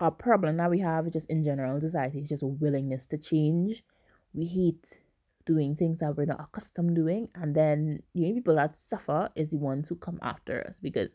our 0.00 0.10
problem 0.10 0.58
that 0.58 0.70
we 0.70 0.80
have 0.80 1.10
just 1.10 1.30
in 1.30 1.44
general 1.44 1.80
society 1.80 2.20
is 2.20 2.28
just 2.28 2.42
a 2.42 2.46
willingness 2.46 3.04
to 3.06 3.18
change. 3.18 3.82
We 4.34 4.46
hate 4.46 5.00
doing 5.46 5.76
things 5.76 6.00
that 6.00 6.16
we're 6.16 6.26
not 6.26 6.40
accustomed 6.40 6.96
doing, 6.96 7.28
and 7.34 7.54
then 7.54 8.02
the 8.14 8.22
only 8.22 8.34
people 8.34 8.56
that 8.56 8.76
suffer 8.76 9.30
is 9.36 9.50
the 9.50 9.58
ones 9.58 9.88
who 9.88 9.94
come 9.96 10.18
after 10.20 10.66
us 10.68 10.78
because 10.80 11.08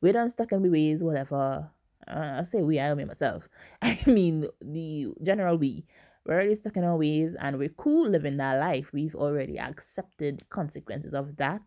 we're 0.00 0.12
done 0.12 0.30
stuck 0.30 0.52
in 0.52 0.70
ways, 0.70 1.02
whatever. 1.02 1.70
Uh, 2.08 2.40
I 2.40 2.44
say 2.44 2.62
we, 2.62 2.80
I 2.80 2.94
mean 2.94 3.06
myself. 3.06 3.48
I 3.82 3.98
mean 4.06 4.46
the 4.60 5.08
general 5.22 5.56
we. 5.56 5.84
We're 6.24 6.34
already 6.34 6.54
stuck 6.54 6.76
in 6.76 6.84
our 6.84 6.96
ways 6.96 7.34
and 7.40 7.58
we're 7.58 7.68
cool 7.70 8.08
living 8.08 8.36
that 8.36 8.60
life. 8.60 8.92
We've 8.92 9.14
already 9.14 9.58
accepted 9.58 10.48
consequences 10.50 11.14
of 11.14 11.36
that. 11.36 11.62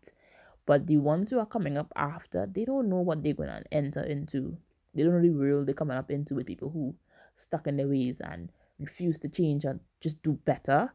But 0.64 0.86
the 0.86 0.96
ones 0.96 1.30
who 1.30 1.38
are 1.38 1.46
coming 1.46 1.76
up 1.76 1.92
after, 1.94 2.46
they 2.46 2.64
don't 2.64 2.88
know 2.88 3.00
what 3.00 3.22
they're 3.22 3.34
gonna 3.34 3.62
enter 3.70 4.02
into. 4.02 4.56
They 4.94 5.02
don't 5.02 5.12
know 5.12 5.22
the 5.22 5.30
world 5.30 5.66
they're 5.66 5.74
coming 5.74 5.96
up 5.96 6.10
into 6.10 6.34
with 6.34 6.46
people 6.46 6.70
who 6.70 6.94
stuck 7.36 7.66
in 7.66 7.76
their 7.76 7.86
ways 7.88 8.20
and 8.20 8.50
refuse 8.78 9.18
to 9.20 9.28
change 9.28 9.64
and 9.64 9.80
just 10.00 10.22
do 10.22 10.32
better. 10.44 10.90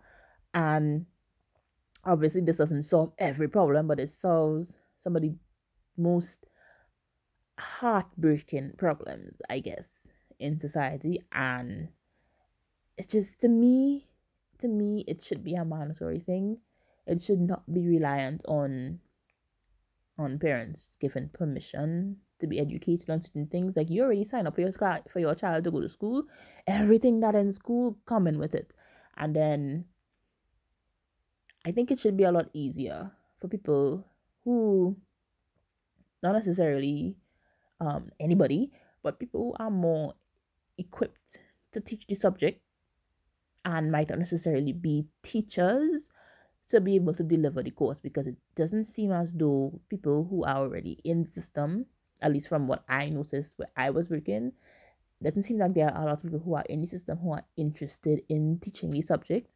And 0.54 1.06
obviously 2.04 2.42
this 2.42 2.58
doesn't 2.58 2.84
solve 2.84 3.14
every 3.18 3.48
problem, 3.48 3.88
but 3.88 4.00
it 4.00 4.12
solves 4.12 4.78
some 5.04 5.16
of 5.16 5.22
the 5.22 5.34
most 5.98 6.46
heartbreaking 7.58 8.74
problems, 8.78 9.42
I 9.50 9.60
guess, 9.60 9.88
in 10.40 10.60
society. 10.60 11.22
And 11.32 11.90
it's 12.98 13.12
just 13.12 13.40
to 13.42 13.48
me, 13.48 14.08
to 14.60 14.68
me, 14.68 15.04
it 15.08 15.24
should 15.24 15.44
be 15.44 15.56
a 15.56 15.66
mandatory 15.66 16.20
thing. 16.20 16.58
It 17.08 17.22
should 17.22 17.42
not 17.42 17.72
be 17.72 17.88
reliant 17.88 18.44
on 18.48 19.00
on 20.18 20.38
parents 20.38 20.98
given 21.00 21.30
permission 21.34 22.18
to 22.40 22.46
be 22.46 22.60
educated 22.60 23.10
on 23.10 23.22
certain 23.22 23.48
things. 23.48 23.76
Like 23.76 23.90
you 23.90 24.04
already 24.04 24.26
sign 24.26 24.46
up 24.46 24.56
for 24.56 24.62
your 24.62 24.72
for 25.12 25.20
your 25.20 25.36
child 25.36 25.64
to 25.64 25.72
go 25.72 25.82
to 25.82 25.90
school, 25.90 26.24
everything 26.68 27.20
that 27.22 27.36
in 27.36 27.52
school 27.52 27.98
coming 28.06 28.38
with 28.38 28.54
it, 28.54 28.72
and 29.18 29.36
then 29.36 29.86
I 31.66 31.72
think 31.72 31.92
it 31.92 32.00
should 32.00 32.18
be 32.18 32.24
a 32.24 32.32
lot 32.32 32.50
easier 32.54 33.12
for 33.40 33.48
people 33.48 34.06
who 34.44 34.98
not 36.24 36.34
necessarily 36.34 37.16
um, 37.82 38.10
anybody, 38.20 38.72
but 39.04 39.20
people 39.20 39.42
who 39.42 39.64
are 39.64 39.72
more 39.72 40.14
equipped 40.78 41.40
to 41.74 41.82
teach 41.82 42.06
the 42.08 42.16
subject 42.16 42.62
and 43.66 43.92
might 43.92 44.10
not 44.10 44.20
necessarily 44.20 44.72
be 44.72 45.06
teachers 45.24 46.04
to 46.70 46.80
be 46.80 46.96
able 46.96 47.14
to 47.14 47.24
deliver 47.24 47.62
the 47.62 47.72
course 47.72 48.00
because 48.00 48.28
it 48.28 48.36
doesn't 48.56 48.86
seem 48.86 49.12
as 49.12 49.34
though 49.34 49.80
people 49.90 50.26
who 50.30 50.46
are 50.46 50.56
already 50.58 51.00
in 51.04 51.24
the 51.24 51.30
system, 51.30 51.86
at 52.22 52.32
least 52.32 52.48
from 52.48 52.68
what 52.68 52.84
I 52.88 53.10
noticed 53.10 53.56
where 53.58 53.70
I 53.76 53.90
was 53.90 54.10
working, 54.10 54.54
doesn't 55.22 55.44
seem 55.44 55.60
like 55.60 55.74
there 55.74 55.90
are 55.90 56.02
a 56.02 56.06
lot 56.06 56.14
of 56.14 56.24
people 56.24 56.40
who 56.40 56.56
are 56.56 56.66
in 56.70 56.82
the 56.82 56.88
system 56.88 57.18
who 57.18 57.34
are 57.34 57.44
interested 57.58 58.22
in 58.30 58.60
teaching 58.60 58.92
the 58.92 59.02
subject. 59.02 59.50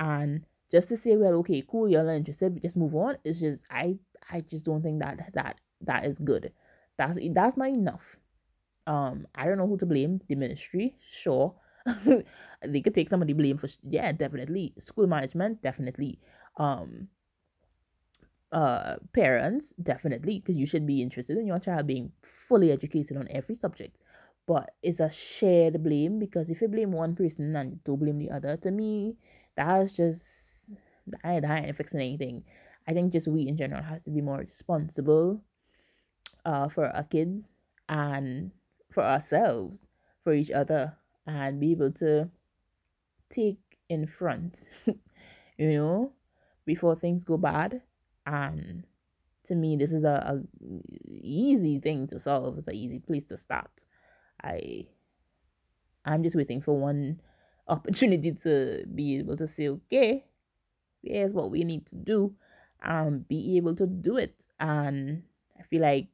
And 0.00 0.44
just 0.70 0.88
to 0.88 0.96
say, 0.96 1.16
well, 1.16 1.34
okay, 1.34 1.62
cool, 1.70 1.88
you're 1.88 2.02
not 2.02 2.16
interested, 2.16 2.60
just 2.60 2.76
move 2.76 2.94
on. 2.94 3.16
It's 3.24 3.40
just 3.40 3.62
I 3.70 3.96
I 4.30 4.40
just 4.40 4.64
don't 4.64 4.82
think 4.82 5.00
that 5.00 5.30
that 5.34 5.56
that 5.82 6.04
is 6.04 6.18
good. 6.18 6.52
That's 6.98 7.18
that's 7.32 7.56
not 7.56 7.68
enough. 7.68 8.16
Um, 8.86 9.26
I 9.34 9.46
don't 9.46 9.58
know 9.58 9.66
who 9.66 9.78
to 9.78 9.86
blame. 9.86 10.20
The 10.28 10.34
ministry, 10.36 10.96
sure. 11.10 11.54
they 12.66 12.80
could 12.80 12.94
take 12.94 13.08
some 13.08 13.22
of 13.22 13.28
the 13.28 13.34
blame 13.34 13.58
for 13.58 13.68
yeah, 13.88 14.12
definitely. 14.12 14.74
School 14.78 15.06
management, 15.06 15.62
definitely. 15.62 16.18
Um 16.56 17.08
uh 18.52 18.96
parents, 19.12 19.72
definitely, 19.82 20.38
because 20.40 20.56
you 20.56 20.66
should 20.66 20.86
be 20.86 21.02
interested 21.02 21.36
in 21.36 21.46
your 21.46 21.58
child 21.58 21.86
being 21.86 22.12
fully 22.48 22.70
educated 22.72 23.16
on 23.16 23.28
every 23.30 23.54
subject. 23.56 23.96
But 24.46 24.70
it's 24.82 25.00
a 25.00 25.10
shared 25.10 25.82
blame 25.82 26.18
because 26.20 26.50
if 26.50 26.60
you 26.60 26.68
blame 26.68 26.92
one 26.92 27.16
person 27.16 27.54
and 27.56 27.82
don't 27.84 27.98
blame 27.98 28.18
the 28.18 28.30
other, 28.30 28.56
to 28.58 28.70
me, 28.70 29.16
that's 29.56 29.92
just 29.92 30.22
that, 31.08 31.42
that 31.42 31.64
ain't 31.64 31.76
fixing 31.76 32.00
anything. 32.00 32.44
I 32.86 32.92
think 32.94 33.12
just 33.12 33.26
we 33.26 33.48
in 33.48 33.56
general 33.56 33.82
have 33.82 34.04
to 34.04 34.10
be 34.10 34.20
more 34.20 34.38
responsible 34.38 35.40
uh, 36.46 36.68
for 36.68 36.86
our 36.86 37.02
kids 37.02 37.42
and 37.88 38.52
for 38.92 39.02
ourselves, 39.02 39.76
for 40.24 40.32
each 40.32 40.50
other, 40.50 40.96
and 41.26 41.60
be 41.60 41.72
able 41.72 41.90
to 41.90 42.30
take 43.28 43.58
in 43.88 44.06
front, 44.06 44.60
you 45.58 45.72
know, 45.72 46.12
before 46.64 46.96
things 46.96 47.24
go 47.24 47.36
bad. 47.36 47.82
And 48.24 48.84
to 49.48 49.54
me, 49.54 49.76
this 49.76 49.90
is 49.90 50.04
a, 50.04 50.38
a 50.38 50.42
easy 51.08 51.80
thing 51.80 52.06
to 52.08 52.20
solve. 52.20 52.58
It's 52.58 52.68
an 52.68 52.74
easy 52.74 53.00
place 53.00 53.24
to 53.28 53.36
start. 53.36 53.70
I, 54.42 54.86
I'm 56.04 56.22
just 56.22 56.36
waiting 56.36 56.62
for 56.62 56.78
one 56.78 57.20
opportunity 57.68 58.32
to 58.44 58.84
be 58.94 59.18
able 59.18 59.36
to 59.36 59.48
say, 59.48 59.68
okay, 59.68 60.24
here's 61.02 61.32
what 61.32 61.50
we 61.50 61.64
need 61.64 61.86
to 61.86 61.96
do, 61.96 62.34
and 62.80 63.26
be 63.26 63.56
able 63.56 63.74
to 63.74 63.86
do 63.86 64.16
it. 64.16 64.34
And 64.60 65.24
I 65.58 65.64
feel 65.64 65.82
like 65.82 66.06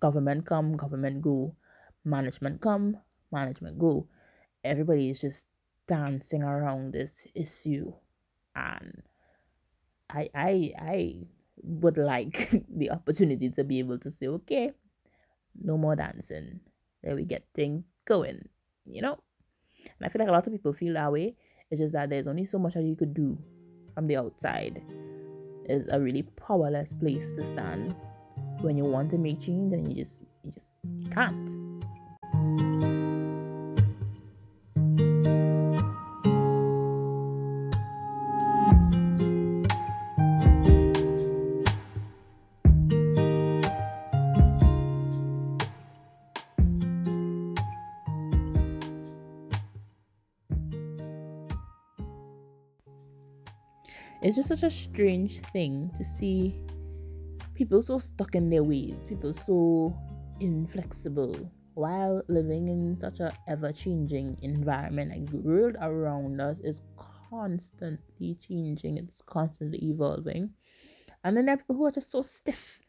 government 0.00 0.46
come, 0.46 0.76
government 0.76 1.22
go, 1.22 1.54
management 2.04 2.60
come, 2.60 2.96
management 3.32 3.78
go. 3.78 4.06
Everybody 4.64 5.10
is 5.10 5.20
just 5.20 5.44
dancing 5.86 6.42
around 6.42 6.92
this 6.92 7.10
issue, 7.34 7.92
and 8.54 9.02
I 10.10 10.28
I 10.34 10.72
I 10.78 11.16
would 11.62 11.96
like 11.96 12.50
the 12.76 12.90
opportunity 12.90 13.50
to 13.50 13.64
be 13.64 13.78
able 13.78 13.98
to 13.98 14.10
say, 14.10 14.26
okay, 14.28 14.72
no 15.60 15.76
more 15.76 15.96
dancing. 15.96 16.60
There 17.02 17.14
we 17.14 17.24
get 17.24 17.44
things 17.54 17.84
going, 18.06 18.48
you 18.86 19.02
know. 19.02 19.18
And 19.84 20.06
I 20.06 20.08
feel 20.08 20.20
like 20.20 20.28
a 20.28 20.32
lot 20.32 20.46
of 20.46 20.52
people 20.52 20.72
feel 20.72 20.94
that 20.94 21.12
way. 21.12 21.36
It's 21.70 21.80
just 21.80 21.92
that 21.92 22.10
there's 22.10 22.26
only 22.26 22.46
so 22.46 22.58
much 22.58 22.74
that 22.74 22.82
you 22.82 22.96
could 22.96 23.14
do 23.14 23.38
from 23.94 24.06
the 24.06 24.16
outside. 24.16 24.82
It's 25.64 25.88
a 25.92 26.00
really 26.00 26.22
powerless 26.22 26.94
place 26.94 27.30
to 27.36 27.46
stand 27.46 27.94
when 28.62 28.76
you 28.76 28.84
want 28.84 29.10
to 29.10 29.18
make 29.18 29.40
change 29.40 29.72
and 29.72 29.88
you 29.88 30.04
just 30.04 30.18
you 30.42 30.52
just 30.52 30.66
you 31.00 31.10
can't. 31.10 31.68
It's 54.20 54.36
just 54.36 54.48
such 54.48 54.64
a 54.64 54.70
strange 54.70 55.40
thing 55.52 55.92
to 55.96 56.04
see 56.04 56.52
people 57.58 57.82
so 57.82 57.98
stuck 57.98 58.36
in 58.36 58.48
their 58.48 58.62
ways, 58.62 59.08
people 59.08 59.34
so 59.34 59.92
inflexible 60.38 61.34
while 61.74 62.22
living 62.28 62.68
in 62.68 62.96
such 63.00 63.18
a 63.18 63.32
ever-changing 63.48 64.38
environment. 64.42 65.10
Like 65.10 65.28
the 65.28 65.38
world 65.38 65.74
around 65.80 66.40
us 66.40 66.60
is 66.60 66.82
constantly 67.28 68.38
changing, 68.46 68.96
it's 68.96 69.22
constantly 69.22 69.84
evolving. 69.84 70.50
And 71.24 71.36
then 71.36 71.46
there 71.46 71.56
are 71.56 71.58
people 71.58 71.74
who 71.74 71.86
are 71.86 71.90
just 71.90 72.12
so 72.12 72.22
stiff, 72.22 72.80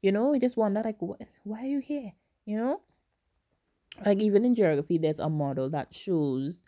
you 0.00 0.10
know, 0.10 0.32
you 0.32 0.40
just 0.40 0.56
wonder 0.56 0.82
like 0.82 0.96
why 1.00 1.60
are 1.60 1.66
you 1.66 1.80
here? 1.80 2.12
You 2.46 2.56
know? 2.56 2.80
Like 4.06 4.20
even 4.20 4.46
in 4.46 4.54
geography 4.54 4.96
there's 4.96 5.20
a 5.20 5.28
model 5.28 5.68
that 5.70 5.94
shows 5.94 6.62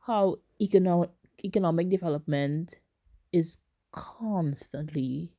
how 0.00 0.36
economic 0.60 1.10
economic 1.42 1.88
development 1.88 2.78
is 3.32 3.56
constantly 3.90 5.32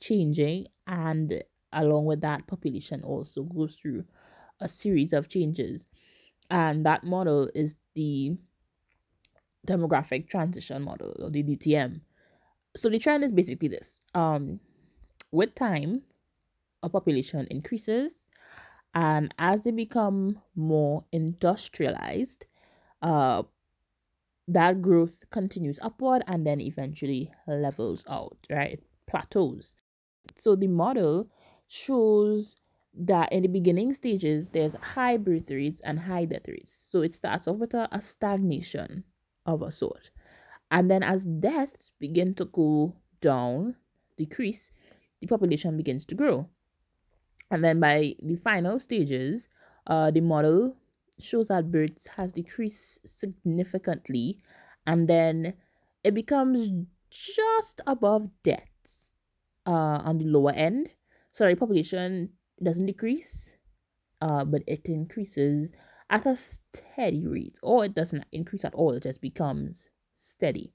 changing 0.00 0.66
and 0.86 1.42
along 1.72 2.06
with 2.06 2.20
that 2.22 2.46
population 2.46 3.02
also 3.02 3.42
goes 3.42 3.76
through 3.80 4.04
a 4.60 4.68
series 4.68 5.12
of 5.12 5.28
changes. 5.28 5.88
And 6.50 6.84
that 6.86 7.04
model 7.04 7.50
is 7.54 7.76
the 7.94 8.36
demographic 9.66 10.28
transition 10.28 10.82
model 10.82 11.14
or 11.18 11.30
the 11.30 11.42
DTM 11.42 12.00
so 12.76 12.88
the 12.88 12.98
trend 12.98 13.24
is 13.24 13.32
basically 13.32 13.68
this. 13.68 14.00
Um 14.14 14.60
with 15.32 15.54
time 15.54 16.02
a 16.82 16.88
population 16.88 17.46
increases 17.50 18.12
and 18.94 19.34
as 19.38 19.62
they 19.62 19.70
become 19.70 20.40
more 20.56 21.04
industrialized 21.12 22.46
uh 23.02 23.42
that 24.46 24.80
growth 24.80 25.24
continues 25.30 25.78
upward 25.82 26.22
and 26.26 26.46
then 26.46 26.60
eventually 26.60 27.32
levels 27.46 28.04
out 28.08 28.38
right? 28.50 28.82
Plateaus 29.06 29.74
so 30.38 30.56
the 30.56 30.66
model 30.66 31.28
shows 31.68 32.56
that 32.94 33.32
in 33.32 33.42
the 33.42 33.48
beginning 33.48 33.92
stages, 33.94 34.48
there's 34.48 34.74
high 34.74 35.16
birth 35.16 35.50
rates 35.50 35.80
and 35.84 35.98
high 35.98 36.24
death 36.24 36.48
rates. 36.48 36.84
So 36.88 37.02
it 37.02 37.14
starts 37.14 37.46
off 37.46 37.56
with 37.56 37.74
a, 37.74 37.88
a 37.92 38.02
stagnation 38.02 39.04
of 39.46 39.62
a 39.62 39.70
sort. 39.70 40.10
And 40.70 40.90
then 40.90 41.02
as 41.02 41.24
deaths 41.24 41.92
begin 41.98 42.34
to 42.34 42.46
go 42.46 42.94
down, 43.20 43.76
decrease, 44.16 44.70
the 45.20 45.26
population 45.26 45.76
begins 45.76 46.04
to 46.06 46.14
grow. 46.14 46.48
And 47.50 47.64
then 47.64 47.80
by 47.80 48.14
the 48.22 48.36
final 48.36 48.78
stages, 48.78 49.48
uh, 49.86 50.10
the 50.10 50.20
model 50.20 50.76
shows 51.18 51.48
that 51.48 51.70
births 51.70 52.06
has 52.16 52.32
decreased 52.32 53.00
significantly, 53.18 54.38
and 54.86 55.08
then 55.08 55.54
it 56.04 56.14
becomes 56.14 56.70
just 57.10 57.80
above 57.86 58.28
deaths 58.44 58.77
uh, 59.68 60.00
on 60.02 60.16
the 60.18 60.24
lower 60.24 60.52
end. 60.52 60.88
Sorry, 61.30 61.54
population 61.54 62.30
doesn't 62.62 62.86
decrease, 62.86 63.50
uh, 64.22 64.44
but 64.44 64.62
it 64.66 64.86
increases 64.86 65.70
at 66.10 66.24
a 66.24 66.34
steady 66.34 67.26
rate, 67.26 67.58
or 67.62 67.84
it 67.84 67.94
doesn't 67.94 68.24
increase 68.32 68.64
at 68.64 68.74
all, 68.74 68.92
it 68.92 69.02
just 69.02 69.20
becomes 69.20 69.88
steady. 70.16 70.72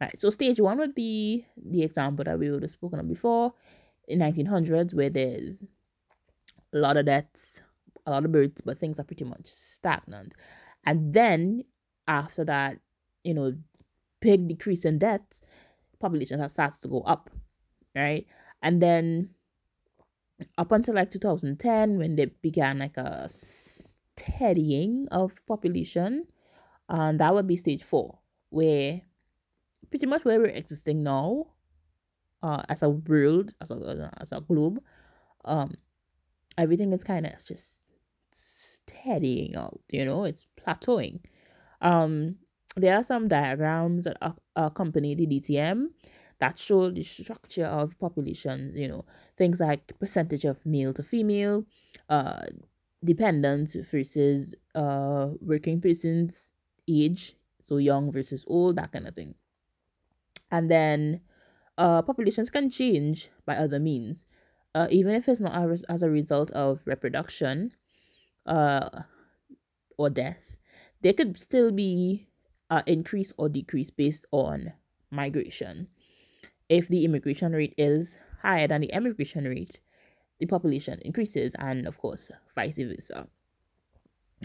Right, 0.00 0.18
so 0.18 0.30
stage 0.30 0.60
one 0.60 0.78
would 0.78 0.94
be 0.94 1.44
the 1.56 1.82
example 1.82 2.24
that 2.24 2.38
we 2.38 2.50
would 2.50 2.62
have 2.62 2.70
spoken 2.70 3.00
of 3.00 3.08
before 3.08 3.52
in 4.08 4.20
1900s, 4.20 4.94
where 4.94 5.10
there's 5.10 5.62
a 6.72 6.78
lot 6.78 6.96
of 6.96 7.06
deaths, 7.06 7.60
a 8.06 8.12
lot 8.12 8.24
of 8.24 8.32
births, 8.32 8.62
but 8.62 8.78
things 8.78 8.98
are 8.98 9.04
pretty 9.04 9.24
much 9.24 9.46
stagnant. 9.46 10.32
And 10.86 11.12
then 11.12 11.64
after 12.08 12.44
that, 12.44 12.78
you 13.24 13.34
know, 13.34 13.54
big 14.20 14.48
decrease 14.48 14.84
in 14.84 14.98
deaths, 14.98 15.42
population 15.98 16.46
starts 16.48 16.78
to 16.78 16.88
go 16.88 17.00
up, 17.02 17.28
right? 17.94 18.26
And 18.62 18.82
then 18.82 19.30
up 20.58 20.72
until 20.72 20.94
like 20.94 21.12
2010 21.12 21.98
when 21.98 22.16
they 22.16 22.26
began 22.42 22.78
like 22.78 22.96
a 22.96 23.28
steadying 23.28 25.08
of 25.10 25.32
population 25.46 26.26
and 26.88 27.20
that 27.20 27.34
would 27.34 27.46
be 27.46 27.56
stage 27.56 27.82
four 27.82 28.18
where 28.50 29.00
pretty 29.90 30.06
much 30.06 30.24
where 30.24 30.38
we're 30.38 30.46
existing 30.46 31.02
now 31.02 31.46
uh 32.42 32.62
as 32.68 32.82
a 32.82 32.88
world 32.88 33.52
as 33.60 33.70
a 33.70 34.10
as 34.20 34.32
a 34.32 34.40
globe 34.40 34.80
um 35.44 35.74
everything 36.58 36.92
is 36.92 37.04
kind 37.04 37.26
of 37.26 37.32
just 37.44 37.80
steadying 38.32 39.54
out 39.56 39.80
you 39.88 40.04
know 40.04 40.24
it's 40.24 40.46
plateauing 40.58 41.20
um 41.80 42.36
there 42.76 42.94
are 42.94 43.02
some 43.02 43.28
diagrams 43.28 44.04
that 44.04 44.16
accompany 44.56 45.14
the 45.14 45.26
dtm 45.26 45.86
that 46.40 46.58
show 46.58 46.90
the 46.90 47.02
structure 47.02 47.66
of 47.66 47.98
populations, 47.98 48.76
you 48.76 48.88
know, 48.88 49.04
things 49.36 49.60
like 49.60 49.98
percentage 50.00 50.44
of 50.44 50.64
male 50.64 50.92
to 50.94 51.02
female, 51.02 51.64
uh, 52.08 52.46
dependent 53.04 53.76
versus 53.90 54.54
uh, 54.74 55.28
working 55.40 55.80
person's 55.80 56.48
age, 56.88 57.36
so 57.62 57.76
young 57.76 58.10
versus 58.10 58.44
old, 58.46 58.76
that 58.76 58.90
kind 58.90 59.06
of 59.06 59.14
thing. 59.14 59.34
And 60.50 60.70
then 60.70 61.20
uh, 61.78 62.02
populations 62.02 62.50
can 62.50 62.70
change 62.70 63.30
by 63.46 63.56
other 63.56 63.78
means, 63.78 64.24
uh, 64.74 64.88
even 64.90 65.14
if 65.14 65.28
it's 65.28 65.40
not 65.40 65.54
as, 65.88 66.02
a 66.02 66.10
result 66.10 66.50
of 66.52 66.80
reproduction 66.86 67.72
uh, 68.46 68.88
or 69.98 70.10
death. 70.10 70.56
There 71.02 71.12
could 71.12 71.38
still 71.38 71.70
be 71.70 72.26
uh, 72.70 72.82
increase 72.86 73.32
or 73.36 73.48
decrease 73.48 73.90
based 73.90 74.26
on 74.32 74.72
migration 75.10 75.88
if 76.70 76.88
the 76.88 77.04
immigration 77.04 77.52
rate 77.52 77.74
is 77.76 78.16
higher 78.42 78.68
than 78.68 78.80
the 78.82 78.94
emigration 78.94 79.44
rate, 79.44 79.80
the 80.38 80.46
population 80.46 81.00
increases, 81.02 81.54
and 81.58 81.86
of 81.86 81.98
course, 81.98 82.30
vice 82.54 82.76
versa. 82.76 83.28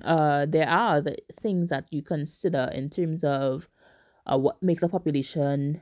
Uh, 0.03 0.45
there 0.45 0.67
are 0.67 1.01
the 1.01 1.15
things 1.41 1.69
that 1.69 1.87
you 1.91 2.01
consider 2.01 2.69
in 2.73 2.89
terms 2.89 3.23
of 3.23 3.69
uh, 4.25 4.37
what 4.37 4.61
makes 4.61 4.83
a 4.83 4.89
population 4.89 5.81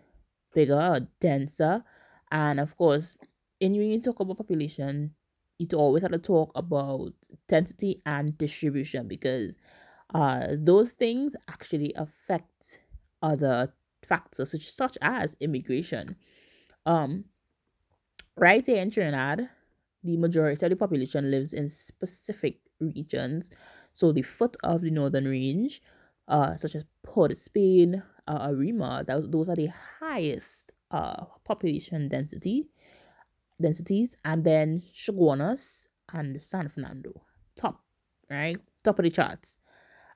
bigger 0.54 0.80
or 0.80 1.00
denser, 1.20 1.84
and 2.32 2.60
of 2.60 2.78
course, 2.78 3.18
in 3.60 3.74
when 3.74 3.89
you 3.89 4.02
talk 4.02 4.20
about 4.20 4.38
population, 4.38 5.16
you 5.58 5.68
always 5.76 6.04
have 6.04 6.12
to 6.12 6.20
talk 6.20 6.52
about 6.56 7.14
density 7.48 8.02
and 8.06 8.38
distribution 8.38 9.08
because 9.08 9.54
uh, 10.14 10.48
those 10.60 10.91
things 10.91 11.36
actually 11.50 11.94
affect 11.96 12.80
other 13.24 13.74
factors 14.14 14.51
such, 14.51 14.70
such 14.70 14.95
as 15.01 15.36
immigration. 15.39 16.16
Um, 16.86 17.26
right 18.38 18.64
here 18.64 18.82
in 18.82 18.91
Trinidad, 18.91 19.49
the 20.03 20.18
majority 20.18 20.66
of 20.66 20.70
the 20.70 20.76
population 20.76 21.32
lives 21.32 21.53
in 21.53 21.70
specific 21.70 22.59
regions. 22.80 23.49
So 23.93 24.11
the 24.11 24.22
foot 24.22 24.55
of 24.64 24.82
the 24.82 24.91
northern 24.91 25.26
range, 25.26 25.82
uh, 26.28 26.55
such 26.57 26.76
as 26.76 26.84
Port 27.01 27.32
of 27.32 27.39
Spain, 27.39 28.03
uh, 28.28 28.49
Arima, 28.49 29.03
those, 29.07 29.28
those 29.30 29.49
are 29.49 29.55
the 29.55 29.72
highest 29.99 30.72
uh, 30.91 31.26
population 31.43 32.09
density 32.09 32.70
densities, 33.61 34.16
and 34.26 34.43
then 34.43 34.84
Chaguanas 34.93 35.88
and 36.11 36.41
San 36.41 36.70
Fernando, 36.70 37.14
top, 37.55 37.82
right, 38.30 38.57
top 38.84 38.99
of 38.99 39.03
the 39.03 39.09
charts. 39.09 39.57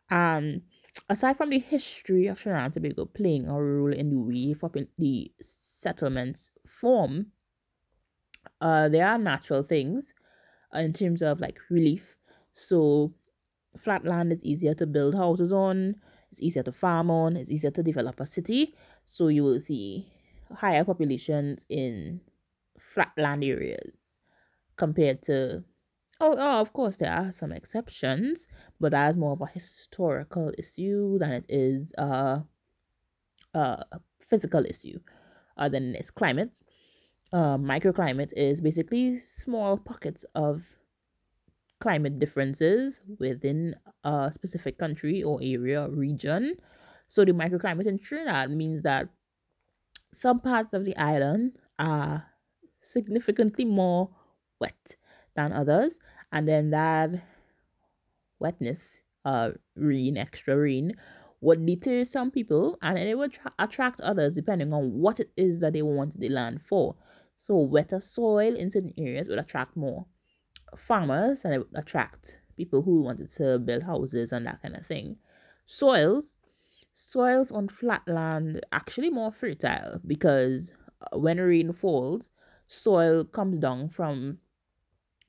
Um, 0.10 0.62
aside 1.10 1.38
from 1.38 1.50
the 1.50 1.60
history 1.60 2.28
of 2.28 2.40
Trinidad 2.40 2.66
and 2.66 2.74
Tobago 2.74 3.06
playing 3.06 3.48
a 3.48 3.62
role 3.62 3.94
in 3.94 4.10
the 4.10 4.18
way 4.18 4.88
the 4.98 5.32
settlements 5.42 6.52
form, 6.66 7.28
uh, 8.62 8.90
there 8.90 9.08
are 9.08 9.18
natural 9.18 9.64
things 9.64 10.14
in 10.74 10.94
terms 10.94 11.22
of 11.22 11.40
like 11.40 11.58
relief. 11.70 12.16
So, 12.54 13.14
flat 13.78 14.06
land 14.06 14.32
is 14.32 14.44
easier 14.44 14.74
to 14.76 14.88
build 14.88 15.16
houses 15.16 15.52
on, 15.52 15.96
it's 16.32 16.42
easier 16.42 16.64
to 16.64 16.72
farm 16.72 17.12
on, 17.12 17.38
it's 17.38 17.52
easier 17.52 17.72
to 17.72 17.84
develop 17.84 18.20
a 18.20 18.26
city. 18.26 18.74
So, 19.06 19.28
you 19.28 19.44
will 19.44 19.60
see 19.60 20.12
higher 20.56 20.84
populations 20.84 21.66
in 21.70 22.22
flat 22.80 23.12
land 23.18 23.44
areas 23.44 23.98
compared 24.78 25.22
to 25.24 25.64
Oh, 26.20 26.36
oh, 26.38 26.62
of 26.62 26.74
course, 26.74 26.98
there 26.98 27.12
are 27.12 27.32
some 27.32 27.52
exceptions, 27.52 28.48
but 28.80 28.92
that's 28.92 29.16
more 29.18 29.34
of 29.34 29.42
a 29.42 29.46
historical 29.48 30.52
issue 30.58 31.18
than 31.20 31.32
it 31.32 31.46
is 31.50 31.94
uh, 31.98 32.42
a 33.54 34.00
physical 34.20 34.66
issue 34.66 35.00
uh, 35.58 35.70
than 35.70 35.96
its 35.96 36.12
climate. 36.12 36.62
Uh, 37.34 37.58
microclimate 37.58 38.32
is 38.36 38.62
basically 38.62 39.20
small 39.20 39.78
pockets 39.78 40.26
of 40.36 40.64
climate 41.80 42.20
differences 42.20 43.00
within 43.20 43.76
a 44.04 44.32
specific 44.34 44.78
country 44.78 45.22
or 45.24 45.40
area 45.42 45.84
or 45.84 45.90
region. 45.90 46.56
So 47.08 47.24
the 47.24 47.32
microclimate 47.32 47.86
in 47.86 48.00
Trinidad 48.00 48.50
means 48.52 48.82
that 48.84 49.10
some 50.14 50.40
parts 50.40 50.74
of 50.74 50.86
the 50.86 50.96
island 50.98 51.58
are 51.80 52.26
significantly 52.82 53.66
more 53.66 54.10
wet 54.60 54.96
than 55.38 55.54
others, 55.54 55.94
and 56.34 56.48
then 56.48 56.72
that 56.72 57.12
wetness, 58.40 59.00
uh, 59.24 59.52
rain, 59.76 60.18
extra 60.18 60.58
rain, 60.58 60.94
would 61.40 61.66
deter 61.66 62.04
some 62.04 62.32
people 62.32 62.78
and 62.82 62.98
it 62.98 63.16
would 63.16 63.32
tra- 63.34 63.54
attract 63.60 64.02
others 64.02 64.34
depending 64.34 64.74
on 64.74 64.92
what 64.92 65.20
it 65.20 65.32
is 65.38 65.60
that 65.60 65.74
they 65.74 65.82
wanted 65.84 66.20
the 66.20 66.30
land 66.30 66.62
for. 66.62 66.96
So, 67.38 67.58
wetter 67.58 68.02
soil 68.02 68.56
in 68.56 68.72
certain 68.72 68.94
areas 68.98 69.28
would 69.28 69.40
attract 69.40 69.78
more 69.78 70.06
farmers 70.76 71.46
and 71.46 71.54
it 71.54 71.60
would 71.60 71.68
attract 71.76 72.40
people 72.58 72.82
who 72.82 73.04
wanted 73.04 73.30
to 73.36 73.60
build 73.60 73.84
houses 73.84 74.32
and 74.32 74.46
that 74.48 74.62
kind 74.64 74.76
of 74.76 74.86
thing. 74.88 75.16
Soils, 75.68 76.26
soils 76.96 77.52
on 77.52 77.70
flat 77.70 78.02
land 78.08 78.66
actually 78.72 79.12
more 79.12 79.32
fertile 79.32 80.02
because 80.08 80.74
uh, 81.02 81.20
when 81.20 81.40
rain 81.40 81.72
falls, 81.72 82.30
soil 82.68 83.24
comes 83.24 83.60
down 83.60 83.90
from 83.90 84.40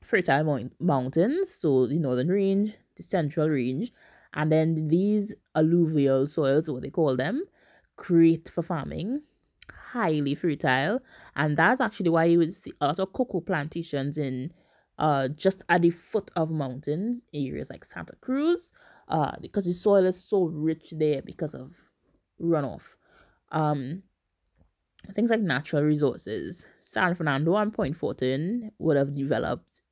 fertile 0.09 0.71
mountains, 0.81 1.55
so 1.55 1.87
the 1.87 1.99
northern 1.99 2.29
range, 2.29 2.73
the 2.97 3.03
central 3.03 3.49
range, 3.49 3.93
and 4.33 4.51
then 4.51 4.89
these 4.89 5.35
alluvial 5.55 6.27
soils, 6.27 6.71
what 6.71 6.83
they 6.83 6.91
call 6.91 7.17
them, 7.17 7.45
great 7.97 8.49
for 8.49 8.63
farming, 8.63 9.21
highly 9.93 10.35
fertile, 10.35 11.01
and 11.37 11.57
that's 11.57 11.81
actually 11.81 12.11
why 12.11 12.25
you 12.25 12.39
would 12.39 12.55
see 12.55 12.73
a 12.81 12.87
lot 12.87 12.99
of 12.99 13.13
cocoa 13.13 13.41
plantations 13.41 14.17
in 14.19 14.53
uh 14.99 15.29
just 15.29 15.63
at 15.69 15.83
the 15.83 15.91
foot 15.91 16.29
of 16.35 16.51
mountains 16.51 17.23
areas 17.33 17.71
like 17.71 17.85
Santa 17.85 18.17
Cruz, 18.21 18.73
uh 19.09 19.37
because 19.41 19.65
the 19.65 19.73
soil 19.73 20.07
is 20.07 20.25
so 20.25 20.45
rich 20.45 20.93
there 20.97 21.23
because 21.23 21.55
of 21.55 21.75
runoff. 22.41 22.83
Um 23.53 24.03
things 25.15 25.31
like 25.31 25.41
natural 25.41 25.83
resources. 25.83 26.67
San 26.81 27.15
Fernando 27.15 27.57
and 27.57 27.73
Point 27.73 27.97
Fortin 27.97 28.73
would 28.79 28.97
have 28.97 29.15
developed 29.15 29.83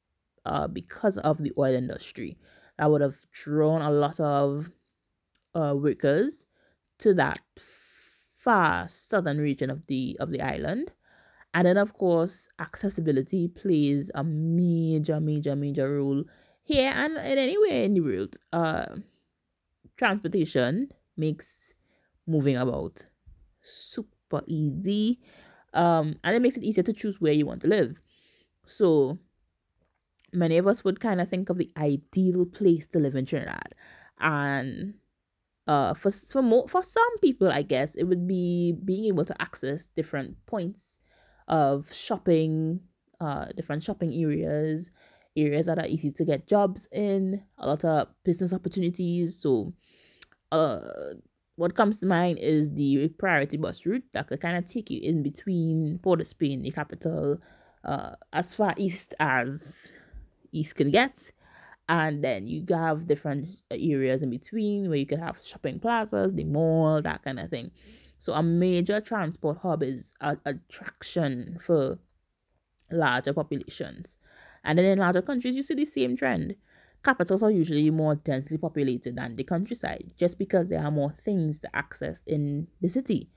uh, 0.47 0.69
because 0.69 1.19
of 1.19 1.39
the 1.39 1.53
oil 1.59 1.75
industry. 1.75 2.39
That 2.79 2.91
would 2.91 3.03
have 3.03 3.17
drawn 3.33 3.83
a 3.83 3.91
lot 3.91 4.21
of 4.21 4.71
uh, 5.55 5.75
workers 5.77 6.47
to 6.99 7.15
that 7.15 7.41
far 7.59 8.89
southern 8.89 9.39
region 9.39 9.71
of 9.71 9.87
the 9.87 10.17
of 10.21 10.31
the 10.31 10.41
island. 10.41 10.93
And 11.55 11.67
then 11.67 11.79
of 11.79 11.95
course 11.95 12.49
accessibility 12.61 13.49
plays 13.49 14.11
a 14.15 14.25
major, 14.25 15.21
major, 15.21 15.57
major 15.57 15.97
role 15.99 16.25
here 16.65 16.93
and, 16.95 17.17
and 17.19 17.39
anywhere 17.41 17.85
in 17.85 17.95
the 17.95 18.01
world. 18.01 18.37
Uh 18.53 18.97
transportation 19.97 20.93
makes 21.17 21.73
moving 22.27 22.57
about 22.57 23.07
super 23.63 24.43
easy. 24.47 25.21
Um 25.75 26.17
and 26.25 26.37
it 26.37 26.43
makes 26.43 26.57
it 26.57 26.65
easier 26.65 26.85
to 26.85 26.93
choose 26.93 27.21
where 27.21 27.33
you 27.33 27.47
want 27.47 27.63
to 27.63 27.69
live. 27.69 28.01
So 28.67 29.19
many 30.33 30.59
of 30.59 30.67
us 30.67 30.85
would 30.85 31.01
kind 31.01 31.21
of 31.21 31.29
think 31.29 31.49
of 31.51 31.59
the 31.59 31.71
ideal 31.77 32.45
place 32.47 32.87
to 32.89 32.99
live 32.99 33.15
in 33.15 33.27
Trinidad. 33.27 33.75
And 34.19 34.95
uh, 35.67 35.95
for 35.95 36.11
for 36.11 36.43
more, 36.43 36.69
for 36.69 36.83
some 36.83 37.19
people, 37.19 37.51
I 37.51 37.63
guess 37.63 37.95
it 37.95 38.05
would 38.05 38.27
be 38.27 38.73
being 38.85 39.05
able 39.07 39.25
to 39.25 39.43
access 39.43 39.85
different 39.97 40.37
points 40.47 40.81
of 41.49 41.93
shopping, 41.93 42.81
uh, 43.21 43.47
different 43.57 43.83
shopping 43.83 44.13
areas, 44.15 44.91
areas 45.37 45.67
that 45.67 45.79
are 45.79 45.87
easy 45.87 46.11
to 46.13 46.25
get 46.25 46.47
jobs 46.47 46.89
in, 46.93 47.43
a 47.59 47.67
lot 47.67 47.85
of 47.85 48.09
business 48.25 48.53
opportunities. 48.53 49.37
So, 49.41 49.73
uh, 50.53 50.81
what 51.57 51.75
comes 51.75 51.99
to 51.99 52.07
mind 52.07 52.39
is 52.39 52.73
the 52.75 53.09
priority 53.19 53.57
bus 53.57 53.85
route 53.87 54.05
that 54.13 54.29
could 54.29 54.41
kind 54.41 54.57
of 54.57 54.71
take 54.71 54.91
you 54.91 55.01
in 55.03 55.23
between 55.23 55.99
Port 56.03 56.21
of 56.21 56.27
Spain, 56.27 56.63
the 56.63 56.71
capital, 56.71 57.39
uh, 57.85 58.11
as 58.33 58.55
far 58.55 58.75
east 58.77 59.15
as 59.19 59.89
east 60.53 60.75
can 60.75 60.91
get. 60.91 61.33
And 61.89 62.23
then 62.23 62.49
you 62.49 62.65
have 62.71 63.07
different 63.07 63.49
areas 63.71 64.23
in 64.23 64.31
between 64.31 64.89
where 64.89 64.99
you 64.99 65.07
can 65.07 65.21
have 65.21 65.39
shopping 65.43 65.79
plazas 65.79 66.35
the 66.35 66.45
mall 66.45 67.01
that 67.03 67.23
kind 67.23 67.39
of 67.39 67.49
thing. 67.49 67.71
So 68.19 68.33
a 68.33 68.43
major 68.43 69.01
transport 69.01 69.59
hub 69.59 69.83
is 69.83 70.13
an 70.21 70.41
attraction 70.45 71.59
for 71.65 71.99
larger 72.91 73.33
populations. 73.33 74.17
And 74.65 74.79
then 74.79 74.87
in 74.87 74.99
larger 74.99 75.23
countries 75.23 75.55
you 75.55 75.63
see 75.63 75.75
the 75.75 75.85
same 75.85 76.17
trend. 76.17 76.57
Capitals 77.05 77.45
are 77.45 77.53
usually 77.53 77.89
more 77.91 78.17
densely 78.17 78.59
populated 78.59 79.15
than 79.15 79.37
the 79.37 79.45
countryside 79.45 80.13
just 80.19 80.39
because 80.39 80.69
there 80.69 80.83
are 80.83 80.91
more 80.91 81.15
things 81.25 81.61
to 81.61 81.77
access 81.77 82.21
in 82.27 82.67
the 82.81 82.89
city. 82.89 83.31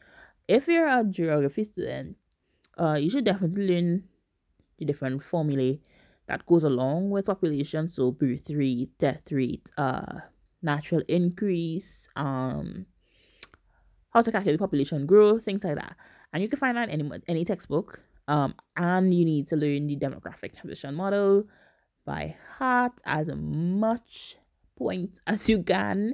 If 0.47 0.67
you're 0.67 0.87
a 0.87 1.03
geography 1.03 1.65
student 1.65 2.17
uh, 2.79 2.93
you 2.93 3.09
should 3.09 3.25
definitely 3.25 3.67
learn 3.67 4.03
the 4.77 4.85
different 4.85 5.21
formulae 5.21 5.81
that 6.29 6.45
goes 6.45 6.63
along 6.63 7.09
with 7.09 7.25
population. 7.25 7.89
So 7.89 8.11
birth 8.11 8.49
rate, 8.49 8.91
death 8.99 9.31
rate, 9.31 9.69
uh, 9.77 10.19
natural 10.61 11.01
increase, 11.07 12.07
um, 12.15 12.85
how 14.11 14.21
to 14.21 14.31
calculate 14.31 14.59
population 14.59 15.05
growth, 15.05 15.43
things 15.43 15.63
like 15.63 15.75
that. 15.75 15.97
And 16.31 16.43
you 16.43 16.47
can 16.47 16.59
find 16.59 16.77
that 16.77 16.89
in 16.89 17.01
any 17.01 17.21
any 17.27 17.45
textbook. 17.45 18.01
Um, 18.27 18.53
and 18.77 19.11
you 19.11 19.25
need 19.25 19.47
to 19.47 19.55
learn 19.55 19.87
the 19.87 19.97
demographic 19.97 20.55
transition 20.55 20.93
model 20.93 21.45
by 22.05 22.35
heart 22.57 22.93
as 23.05 23.29
much 23.33 24.37
point 24.77 25.19
as 25.27 25.49
you 25.49 25.63
can 25.63 26.13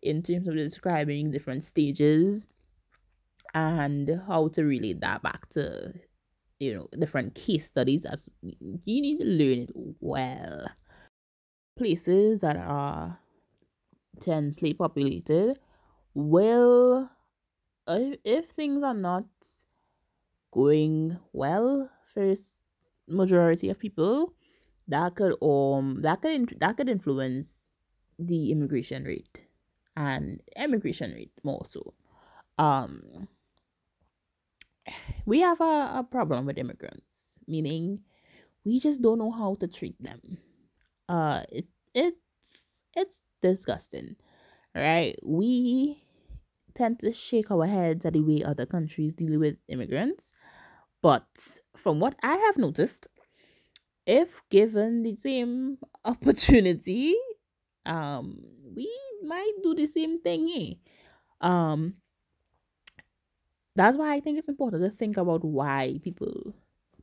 in 0.00 0.22
terms 0.22 0.46
of 0.46 0.54
describing 0.54 1.32
different 1.32 1.64
stages 1.64 2.48
and 3.52 4.22
how 4.28 4.46
to 4.48 4.62
relate 4.62 5.00
that 5.00 5.22
back 5.22 5.48
to 5.48 5.92
you 6.58 6.74
know 6.74 6.88
different 6.98 7.34
case 7.34 7.66
studies 7.66 8.04
as 8.04 8.28
you 8.42 9.00
need 9.02 9.18
to 9.18 9.24
learn 9.24 9.58
it 9.64 9.70
well. 10.00 10.68
Places 11.76 12.40
that 12.40 12.56
are 12.56 13.18
densely 14.20 14.72
populated 14.72 15.58
will 16.14 17.10
if, 17.86 18.18
if 18.24 18.46
things 18.46 18.82
are 18.82 18.94
not 18.94 19.24
going 20.52 21.18
well 21.32 21.90
for 22.14 22.34
majority 23.08 23.68
of 23.68 23.78
people 23.78 24.32
that 24.88 25.14
could 25.14 25.34
um 25.42 26.00
that 26.02 26.22
could 26.22 26.56
that 26.60 26.76
could 26.76 26.88
influence 26.88 27.72
the 28.18 28.50
immigration 28.50 29.04
rate 29.04 29.42
and 29.96 30.40
immigration 30.56 31.12
rate 31.12 31.32
more 31.42 31.66
so. 31.68 31.92
Um 32.58 33.28
we 35.26 35.40
have 35.40 35.60
a, 35.60 35.98
a 35.98 36.06
problem 36.08 36.46
with 36.46 36.56
immigrants, 36.56 37.04
meaning 37.46 38.00
we 38.64 38.80
just 38.80 39.02
don't 39.02 39.18
know 39.18 39.32
how 39.32 39.56
to 39.56 39.66
treat 39.66 40.00
them. 40.02 40.38
Uh, 41.08 41.42
it, 41.50 41.66
it's 41.94 42.16
it's 42.94 43.18
disgusting, 43.42 44.16
right? 44.74 45.18
We 45.24 46.02
tend 46.74 47.00
to 47.00 47.12
shake 47.12 47.50
our 47.50 47.66
heads 47.66 48.06
at 48.06 48.14
the 48.14 48.22
way 48.22 48.42
other 48.42 48.66
countries 48.66 49.12
deal 49.14 49.38
with 49.38 49.56
immigrants, 49.68 50.24
but 51.02 51.26
from 51.76 52.00
what 52.00 52.14
I 52.22 52.36
have 52.36 52.56
noticed, 52.56 53.06
if 54.06 54.40
given 54.50 55.02
the 55.02 55.16
same 55.16 55.78
opportunity, 56.04 57.14
um, 57.84 58.38
we 58.74 58.90
might 59.22 59.52
do 59.62 59.74
the 59.74 59.86
same 59.86 60.20
thing. 60.20 60.50
Eh? 60.54 61.46
Um, 61.46 61.94
that's 63.76 63.96
why 63.96 64.14
I 64.14 64.20
think 64.20 64.38
it's 64.38 64.48
important 64.48 64.82
to 64.82 64.90
think 64.90 65.16
about 65.16 65.44
why 65.44 66.00
people 66.02 66.54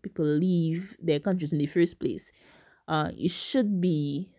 people 0.01 0.25
leave 0.25 0.97
their 1.01 1.19
countries 1.19 1.53
in 1.53 1.59
the 1.59 1.67
first 1.67 1.99
place. 1.99 2.31
Uh, 2.87 3.11
you 3.15 3.29
should 3.29 3.81
be 3.81 4.31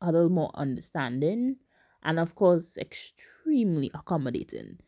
a 0.00 0.12
little 0.12 0.28
more 0.30 0.50
understanding 0.54 1.56
and 2.02 2.18
of 2.18 2.34
course 2.34 2.76
extremely 2.78 3.90
accommodating. 3.94 4.78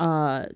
Uh, 0.00 0.46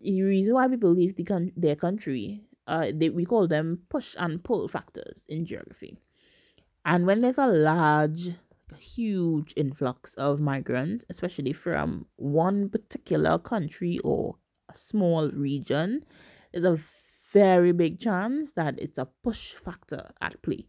the 0.00 0.22
reason 0.22 0.54
why 0.54 0.68
people 0.68 0.90
leave 0.90 1.16
the 1.16 1.24
con- 1.24 1.52
their 1.56 1.76
country, 1.76 2.42
uh, 2.68 2.92
they, 2.94 3.10
we 3.10 3.24
call 3.24 3.48
them 3.48 3.82
push 3.90 4.16
and 4.18 4.44
pull 4.44 4.68
factors 4.68 5.24
in 5.28 5.46
geography. 5.46 5.98
And 6.84 7.06
when 7.06 7.20
there's 7.22 7.38
a 7.38 7.46
large 7.48 8.30
huge 8.76 9.52
influx 9.56 10.14
of 10.14 10.40
migrants, 10.40 11.04
especially 11.10 11.52
from 11.52 12.06
one 12.16 12.68
particular 12.68 13.38
country 13.38 13.98
or 14.04 14.36
a 14.68 14.74
small 14.76 15.30
region, 15.30 16.04
there's 16.52 16.64
a 16.64 16.82
very 17.32 17.72
big 17.72 18.00
chance 18.00 18.52
that 18.52 18.78
it's 18.78 18.98
a 18.98 19.08
push 19.22 19.54
factor 19.54 20.10
at 20.20 20.40
play. 20.42 20.66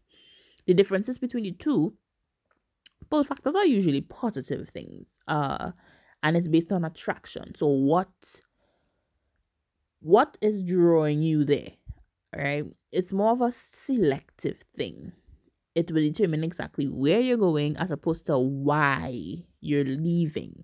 The 0.65 0.73
differences 0.73 1.17
between 1.17 1.43
the 1.43 1.51
two 1.51 1.93
pull 3.09 3.23
factors 3.23 3.55
are 3.55 3.65
usually 3.65 4.01
positive 4.01 4.69
things, 4.69 5.07
uh, 5.27 5.71
and 6.23 6.35
it's 6.35 6.47
based 6.47 6.71
on 6.71 6.83
attraction. 6.83 7.55
So 7.55 7.67
what 7.67 8.11
what 10.01 10.37
is 10.41 10.63
drawing 10.63 11.21
you 11.21 11.45
there? 11.45 11.71
Right? 12.35 12.65
It's 12.91 13.13
more 13.13 13.31
of 13.31 13.41
a 13.41 13.51
selective 13.51 14.61
thing 14.75 15.13
it 15.77 15.91
will 15.91 16.01
determine 16.01 16.43
exactly 16.43 16.87
where 16.87 17.19
you're 17.19 17.37
going 17.37 17.77
as 17.77 17.91
opposed 17.91 18.25
to 18.25 18.37
why 18.39 19.43
you're 19.61 19.85
leaving. 19.85 20.63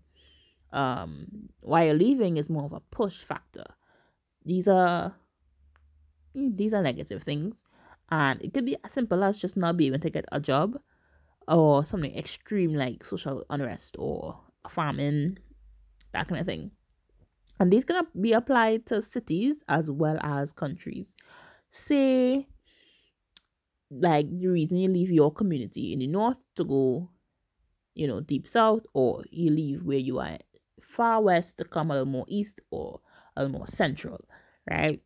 Um, 0.72 1.50
why 1.60 1.86
you're 1.86 1.94
leaving 1.94 2.38
is 2.38 2.50
more 2.50 2.66
of 2.66 2.74
a 2.74 2.80
push 2.80 3.24
factor. 3.24 3.66
These 4.44 4.68
are 4.68 5.14
mm, 6.36 6.58
these 6.58 6.74
are 6.74 6.82
negative 6.82 7.22
things, 7.22 7.58
and 8.10 8.42
it 8.42 8.56
could 8.56 8.66
be 8.66 8.76
as 8.84 8.92
simple 8.92 9.24
as 9.24 9.38
just 9.38 9.56
not 9.56 9.78
being 9.78 9.94
able 9.94 10.02
to 10.02 10.10
get 10.10 10.26
a 10.32 10.40
job, 10.40 10.80
or 11.48 11.86
something 11.86 12.18
extreme 12.18 12.74
like 12.74 13.06
social 13.06 13.46
unrest 13.52 13.96
or 14.00 14.40
famine 14.68 15.38
that 16.14 16.28
kind 16.28 16.42
of 16.42 16.48
thing. 16.48 16.72
And 17.60 17.72
these 17.72 17.86
can 17.86 18.02
be 18.20 18.34
applied 18.34 18.88
to 18.88 19.02
cities 19.02 19.64
as 19.70 19.92
well 19.92 20.18
as 20.22 20.52
countries. 20.52 21.14
Say, 21.70 22.48
like 24.02 24.30
the 24.30 24.48
reason 24.48 24.78
you 24.78 24.90
leave 24.90 25.12
your 25.12 25.32
community 25.32 25.94
in 25.94 26.00
the 26.00 26.08
north 26.08 26.38
to 26.56 26.64
go, 26.64 27.10
you 27.94 28.08
know, 28.08 28.22
deep 28.22 28.48
south, 28.48 28.86
or 28.94 29.24
you 29.30 29.52
leave 29.52 29.84
where 29.84 29.98
you 29.98 30.20
are 30.20 30.38
far 30.82 31.22
west 31.22 31.58
to 31.58 31.66
come 31.66 31.90
a 31.90 31.94
little 31.94 32.06
more 32.06 32.26
east 32.28 32.62
or 32.72 33.00
a 33.36 33.44
little 33.44 33.58
more 33.58 33.68
central, 33.68 34.24
right? 34.70 35.02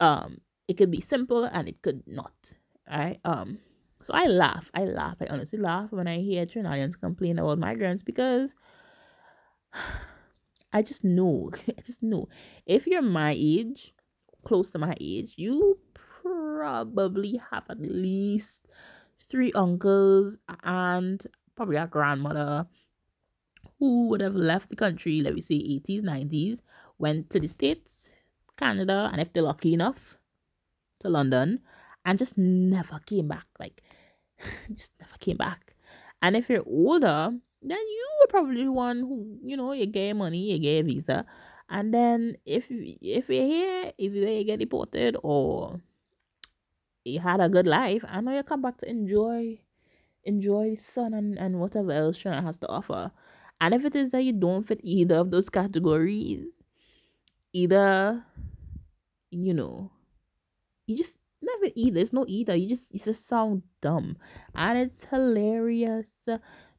Um, 0.00 0.38
it 0.68 0.76
could 0.76 0.90
be 0.90 1.00
simple 1.00 1.44
and 1.44 1.68
it 1.68 1.82
could 1.82 2.02
not, 2.06 2.34
right? 2.88 3.18
Um, 3.24 3.58
so 4.02 4.12
I 4.14 4.26
laugh, 4.26 4.70
I 4.74 4.84
laugh, 4.84 5.16
I 5.20 5.26
honestly 5.26 5.58
laugh 5.58 5.90
when 5.90 6.06
I 6.06 6.18
hear 6.18 6.46
Trinidadians 6.46 7.00
complain 7.00 7.38
about 7.38 7.58
migrants 7.58 8.02
because 8.02 8.50
I 10.72 10.82
just 10.82 11.04
know, 11.04 11.50
I 11.68 11.80
just 11.82 12.02
know 12.02 12.28
if 12.66 12.86
you're 12.86 13.02
my 13.02 13.34
age, 13.36 13.94
close 14.44 14.70
to 14.70 14.78
my 14.78 14.94
age, 15.00 15.34
you 15.36 15.78
probably 16.26 17.40
have 17.50 17.64
at 17.68 17.80
least 17.80 18.66
three 19.28 19.52
uncles 19.52 20.36
and 20.62 21.26
probably 21.54 21.76
a 21.76 21.86
grandmother 21.86 22.66
who 23.78 24.08
would 24.08 24.20
have 24.20 24.34
left 24.34 24.70
the 24.70 24.76
country, 24.76 25.20
let 25.20 25.34
me 25.34 25.40
say 25.40 25.54
80s, 25.54 26.02
90s, 26.02 26.60
went 26.98 27.30
to 27.30 27.40
the 27.40 27.48
States, 27.48 28.08
Canada, 28.56 29.10
and 29.12 29.20
if 29.20 29.32
they're 29.32 29.42
lucky 29.42 29.74
enough, 29.74 30.16
to 31.00 31.08
London, 31.08 31.60
and 32.04 32.18
just 32.18 32.38
never 32.38 33.00
came 33.06 33.28
back. 33.28 33.46
Like, 33.58 33.82
just 34.74 34.92
never 35.00 35.16
came 35.18 35.36
back. 35.36 35.74
And 36.22 36.36
if 36.36 36.48
you're 36.48 36.64
older, 36.66 37.32
then 37.62 37.78
you 37.78 38.06
were 38.20 38.28
probably 38.28 38.64
the 38.64 38.72
one 38.72 39.00
who, 39.00 39.38
you 39.44 39.56
know, 39.56 39.72
you 39.72 39.86
get 39.86 40.14
money, 40.14 40.52
you 40.52 40.58
get 40.58 40.80
a 40.80 40.82
visa. 40.82 41.26
And 41.68 41.92
then 41.92 42.36
if 42.46 42.66
if 42.70 43.28
you're 43.28 43.44
here, 43.44 43.92
is 43.98 44.14
either 44.14 44.30
you 44.30 44.44
get 44.44 44.60
deported 44.60 45.16
or 45.22 45.80
you 47.06 47.20
had 47.20 47.40
a 47.40 47.48
good 47.48 47.66
life, 47.66 48.04
I 48.08 48.20
know 48.20 48.34
you 48.34 48.42
come 48.42 48.62
back 48.62 48.78
to 48.78 48.88
enjoy 48.90 49.60
enjoy 50.24 50.70
the 50.74 50.76
sun 50.76 51.14
and, 51.14 51.38
and 51.38 51.60
whatever 51.60 51.92
else 51.92 52.18
China 52.18 52.42
has 52.42 52.58
to 52.58 52.68
offer. 52.68 53.12
And 53.60 53.72
if 53.74 53.84
it 53.84 53.94
is 53.94 54.10
that 54.10 54.24
you 54.24 54.32
don't 54.32 54.66
fit 54.66 54.80
either 54.82 55.16
of 55.16 55.30
those 55.30 55.48
categories, 55.48 56.44
either 57.52 58.24
you 59.30 59.54
know, 59.54 59.90
you 60.86 60.96
just 60.96 61.18
never 61.42 61.72
either. 61.74 62.00
It's 62.00 62.12
no 62.12 62.24
either. 62.28 62.56
You 62.56 62.68
just 62.68 62.92
you 62.92 63.00
just 63.00 63.26
sound 63.26 63.62
dumb. 63.80 64.16
And 64.54 64.78
it's 64.78 65.04
hilarious 65.04 66.10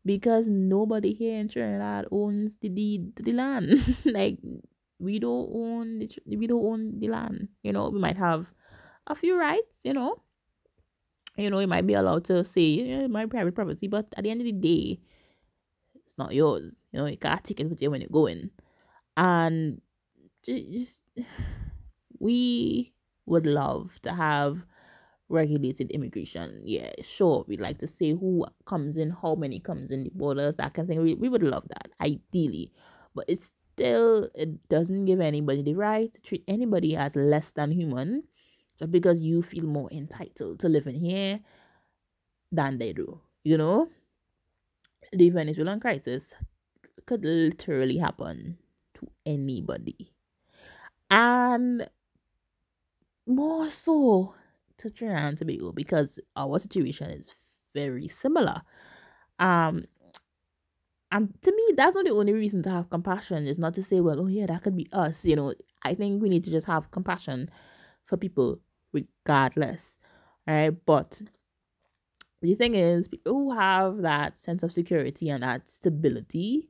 because 0.06 0.48
nobody 0.48 1.14
here 1.14 1.40
in 1.40 1.50
Trinidad 1.50 2.06
owns 2.12 2.58
the 2.62 2.70
deed 2.70 3.16
the 3.16 3.34
land. 3.34 3.98
like 4.06 4.38
we 5.00 5.20
don't 5.20 5.50
own 5.54 6.00
the, 6.00 6.10
we 6.36 6.48
don't 6.48 6.66
own 6.66 7.00
the 7.00 7.10
land. 7.10 7.50
You 7.64 7.74
know, 7.74 7.90
we 7.90 8.00
might 8.00 8.18
have 8.18 8.48
a 9.08 9.16
few 9.16 9.40
rights. 9.40 9.84
You 9.84 9.94
know, 9.94 10.22
you 11.38 11.50
know, 11.50 11.60
you 11.60 11.68
might 11.68 11.88
be 11.88 11.94
allowed 11.94 12.26
to 12.26 12.44
say 12.44 12.62
yeah, 12.62 13.08
my 13.08 13.26
private 13.26 13.56
property, 13.56 13.88
but 13.88 14.08
at 14.16 14.24
the 14.24 14.30
end 14.30 14.42
of 14.42 14.46
the 14.46 14.52
day, 14.52 15.00
it's 16.06 16.18
not 16.18 16.34
yours. 16.34 16.74
You 16.92 17.00
know, 17.00 17.06
you 17.06 17.18
can't 17.18 17.44
take 17.44 17.60
it 17.60 17.70
with 17.70 17.82
you 17.82 17.92
when 17.92 18.02
you're 18.02 18.10
going, 18.10 18.50
and 19.16 19.82
just 20.44 21.02
we 22.20 22.94
would 23.26 23.46
love 23.46 24.00
to 24.02 24.14
have 24.14 24.64
regulated 25.30 25.92
immigration. 25.92 26.62
Yeah, 26.64 26.92
sure. 27.02 27.46
We'd 27.48 27.62
like 27.62 27.80
to 27.80 27.88
say 27.88 28.12
who 28.12 28.46
comes 28.66 28.98
in, 28.98 29.12
how 29.12 29.36
many 29.36 29.60
comes 29.60 29.92
in 29.92 30.04
the 30.06 30.12
borders, 30.14 30.56
that 30.58 30.74
kind 30.74 30.86
of 30.86 30.88
thing. 30.88 31.04
We, 31.04 31.16
we 31.16 31.30
would 31.30 31.44
love 31.44 31.68
that, 31.68 31.90
ideally. 32.02 32.72
But 33.14 33.26
it's 33.28 33.52
still, 33.74 34.30
it 34.34 34.70
doesn't 34.70 35.06
give 35.06 35.20
anybody 35.20 35.62
the 35.62 35.76
right 35.76 36.14
to 36.14 36.22
treat 36.22 36.44
anybody 36.48 36.96
as 36.96 37.16
less 37.16 37.52
than 37.52 37.72
human 37.72 38.24
just 38.80 38.92
because 38.92 39.20
you 39.20 39.42
feel 39.42 39.66
more 39.66 39.90
entitled 39.92 40.60
to 40.60 40.70
live 40.70 40.88
in 40.88 40.96
here 40.96 41.40
than 42.52 42.78
they 42.78 42.94
do. 42.94 43.20
You 43.44 43.58
know? 43.58 43.90
The 45.14 45.30
Venezuelan 45.30 45.80
crisis 45.80 46.24
could 47.06 47.24
literally 47.24 47.98
happen 47.98 48.58
to 48.96 49.08
anybody. 49.26 50.12
And 51.10 51.90
more 53.26 53.70
so 53.70 54.34
to 54.78 54.90
Trinidad 54.90 55.24
and 55.24 55.38
Tobago 55.38 55.72
because 55.72 56.20
our 56.36 56.60
situation 56.60 57.10
is 57.10 57.34
very 57.74 58.08
similar. 58.08 58.62
Um, 59.40 59.86
and 61.12 61.34
to 61.42 61.52
me, 61.52 61.74
that's 61.76 61.96
not 61.96 62.06
the 62.06 62.12
only 62.12 62.34
reason 62.34 62.64
to 62.64 62.70
have 62.70 62.90
compassion. 62.90 63.48
Is 63.48 63.58
not 63.58 63.74
to 63.76 63.84
say, 63.84 64.02
well, 64.02 64.20
oh 64.20 64.28
yeah, 64.28 64.46
that 64.48 64.64
could 64.64 64.76
be 64.76 64.90
us. 64.92 65.24
You 65.24 65.36
know, 65.38 65.54
I 65.84 65.94
think 65.94 66.22
we 66.22 66.30
need 66.30 66.44
to 66.46 66.52
just 66.52 66.68
have 66.68 66.92
compassion 66.92 67.50
for 68.06 68.18
people 68.18 68.60
regardless, 68.94 69.98
right? 70.48 70.72
But 70.86 71.22
the 72.42 72.56
thing 72.56 72.76
is, 72.76 73.08
people 73.08 73.34
who 73.34 73.58
have 73.58 74.02
that 74.02 74.42
sense 74.42 74.64
of 74.64 74.72
security 74.72 75.30
and 75.30 75.44
that 75.44 75.70
stability, 75.70 76.70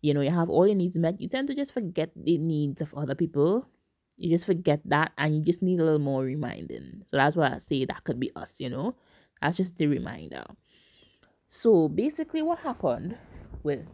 you 0.00 0.14
know, 0.14 0.20
you 0.20 0.30
have 0.30 0.48
all 0.48 0.66
your 0.66 0.76
needs 0.76 0.96
met, 0.96 1.20
you 1.20 1.28
tend 1.28 1.48
to 1.48 1.54
just 1.54 1.72
forget 1.72 2.10
the 2.16 2.38
needs 2.38 2.80
of 2.80 2.94
other 2.94 3.14
people 3.14 3.66
you 4.18 4.28
just 4.28 4.44
forget 4.44 4.80
that 4.84 5.12
and 5.16 5.34
you 5.36 5.42
just 5.42 5.62
need 5.62 5.80
a 5.80 5.84
little 5.84 6.00
more 6.00 6.24
reminding. 6.24 7.02
So 7.06 7.16
that's 7.16 7.36
why 7.36 7.54
I 7.54 7.58
say 7.58 7.84
that 7.84 8.04
could 8.04 8.18
be 8.18 8.32
us, 8.34 8.56
you 8.58 8.68
know? 8.68 8.96
That's 9.40 9.56
just 9.56 9.78
the 9.78 9.86
reminder. 9.86 10.44
So 11.48 11.88
basically, 11.88 12.42
what 12.42 12.58
happened 12.58 13.16
with 13.62 13.86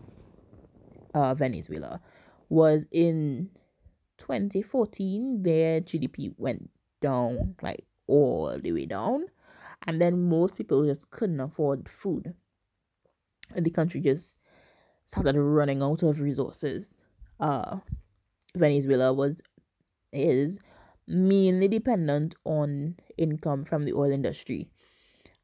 uh, 1.15 1.35
Venezuela 1.35 2.01
was 2.49 2.85
in 2.91 3.51
2014, 4.19 5.43
their 5.43 5.81
GDP 5.81 6.33
went 6.39 6.71
down, 7.05 7.55
like 7.63 7.85
all 8.07 8.59
the 8.59 8.73
way 8.73 8.87
down. 8.87 9.27
And 9.87 10.01
then 10.01 10.29
most 10.29 10.57
people 10.57 10.85
just 10.85 11.11
couldn't 11.11 11.41
afford 11.41 11.89
food. 11.89 12.35
And 13.55 13.65
the 13.65 13.71
country 13.71 14.01
just 14.01 14.39
started 15.07 15.39
running 15.39 15.83
out 15.83 16.03
of 16.03 16.21
resources. 16.21 16.95
Uh, 17.39 17.79
Venezuela 18.57 19.13
was 19.13 19.43
is 20.13 20.59
mainly 21.07 21.69
dependent 21.69 22.35
on 22.45 22.97
income 23.19 23.65
from 23.65 23.85
the 23.85 23.93
oil 23.93 24.11
industry. 24.11 24.71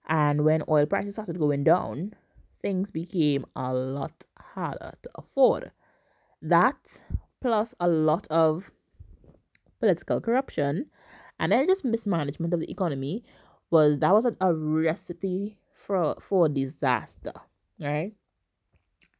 And 0.08 0.44
when 0.44 0.62
oil 0.68 0.86
prices 0.86 1.14
started 1.14 1.38
going 1.38 1.64
down, 1.64 2.14
things 2.62 2.90
became 2.90 3.44
a 3.54 3.74
lot 3.74 4.24
harder 4.38 4.94
to 5.02 5.10
afford. 5.16 5.70
That 6.40 7.02
plus 7.40 7.74
a 7.80 7.88
lot 7.88 8.26
of 8.30 8.70
political 9.80 10.20
corruption 10.20 10.86
and 11.40 11.50
then 11.50 11.66
just 11.66 11.84
mismanagement 11.84 12.52
of 12.52 12.60
the 12.60 12.70
economy 12.70 13.24
was 13.70 13.98
that 13.98 14.12
was 14.12 14.26
a, 14.26 14.36
a 14.40 14.54
recipe 14.54 15.56
for 15.74 16.16
for 16.20 16.48
disaster, 16.48 17.32
right? 17.80 18.12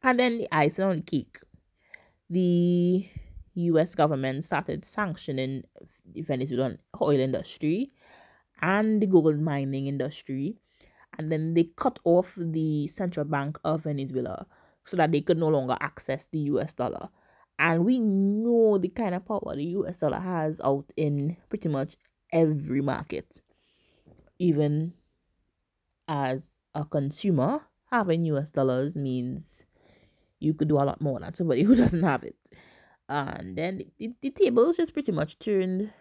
And 0.03 0.19
then 0.19 0.37
the 0.37 0.55
icing 0.55 0.85
on 0.85 0.97
the 0.97 1.01
cake, 1.01 1.39
the 2.29 3.07
US 3.55 3.95
government 3.95 4.45
started 4.45 4.85
sanctioning 4.85 5.63
the 6.13 6.21
Venezuelan 6.21 6.77
oil 7.01 7.19
industry 7.19 7.91
and 8.61 9.01
the 9.01 9.07
gold 9.07 9.39
mining 9.39 9.87
industry. 9.87 10.57
And 11.17 11.31
then 11.31 11.55
they 11.55 11.65
cut 11.75 11.99
off 12.05 12.33
the 12.37 12.87
central 12.87 13.25
bank 13.25 13.59
of 13.63 13.83
Venezuela 13.83 14.45
so 14.85 14.95
that 14.97 15.11
they 15.11 15.21
could 15.21 15.37
no 15.37 15.49
longer 15.49 15.77
access 15.81 16.27
the 16.31 16.39
US 16.51 16.73
dollar. 16.73 17.09
And 17.59 17.83
we 17.83 17.99
know 17.99 18.77
the 18.77 18.89
kind 18.89 19.13
of 19.13 19.25
power 19.25 19.55
the 19.55 19.65
US 19.77 19.97
dollar 19.97 20.19
has 20.19 20.61
out 20.61 20.85
in 20.95 21.35
pretty 21.49 21.67
much 21.67 21.97
every 22.31 22.81
market. 22.81 23.41
Even 24.39 24.93
as 26.07 26.41
a 26.73 26.85
consumer, 26.85 27.61
having 27.91 28.25
US 28.25 28.51
dollars 28.51 28.95
means 28.95 29.61
you 30.39 30.53
could 30.53 30.67
do 30.67 30.77
a 30.77 30.83
lot 30.83 31.01
more 31.01 31.19
than 31.19 31.33
somebody 31.33 31.63
who 31.63 31.75
doesn't 31.83 32.03
have 32.03 32.23
it 32.23 32.35
and 33.11 33.57
then 33.57 33.83
the, 33.99 34.13
the 34.21 34.29
tables 34.29 34.77
just 34.77 34.93
pretty 34.93 35.11
much 35.11 35.37
turned 35.37 35.91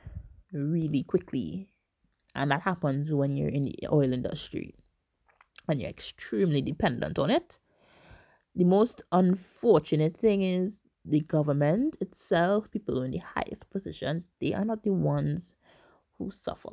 really 0.53 1.03
quickly 1.03 1.69
and 2.37 2.53
that 2.53 2.63
happens 2.63 3.11
when 3.11 3.37
you're 3.37 3.49
in 3.49 3.65
the 3.65 3.89
oil 3.91 4.13
industry 4.13 4.75
and 5.69 5.81
you're 5.81 5.91
extremely 5.91 6.63
dependent 6.63 7.19
on 7.19 7.29
it 7.29 7.59
the 8.55 8.65
most 8.65 9.03
unfortunate 9.11 10.17
thing 10.17 10.43
is 10.43 10.75
the 11.05 11.21
government 11.21 11.97
itself 12.01 12.71
people 12.71 13.03
in 13.03 13.11
the 13.11 13.19
highest 13.19 13.69
positions 13.71 14.29
they 14.41 14.55
are 14.55 14.65
not 14.65 14.85
the 14.85 14.93
ones 14.93 15.55
who 16.21 16.31
suffer 16.31 16.71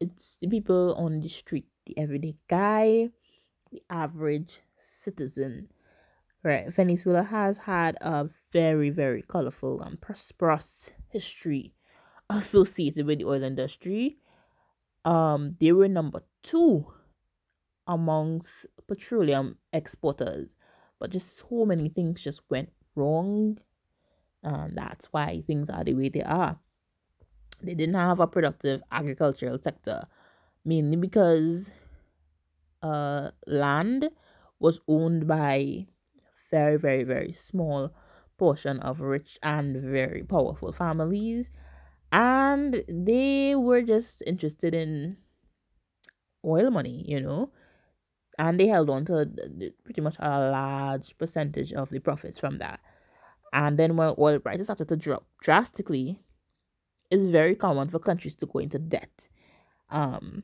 it's 0.00 0.38
the 0.40 0.48
people 0.48 0.94
on 0.96 1.20
the 1.20 1.28
street 1.28 1.66
the 1.86 1.98
everyday 1.98 2.36
guy 2.48 3.10
the 3.72 3.82
average 3.90 4.62
citizen 4.80 5.68
right 6.44 6.72
venezuela 6.74 7.22
has 7.24 7.58
had 7.58 7.96
a 8.00 8.28
very, 8.52 8.90
very 8.90 9.22
colorful 9.22 9.82
and 9.82 10.00
prosperous 10.00 10.90
history 11.10 11.74
associated 12.30 13.06
with 13.06 13.18
the 13.20 13.24
oil 13.26 13.42
industry. 13.42 14.18
Um, 15.04 15.56
they 15.60 15.72
were 15.72 15.88
number 15.88 16.22
two 16.42 16.86
amongst 17.86 18.66
petroleum 18.88 19.58
exporters, 19.72 20.56
but 21.00 21.10
just 21.10 21.36
so 21.36 21.64
many 21.66 21.88
things 21.88 22.22
just 22.22 22.42
went 22.50 22.70
wrong 22.96 23.58
Um, 24.44 24.72
that's 24.74 25.06
why 25.12 25.42
things 25.46 25.70
are 25.70 25.84
the 25.84 25.94
way 25.94 26.10
they 26.10 26.22
are. 26.22 26.60
They 27.62 27.74
didn't 27.74 27.94
have 27.94 28.20
a 28.20 28.26
productive 28.26 28.82
agricultural 28.92 29.58
sector, 29.58 30.06
mainly 30.64 30.96
because 30.96 31.66
uh, 32.82 33.30
land 33.46 34.10
was 34.58 34.80
owned 34.88 35.26
by 35.26 35.86
very, 36.50 36.76
very, 36.76 37.02
very 37.04 37.32
small 37.32 37.92
portion 38.38 38.78
of 38.80 39.00
rich 39.00 39.38
and 39.42 39.76
very 39.76 40.22
powerful 40.22 40.72
families. 40.72 41.50
And 42.12 42.84
they 42.88 43.54
were 43.54 43.82
just 43.82 44.22
interested 44.26 44.74
in 44.74 45.16
oil 46.44 46.70
money, 46.70 47.04
you 47.08 47.20
know, 47.20 47.50
and 48.38 48.60
they 48.60 48.68
held 48.68 48.90
on 48.90 49.04
to 49.06 49.28
pretty 49.84 50.00
much 50.00 50.16
a 50.18 50.50
large 50.50 51.16
percentage 51.18 51.72
of 51.72 51.90
the 51.90 51.98
profits 51.98 52.38
from 52.38 52.58
that. 52.58 52.80
And 53.52 53.78
then 53.78 53.96
when 53.96 54.14
oil 54.18 54.38
prices 54.38 54.66
started 54.66 54.88
to 54.88 54.96
drop 54.96 55.26
drastically, 55.42 56.20
it's 57.10 57.26
very 57.26 57.54
common 57.54 57.88
for 57.88 57.98
countries 57.98 58.34
to 58.36 58.46
go 58.46 58.58
into 58.58 58.78
debt. 58.78 59.28
Um, 59.90 60.42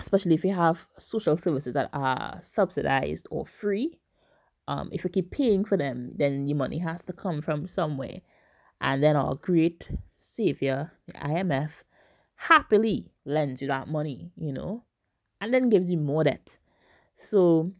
especially 0.00 0.34
if 0.34 0.44
you 0.44 0.54
have 0.54 0.86
social 0.98 1.36
services 1.36 1.74
that 1.74 1.90
are 1.92 2.40
subsidized 2.42 3.26
or 3.30 3.46
free. 3.46 3.98
Um, 4.68 4.88
if 4.92 5.04
you 5.04 5.10
keep 5.10 5.30
paying 5.30 5.64
for 5.64 5.76
them, 5.76 6.12
then 6.16 6.46
your 6.46 6.56
money 6.56 6.78
has 6.78 7.02
to 7.04 7.12
come 7.12 7.42
from 7.42 7.66
somewhere. 7.68 8.20
And 8.80 9.02
then 9.02 9.16
our 9.16 9.34
great 9.34 9.88
savior, 10.18 10.92
the 11.06 11.14
IMF, 11.14 11.70
happily 12.36 13.12
lends 13.24 13.60
you 13.60 13.68
that 13.68 13.88
money, 13.88 14.32
you 14.36 14.52
know, 14.52 14.84
and 15.40 15.52
then 15.52 15.68
gives 15.68 15.90
you 15.90 15.98
more 15.98 16.24
debt. 16.24 16.56
So 17.16 17.72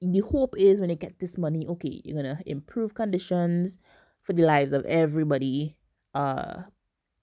the 0.00 0.20
hope 0.20 0.54
is 0.56 0.80
when 0.80 0.90
you 0.90 0.96
get 0.96 1.18
this 1.18 1.36
money, 1.36 1.66
okay, 1.66 2.00
you're 2.04 2.16
gonna 2.16 2.40
improve 2.46 2.94
conditions 2.94 3.78
for 4.22 4.32
the 4.32 4.42
lives 4.42 4.72
of 4.72 4.84
everybody. 4.86 5.76
Uh 6.14 6.62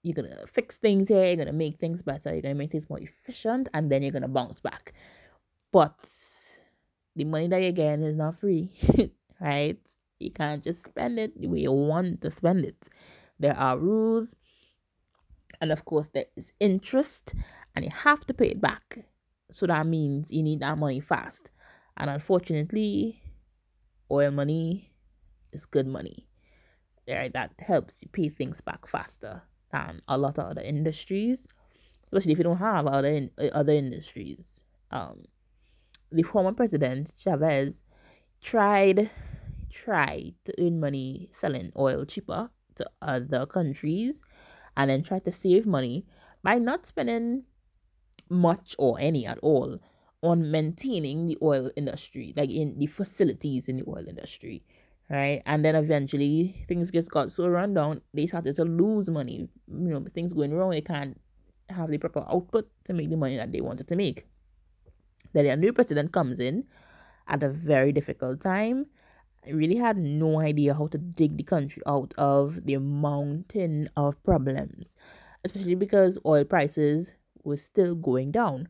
you're 0.02 0.14
gonna 0.14 0.46
fix 0.46 0.78
things 0.78 1.08
here, 1.08 1.24
you're 1.26 1.36
gonna 1.36 1.52
make 1.52 1.78
things 1.78 2.02
better, 2.02 2.32
you're 2.32 2.42
gonna 2.42 2.54
make 2.54 2.72
things 2.72 2.88
more 2.88 3.00
efficient, 3.00 3.68
and 3.74 3.90
then 3.90 4.02
you're 4.02 4.12
gonna 4.12 4.28
bounce 4.28 4.60
back. 4.60 4.94
But 5.72 5.94
the 7.16 7.24
money 7.24 7.48
that 7.48 7.60
you're 7.60 7.72
getting 7.72 8.04
is 8.04 8.16
not 8.16 8.38
free, 8.38 8.72
right? 9.40 9.78
You 10.18 10.30
can't 10.30 10.64
just 10.64 10.84
spend 10.84 11.18
it 11.18 11.38
the 11.40 11.48
way 11.48 11.60
you 11.60 11.72
want 11.72 12.22
to 12.22 12.30
spend 12.30 12.64
it. 12.64 12.88
There 13.38 13.56
are 13.56 13.78
rules, 13.78 14.34
and 15.60 15.72
of 15.72 15.84
course, 15.84 16.08
there 16.12 16.26
is 16.36 16.52
interest, 16.60 17.34
and 17.74 17.84
you 17.84 17.90
have 17.90 18.26
to 18.26 18.34
pay 18.34 18.48
it 18.48 18.60
back. 18.60 19.04
So 19.50 19.66
that 19.66 19.86
means 19.86 20.30
you 20.30 20.42
need 20.42 20.60
that 20.60 20.78
money 20.78 21.00
fast. 21.00 21.50
And 21.96 22.08
unfortunately, 22.08 23.20
oil 24.10 24.30
money 24.30 24.92
is 25.52 25.66
good 25.66 25.86
money. 25.86 26.26
Right? 27.08 27.32
That 27.32 27.52
helps 27.58 28.00
you 28.00 28.08
pay 28.12 28.28
things 28.28 28.60
back 28.60 28.86
faster 28.86 29.42
than 29.72 30.02
a 30.08 30.18
lot 30.18 30.38
of 30.38 30.46
other 30.46 30.62
industries, 30.62 31.46
especially 32.04 32.32
if 32.32 32.38
you 32.38 32.44
don't 32.44 32.58
have 32.58 32.86
other 32.86 33.08
in, 33.08 33.30
other 33.52 33.72
industries. 33.72 34.44
Um, 34.90 35.24
the 36.10 36.22
former 36.22 36.52
president 36.52 37.12
Chavez 37.16 37.74
tried 38.42 39.10
tried 39.70 40.34
to 40.44 40.54
earn 40.58 40.80
money 40.80 41.28
selling 41.32 41.72
oil 41.76 42.04
cheaper 42.04 42.50
to 42.76 42.90
other 43.00 43.46
countries, 43.46 44.16
and 44.76 44.90
then 44.90 45.02
tried 45.02 45.24
to 45.24 45.32
save 45.32 45.66
money 45.66 46.06
by 46.42 46.58
not 46.58 46.86
spending 46.86 47.44
much 48.28 48.74
or 48.78 48.98
any 49.00 49.26
at 49.26 49.38
all 49.38 49.78
on 50.22 50.50
maintaining 50.50 51.26
the 51.26 51.38
oil 51.42 51.70
industry, 51.76 52.34
like 52.36 52.50
in 52.50 52.78
the 52.78 52.86
facilities 52.86 53.68
in 53.68 53.76
the 53.76 53.84
oil 53.88 54.06
industry 54.06 54.62
right? 55.10 55.42
And 55.44 55.64
then 55.64 55.74
eventually 55.74 56.64
things 56.68 56.90
just 56.90 57.10
got 57.10 57.32
so 57.32 57.48
run 57.48 57.74
down, 57.74 58.00
they 58.14 58.26
started 58.26 58.56
to 58.56 58.64
lose 58.64 59.10
money. 59.10 59.48
You 59.68 59.88
know, 59.90 60.06
things 60.14 60.32
going 60.32 60.54
wrong, 60.54 60.70
they 60.70 60.80
can't 60.80 61.20
have 61.68 61.90
the 61.90 61.98
proper 61.98 62.24
output 62.30 62.70
to 62.86 62.92
make 62.92 63.10
the 63.10 63.16
money 63.16 63.36
that 63.36 63.52
they 63.52 63.60
wanted 63.60 63.88
to 63.88 63.96
make. 63.96 64.24
Then 65.32 65.46
a 65.46 65.56
new 65.56 65.72
president 65.72 66.12
comes 66.12 66.38
in 66.38 66.64
at 67.28 67.42
a 67.42 67.48
very 67.48 67.92
difficult 67.92 68.40
time. 68.40 68.86
I 69.46 69.50
really 69.50 69.76
had 69.76 69.96
no 69.96 70.40
idea 70.40 70.74
how 70.74 70.86
to 70.88 70.98
dig 70.98 71.36
the 71.36 71.42
country 71.42 71.82
out 71.86 72.14
of 72.18 72.66
the 72.66 72.76
mountain 72.76 73.88
of 73.96 74.22
problems, 74.22 74.94
especially 75.44 75.76
because 75.76 76.18
oil 76.26 76.44
prices 76.44 77.10
were 77.42 77.56
still 77.56 77.94
going 77.94 78.32
down. 78.32 78.68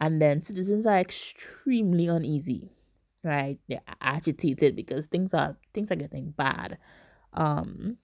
And 0.00 0.20
then 0.20 0.42
citizens 0.42 0.86
are 0.86 0.98
extremely 0.98 2.06
uneasy 2.06 2.70
right? 3.22 3.58
They're 3.68 3.82
agitated 4.00 4.76
because 4.76 5.06
things 5.06 5.34
are 5.34 5.56
things 5.74 5.90
are 5.90 5.96
getting 5.96 6.30
bad. 6.30 6.78
Um 7.32 7.98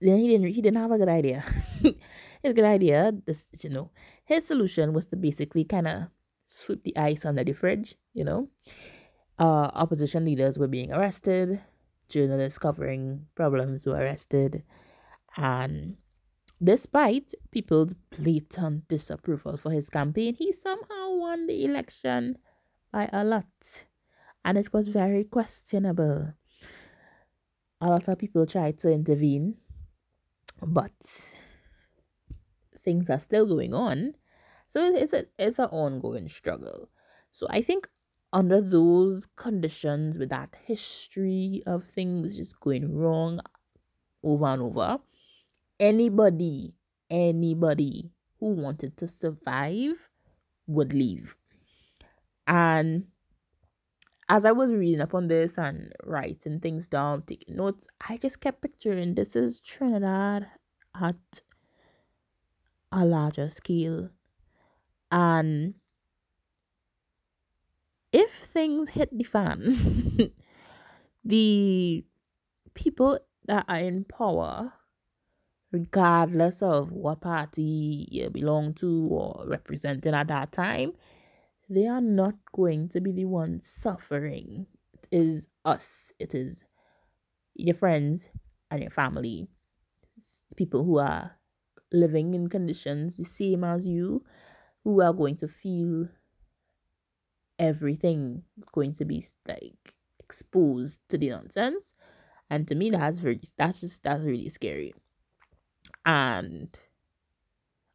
then 0.00 0.18
he 0.18 0.28
didn't 0.28 0.52
he 0.52 0.62
didn't 0.62 0.80
have 0.80 0.90
a 0.90 0.98
good 0.98 1.08
idea. 1.08 1.44
his 2.42 2.54
good 2.54 2.64
idea, 2.64 3.12
this 3.26 3.48
you 3.60 3.70
know, 3.70 3.90
his 4.24 4.46
solution 4.46 4.92
was 4.92 5.06
to 5.06 5.16
basically 5.16 5.64
kind 5.64 5.88
of 5.88 6.02
sweep 6.48 6.82
the 6.82 6.96
ice 6.96 7.24
under 7.24 7.44
the 7.44 7.52
fridge, 7.52 7.96
you 8.14 8.24
know. 8.24 8.48
Uh 9.38 9.70
opposition 9.74 10.24
leaders 10.24 10.58
were 10.58 10.68
being 10.68 10.92
arrested, 10.92 11.60
journalists 12.08 12.58
covering 12.58 13.26
problems 13.34 13.86
were 13.86 13.96
arrested, 13.96 14.62
and 15.36 15.96
despite 16.62 17.34
people's 17.50 17.94
blatant 18.16 18.86
disapproval 18.88 19.56
for 19.56 19.70
his 19.70 19.88
campaign, 19.88 20.34
he 20.34 20.52
somehow 20.52 21.14
won 21.16 21.46
the 21.46 21.64
election 21.64 22.38
by 22.92 23.08
a 23.12 23.24
lot 23.24 23.46
and 24.44 24.58
it 24.58 24.72
was 24.72 24.88
very 24.88 25.24
questionable. 25.24 26.34
A 27.80 27.86
lot 27.88 28.08
of 28.08 28.18
people 28.18 28.46
tried 28.46 28.78
to 28.78 28.90
intervene, 28.92 29.56
but 30.60 30.92
things 32.84 33.10
are 33.10 33.20
still 33.20 33.46
going 33.46 33.74
on. 33.74 34.14
So 34.68 34.94
it's 34.94 35.12
a 35.12 35.26
it's 35.38 35.58
an 35.58 35.66
ongoing 35.66 36.28
struggle. 36.28 36.88
So 37.32 37.46
I 37.50 37.62
think 37.62 37.88
under 38.32 38.60
those 38.60 39.26
conditions, 39.36 40.18
with 40.18 40.30
that 40.30 40.56
history 40.64 41.62
of 41.66 41.84
things 41.94 42.36
just 42.36 42.58
going 42.60 42.96
wrong 42.96 43.40
over 44.22 44.46
and 44.46 44.62
over, 44.62 44.98
anybody, 45.78 46.74
anybody 47.10 48.10
who 48.40 48.46
wanted 48.46 48.96
to 48.96 49.08
survive 49.08 50.08
would 50.66 50.92
leave. 50.94 51.36
And 52.46 53.06
as 54.32 54.46
I 54.46 54.52
was 54.52 54.72
reading 54.72 55.02
up 55.02 55.12
on 55.12 55.28
this 55.28 55.58
and 55.58 55.92
writing 56.04 56.58
things 56.58 56.88
down, 56.88 57.22
taking 57.26 57.56
notes, 57.56 57.86
I 58.08 58.16
just 58.16 58.40
kept 58.40 58.62
picturing 58.62 59.14
this 59.14 59.36
is 59.36 59.60
Trinidad 59.60 60.46
at 60.98 61.42
a 62.90 63.04
larger 63.04 63.50
scale. 63.50 64.08
And 65.10 65.74
if 68.10 68.30
things 68.50 68.88
hit 68.88 69.10
the 69.12 69.24
fan, 69.24 70.32
the 71.26 72.02
people 72.72 73.18
that 73.44 73.66
are 73.68 73.76
in 73.76 74.04
power, 74.04 74.72
regardless 75.72 76.62
of 76.62 76.90
what 76.90 77.20
party 77.20 78.08
you 78.10 78.30
belong 78.30 78.72
to 78.76 79.08
or 79.10 79.44
representing 79.46 80.14
at 80.14 80.28
that 80.28 80.52
time, 80.52 80.92
they 81.72 81.86
are 81.86 82.00
not 82.02 82.34
going 82.54 82.88
to 82.90 83.00
be 83.00 83.12
the 83.12 83.24
ones 83.24 83.66
suffering. 83.66 84.66
It 84.92 85.08
is 85.10 85.46
us. 85.64 86.12
It 86.18 86.34
is 86.34 86.64
your 87.54 87.74
friends 87.74 88.28
and 88.70 88.82
your 88.82 88.90
family. 88.90 89.48
It's 90.18 90.28
people 90.56 90.84
who 90.84 90.98
are 90.98 91.32
living 91.92 92.34
in 92.34 92.48
conditions 92.48 93.16
the 93.16 93.24
same 93.24 93.64
as 93.64 93.86
you 93.86 94.22
who 94.84 95.00
are 95.00 95.12
going 95.12 95.36
to 95.36 95.48
feel 95.48 96.08
everything 97.58 98.42
is 98.58 98.68
going 98.72 98.94
to 98.94 99.04
be 99.04 99.24
like 99.46 99.94
exposed 100.18 100.98
to 101.08 101.16
the 101.16 101.30
nonsense. 101.30 101.84
And 102.50 102.68
to 102.68 102.74
me 102.74 102.90
that's 102.90 103.18
very 103.18 103.40
that's 103.56 103.80
just 103.80 104.02
that's 104.02 104.22
really 104.22 104.50
scary. 104.50 104.94
And 106.04 106.68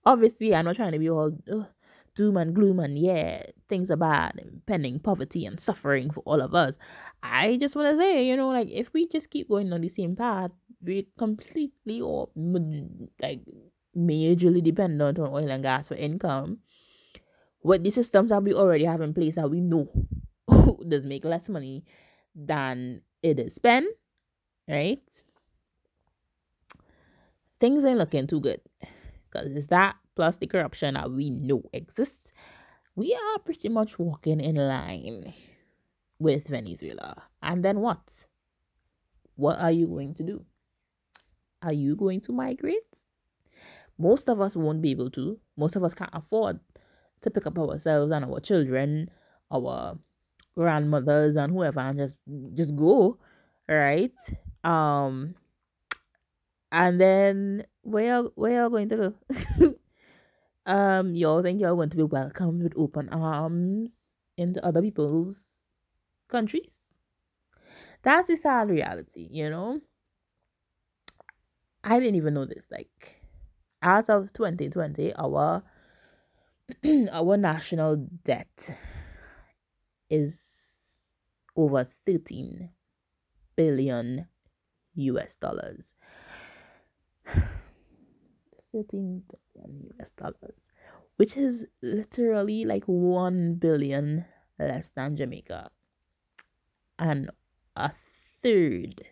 obviously 0.04 0.56
I'm 0.56 0.66
not 0.66 0.78
trying 0.78 0.94
to 0.94 1.00
be 1.00 1.10
all 1.10 1.32
doom 2.18 2.36
and 2.36 2.54
gloom 2.56 2.80
and 2.80 2.98
yeah, 2.98 3.44
things 3.70 3.92
are 3.92 3.96
bad, 3.96 4.42
impending 4.44 5.00
poverty 5.00 5.46
and 5.46 5.60
suffering 5.60 6.10
for 6.10 6.22
all 6.22 6.42
of 6.42 6.56
us. 6.56 6.76
I 7.22 7.58
just 7.58 7.76
want 7.76 7.92
to 7.92 7.98
say, 7.98 8.28
you 8.28 8.36
know, 8.36 8.50
like 8.50 8.70
if 8.70 8.92
we 8.94 9.08
just 9.08 9.30
keep 9.30 9.50
going 9.50 9.72
on 9.72 9.82
the 9.82 9.90
same 9.90 10.16
path, 10.16 10.52
we 10.82 11.08
completely 11.18 12.02
or 12.02 12.30
like 13.22 13.42
majorly 13.96 14.64
dependent 14.64 15.20
on 15.20 15.30
oil 15.30 15.50
and 15.50 15.64
gas 15.64 15.88
for 15.88 15.96
income. 15.96 16.58
What 17.60 17.84
the 17.84 17.92
systems 17.92 18.30
that 18.30 18.44
we 18.44 18.54
already 18.54 18.86
have 18.86 19.02
in 19.02 19.14
place 19.14 19.36
that 19.36 19.50
we 19.50 19.62
know 19.62 19.88
does 20.88 21.06
make 21.06 21.24
less 21.24 21.48
money 21.48 21.86
than 22.36 23.02
it 23.22 23.40
is 23.40 23.56
spent, 23.56 23.88
right? 24.68 25.02
Things 27.60 27.86
ain't 27.86 27.98
looking 27.98 28.28
too 28.28 28.40
good 28.40 28.62
because 29.32 29.52
it's 29.56 29.68
that 29.68 29.96
plus 30.18 30.36
the 30.38 30.48
corruption 30.48 30.96
that 30.96 31.12
we 31.12 31.30
know 31.30 31.62
exists, 31.72 32.32
we 32.96 33.14
are 33.14 33.40
pretty 33.40 33.70
much 33.70 34.00
walking 34.00 34.42
in 34.42 34.56
line 34.56 35.32
with 36.18 36.48
Venezuela. 36.48 37.24
And 37.44 37.64
then 37.64 37.80
what? 37.80 38.02
What 39.36 39.60
are 39.60 39.72
you 39.72 39.86
going 39.86 40.16
to 40.16 40.24
do? 40.24 40.44
Are 41.62 41.72
you 41.72 41.96
going 41.96 42.22
to 42.22 42.32
migrate? 42.32 42.82
Most 44.00 44.28
of 44.28 44.42
us 44.42 44.56
won't 44.56 44.82
be 44.82 44.90
able 44.90 45.12
to. 45.12 45.40
Most 45.56 45.76
of 45.76 45.84
us 45.84 45.94
can't 45.94 46.10
afford 46.14 46.60
to 47.22 47.30
pick 47.30 47.46
up 47.46 47.60
ourselves 47.60 48.12
and 48.12 48.26
our 48.26 48.40
children, 48.40 49.12
our 49.52 50.00
grandmothers 50.56 51.36
and 51.36 51.54
whoever 51.54 51.80
and 51.80 52.00
just 52.00 52.16
just 52.56 52.76
go, 52.76 53.20
right? 53.70 54.14
Um 54.64 55.36
and 56.72 57.00
then 57.00 57.66
where 57.84 58.24
where 58.36 58.66
are 58.66 58.70
going 58.70 58.90
to 58.90 58.98
go? 58.98 59.76
um, 60.68 61.16
y'all 61.16 61.42
think 61.42 61.60
you're 61.60 61.76
going 61.76 61.90
to 61.90 61.98
be 61.98 62.04
welcomed 62.04 62.62
with 62.62 62.74
open 62.78 63.10
arms 63.10 63.92
into 64.38 64.64
other 64.64 64.82
people's 64.82 65.38
countries? 66.30 66.72
That's 68.04 68.28
the 68.28 68.38
sad 68.38 68.70
reality, 68.70 69.28
you 69.32 69.50
know. 69.50 69.82
I 71.84 72.00
didn't 72.00 72.16
even 72.16 72.34
know 72.34 72.46
this. 72.46 72.66
Like, 72.70 73.22
as 73.82 74.10
of 74.10 74.34
2020, 74.34 75.14
our 75.16 75.64
our 77.12 77.38
national 77.38 78.08
debt 78.26 78.78
is 80.10 80.38
over 81.56 81.88
13 82.06 82.70
billion 83.56 84.28
US 84.96 85.36
dollars. 85.36 85.94
13 88.74 89.24
billion 89.30 89.47
US 90.00 90.12
dollars, 90.12 90.72
which 91.18 91.38
is 91.38 91.66
literally 91.82 92.66
like 92.66 92.84
1 92.86 93.56
billion 93.56 94.26
less 94.60 94.90
than 94.96 95.18
Jamaica. 95.18 95.70
And 97.00 97.30
a 97.76 97.92
third, 98.42 99.04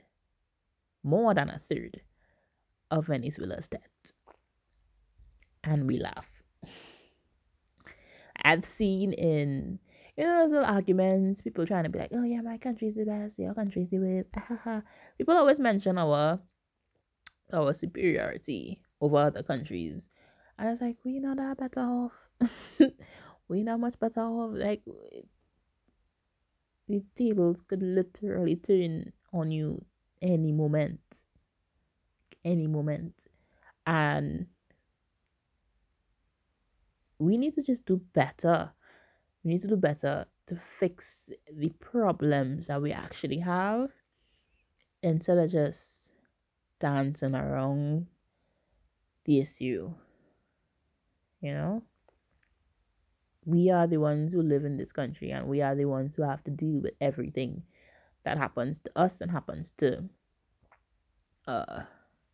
more 1.04 1.34
than 1.34 1.50
a 1.50 1.62
third, 1.70 2.02
of 2.92 3.08
Venezuela's 3.08 3.68
debt. 3.68 4.12
And 5.64 5.88
we 5.88 5.98
laugh. 5.98 6.28
I've 8.42 8.66
seen 8.66 9.14
in 9.14 9.80
you 10.18 10.24
know 10.24 10.44
those 10.44 10.52
little 10.52 10.66
arguments, 10.66 11.42
people 11.42 11.66
trying 11.66 11.84
to 11.84 11.90
be 11.90 12.00
like, 12.00 12.12
Oh 12.14 12.24
yeah, 12.24 12.42
my 12.42 12.58
country's 12.58 12.96
the 12.96 13.06
best, 13.06 13.38
your 13.38 13.54
country's 13.54 13.90
the 13.90 14.00
worst. 14.00 14.30
people 15.18 15.36
always 15.36 15.60
mention 15.60 15.98
our 15.98 16.40
our 17.54 17.74
superiority 17.74 18.82
over 19.02 19.18
other 19.18 19.44
countries. 19.44 20.02
And 20.58 20.70
was 20.70 20.82
like, 20.82 20.98
we 21.04 21.20
not 21.20 21.38
that 21.38 21.58
better 21.58 21.82
off. 21.82 22.14
we 23.48 23.64
not 23.64 23.80
much 23.80 24.00
better 24.00 24.22
off. 24.22 24.52
Like 24.54 24.82
the 26.88 27.04
tables 27.16 27.62
could 27.68 27.82
literally 27.82 28.56
turn 28.56 29.12
on 29.34 29.52
you 29.52 29.84
any 30.22 30.52
moment. 30.52 31.00
Any 32.44 32.68
moment. 32.68 33.14
And 33.86 34.48
we 37.20 37.38
need 37.38 37.56
to 37.56 37.64
just 37.64 37.86
do 37.86 38.02
better. 38.14 38.72
We 39.44 39.52
need 39.52 39.62
to 39.62 39.68
do 39.68 39.78
better 39.78 40.26
to 40.48 40.60
fix 40.80 41.30
the 41.52 41.70
problems 41.80 42.68
that 42.68 42.82
we 42.82 42.92
actually 42.92 43.40
have 43.40 43.90
instead 45.02 45.38
of 45.38 45.52
just 45.52 45.80
dancing 46.80 47.36
around 47.36 48.08
the 49.26 49.40
issue. 49.40 49.94
You 51.46 51.54
know? 51.54 51.84
We 53.46 53.70
are 53.70 53.86
the 53.86 53.98
ones 53.98 54.34
who 54.34 54.42
live 54.42 54.66
in 54.66 54.78
this 54.78 54.92
country 54.92 55.30
and 55.30 55.48
we 55.48 55.62
are 55.62 55.76
the 55.76 55.86
ones 55.86 56.16
who 56.16 56.24
have 56.24 56.44
to 56.46 56.52
deal 56.52 56.82
with 56.82 56.96
everything 57.00 57.62
that 58.24 58.40
happens 58.40 58.82
to 58.86 58.92
us 58.96 59.22
and 59.22 59.30
happens 59.30 59.72
to 59.78 60.10
uh 61.48 61.82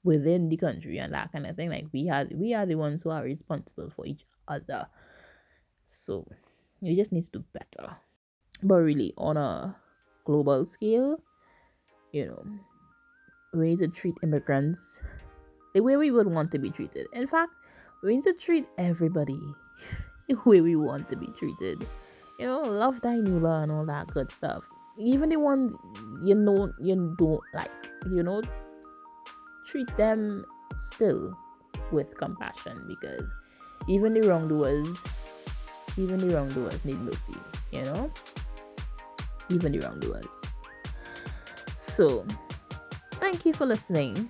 within 0.06 0.48
the 0.48 0.56
country 0.56 0.98
and 1.00 1.14
that 1.14 1.30
kind 1.34 1.46
of 1.46 1.58
thing. 1.58 1.70
Like 1.70 1.88
we 1.92 2.10
are 2.10 2.26
we 2.34 2.54
are 2.54 2.66
the 2.66 2.76
ones 2.76 3.04
who 3.04 3.10
are 3.10 3.22
responsible 3.22 3.92
for 3.94 4.06
each 4.06 4.24
other. 4.48 4.88
So 5.90 6.26
you 6.80 6.96
just 6.96 7.12
need 7.12 7.26
to 7.26 7.40
do 7.40 7.44
better. 7.52 7.98
But 8.64 8.76
really 8.76 9.14
on 9.18 9.36
a 9.36 9.76
global 10.24 10.66
scale, 10.66 11.22
you 12.14 12.28
know, 12.28 12.46
we 13.54 13.72
need 13.72 13.80
to 13.80 13.90
treat 13.90 14.16
immigrants 14.24 15.02
the 15.76 15.82
way 15.82 15.98
we 15.98 16.12
would 16.12 16.28
want 16.28 16.52
to 16.52 16.60
be 16.60 16.72
treated. 16.72 17.08
In 17.12 17.28
fact, 17.28 17.52
we 18.02 18.16
need 18.16 18.24
to 18.24 18.34
treat 18.34 18.68
everybody 18.78 19.40
the 20.28 20.36
way 20.46 20.62
we 20.62 20.76
want 20.76 21.10
to 21.10 21.16
be 21.16 21.28
treated. 21.38 21.86
You 22.40 22.48
know, 22.48 22.62
love 22.62 23.02
thy 23.02 23.18
neighbor 23.18 23.62
and 23.62 23.72
all 23.72 23.86
that 23.86 24.08
good 24.08 24.32
stuff. 24.32 24.64
Even 24.98 25.30
the 25.30 25.38
ones 25.38 25.74
you 26.22 26.36
know 26.36 26.72
you 26.80 27.16
don't 27.18 27.42
like, 27.54 27.72
you 28.10 28.24
know, 28.24 28.42
treat 29.68 29.96
them 29.98 30.44
still 30.76 31.38
with 31.92 32.18
compassion 32.18 32.84
because 32.88 33.28
even 33.88 34.14
the 34.14 34.22
wrongdoers, 34.28 34.98
even 35.98 36.18
the 36.18 36.36
wrongdoers 36.36 36.84
need 36.84 37.00
mercy, 37.00 37.38
you 37.72 37.84
know? 37.84 38.12
Even 39.50 39.72
the 39.72 39.80
wrongdoers. 39.80 40.26
So, 41.76 42.26
thank 43.14 43.46
you 43.46 43.54
for 43.54 43.66
listening 43.66 44.30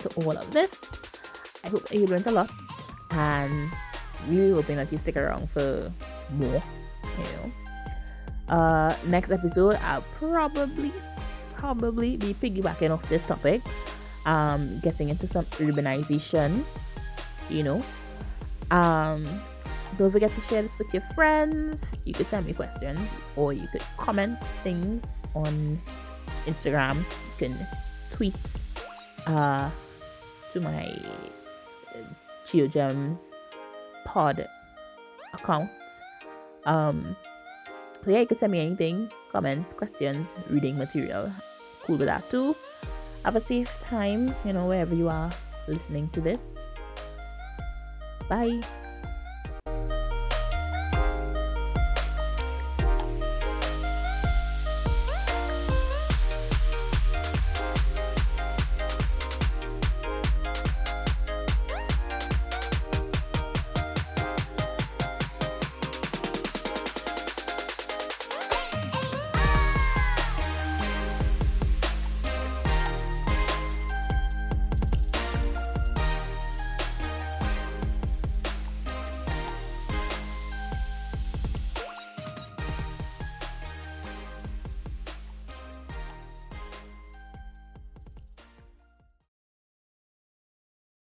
to 0.00 0.08
all 0.16 0.36
of 0.36 0.52
this. 0.52 0.70
I 1.64 1.68
hope 1.68 1.92
you 1.92 2.06
learned 2.06 2.26
a 2.26 2.32
lot 2.32 2.50
and 3.12 3.70
really 4.28 4.52
hoping 4.52 4.76
that 4.76 4.90
you 4.92 4.98
stick 4.98 5.16
around 5.16 5.50
for 5.50 5.92
more, 6.32 6.62
you 7.18 7.24
know. 7.24 7.52
Uh, 8.48 8.96
next 9.06 9.30
episode, 9.30 9.76
I'll 9.82 10.02
probably, 10.14 10.92
probably 11.54 12.16
be 12.16 12.34
piggybacking 12.34 12.90
off 12.90 13.08
this 13.08 13.26
topic, 13.26 13.62
um, 14.26 14.80
getting 14.80 15.08
into 15.08 15.26
some 15.26 15.44
urbanization, 15.44 16.64
you 17.48 17.62
know. 17.62 17.84
Um, 18.70 19.24
don't 19.98 20.10
forget 20.10 20.32
to 20.32 20.40
share 20.42 20.62
this 20.62 20.72
with 20.78 20.92
your 20.92 21.02
friends. 21.14 21.84
You 22.04 22.14
could 22.14 22.26
send 22.28 22.46
me 22.46 22.52
questions 22.52 23.00
or 23.36 23.52
you 23.52 23.66
could 23.70 23.82
comment 23.98 24.38
things 24.62 25.22
on 25.34 25.80
Instagram. 26.46 26.96
You 26.96 27.48
can 27.48 27.66
tweet 28.12 28.36
uh, 29.26 29.70
to 30.52 30.60
my 30.60 30.96
GeoGems 32.52 33.18
pod 34.04 34.46
account. 35.32 35.70
Um, 36.64 37.16
so 38.04 38.10
yeah, 38.10 38.20
you 38.20 38.26
can 38.26 38.38
send 38.38 38.52
me 38.52 38.60
anything, 38.60 39.10
comments, 39.32 39.72
questions, 39.72 40.28
reading 40.50 40.76
material. 40.76 41.32
Cool 41.84 41.96
with 41.96 42.08
that 42.08 42.28
too. 42.30 42.54
Have 43.24 43.36
a 43.36 43.40
safe 43.40 43.70
time, 43.80 44.34
you 44.44 44.52
know, 44.52 44.66
wherever 44.66 44.94
you 44.94 45.08
are 45.08 45.30
listening 45.66 46.10
to 46.10 46.20
this. 46.20 46.40
Bye. 48.28 48.60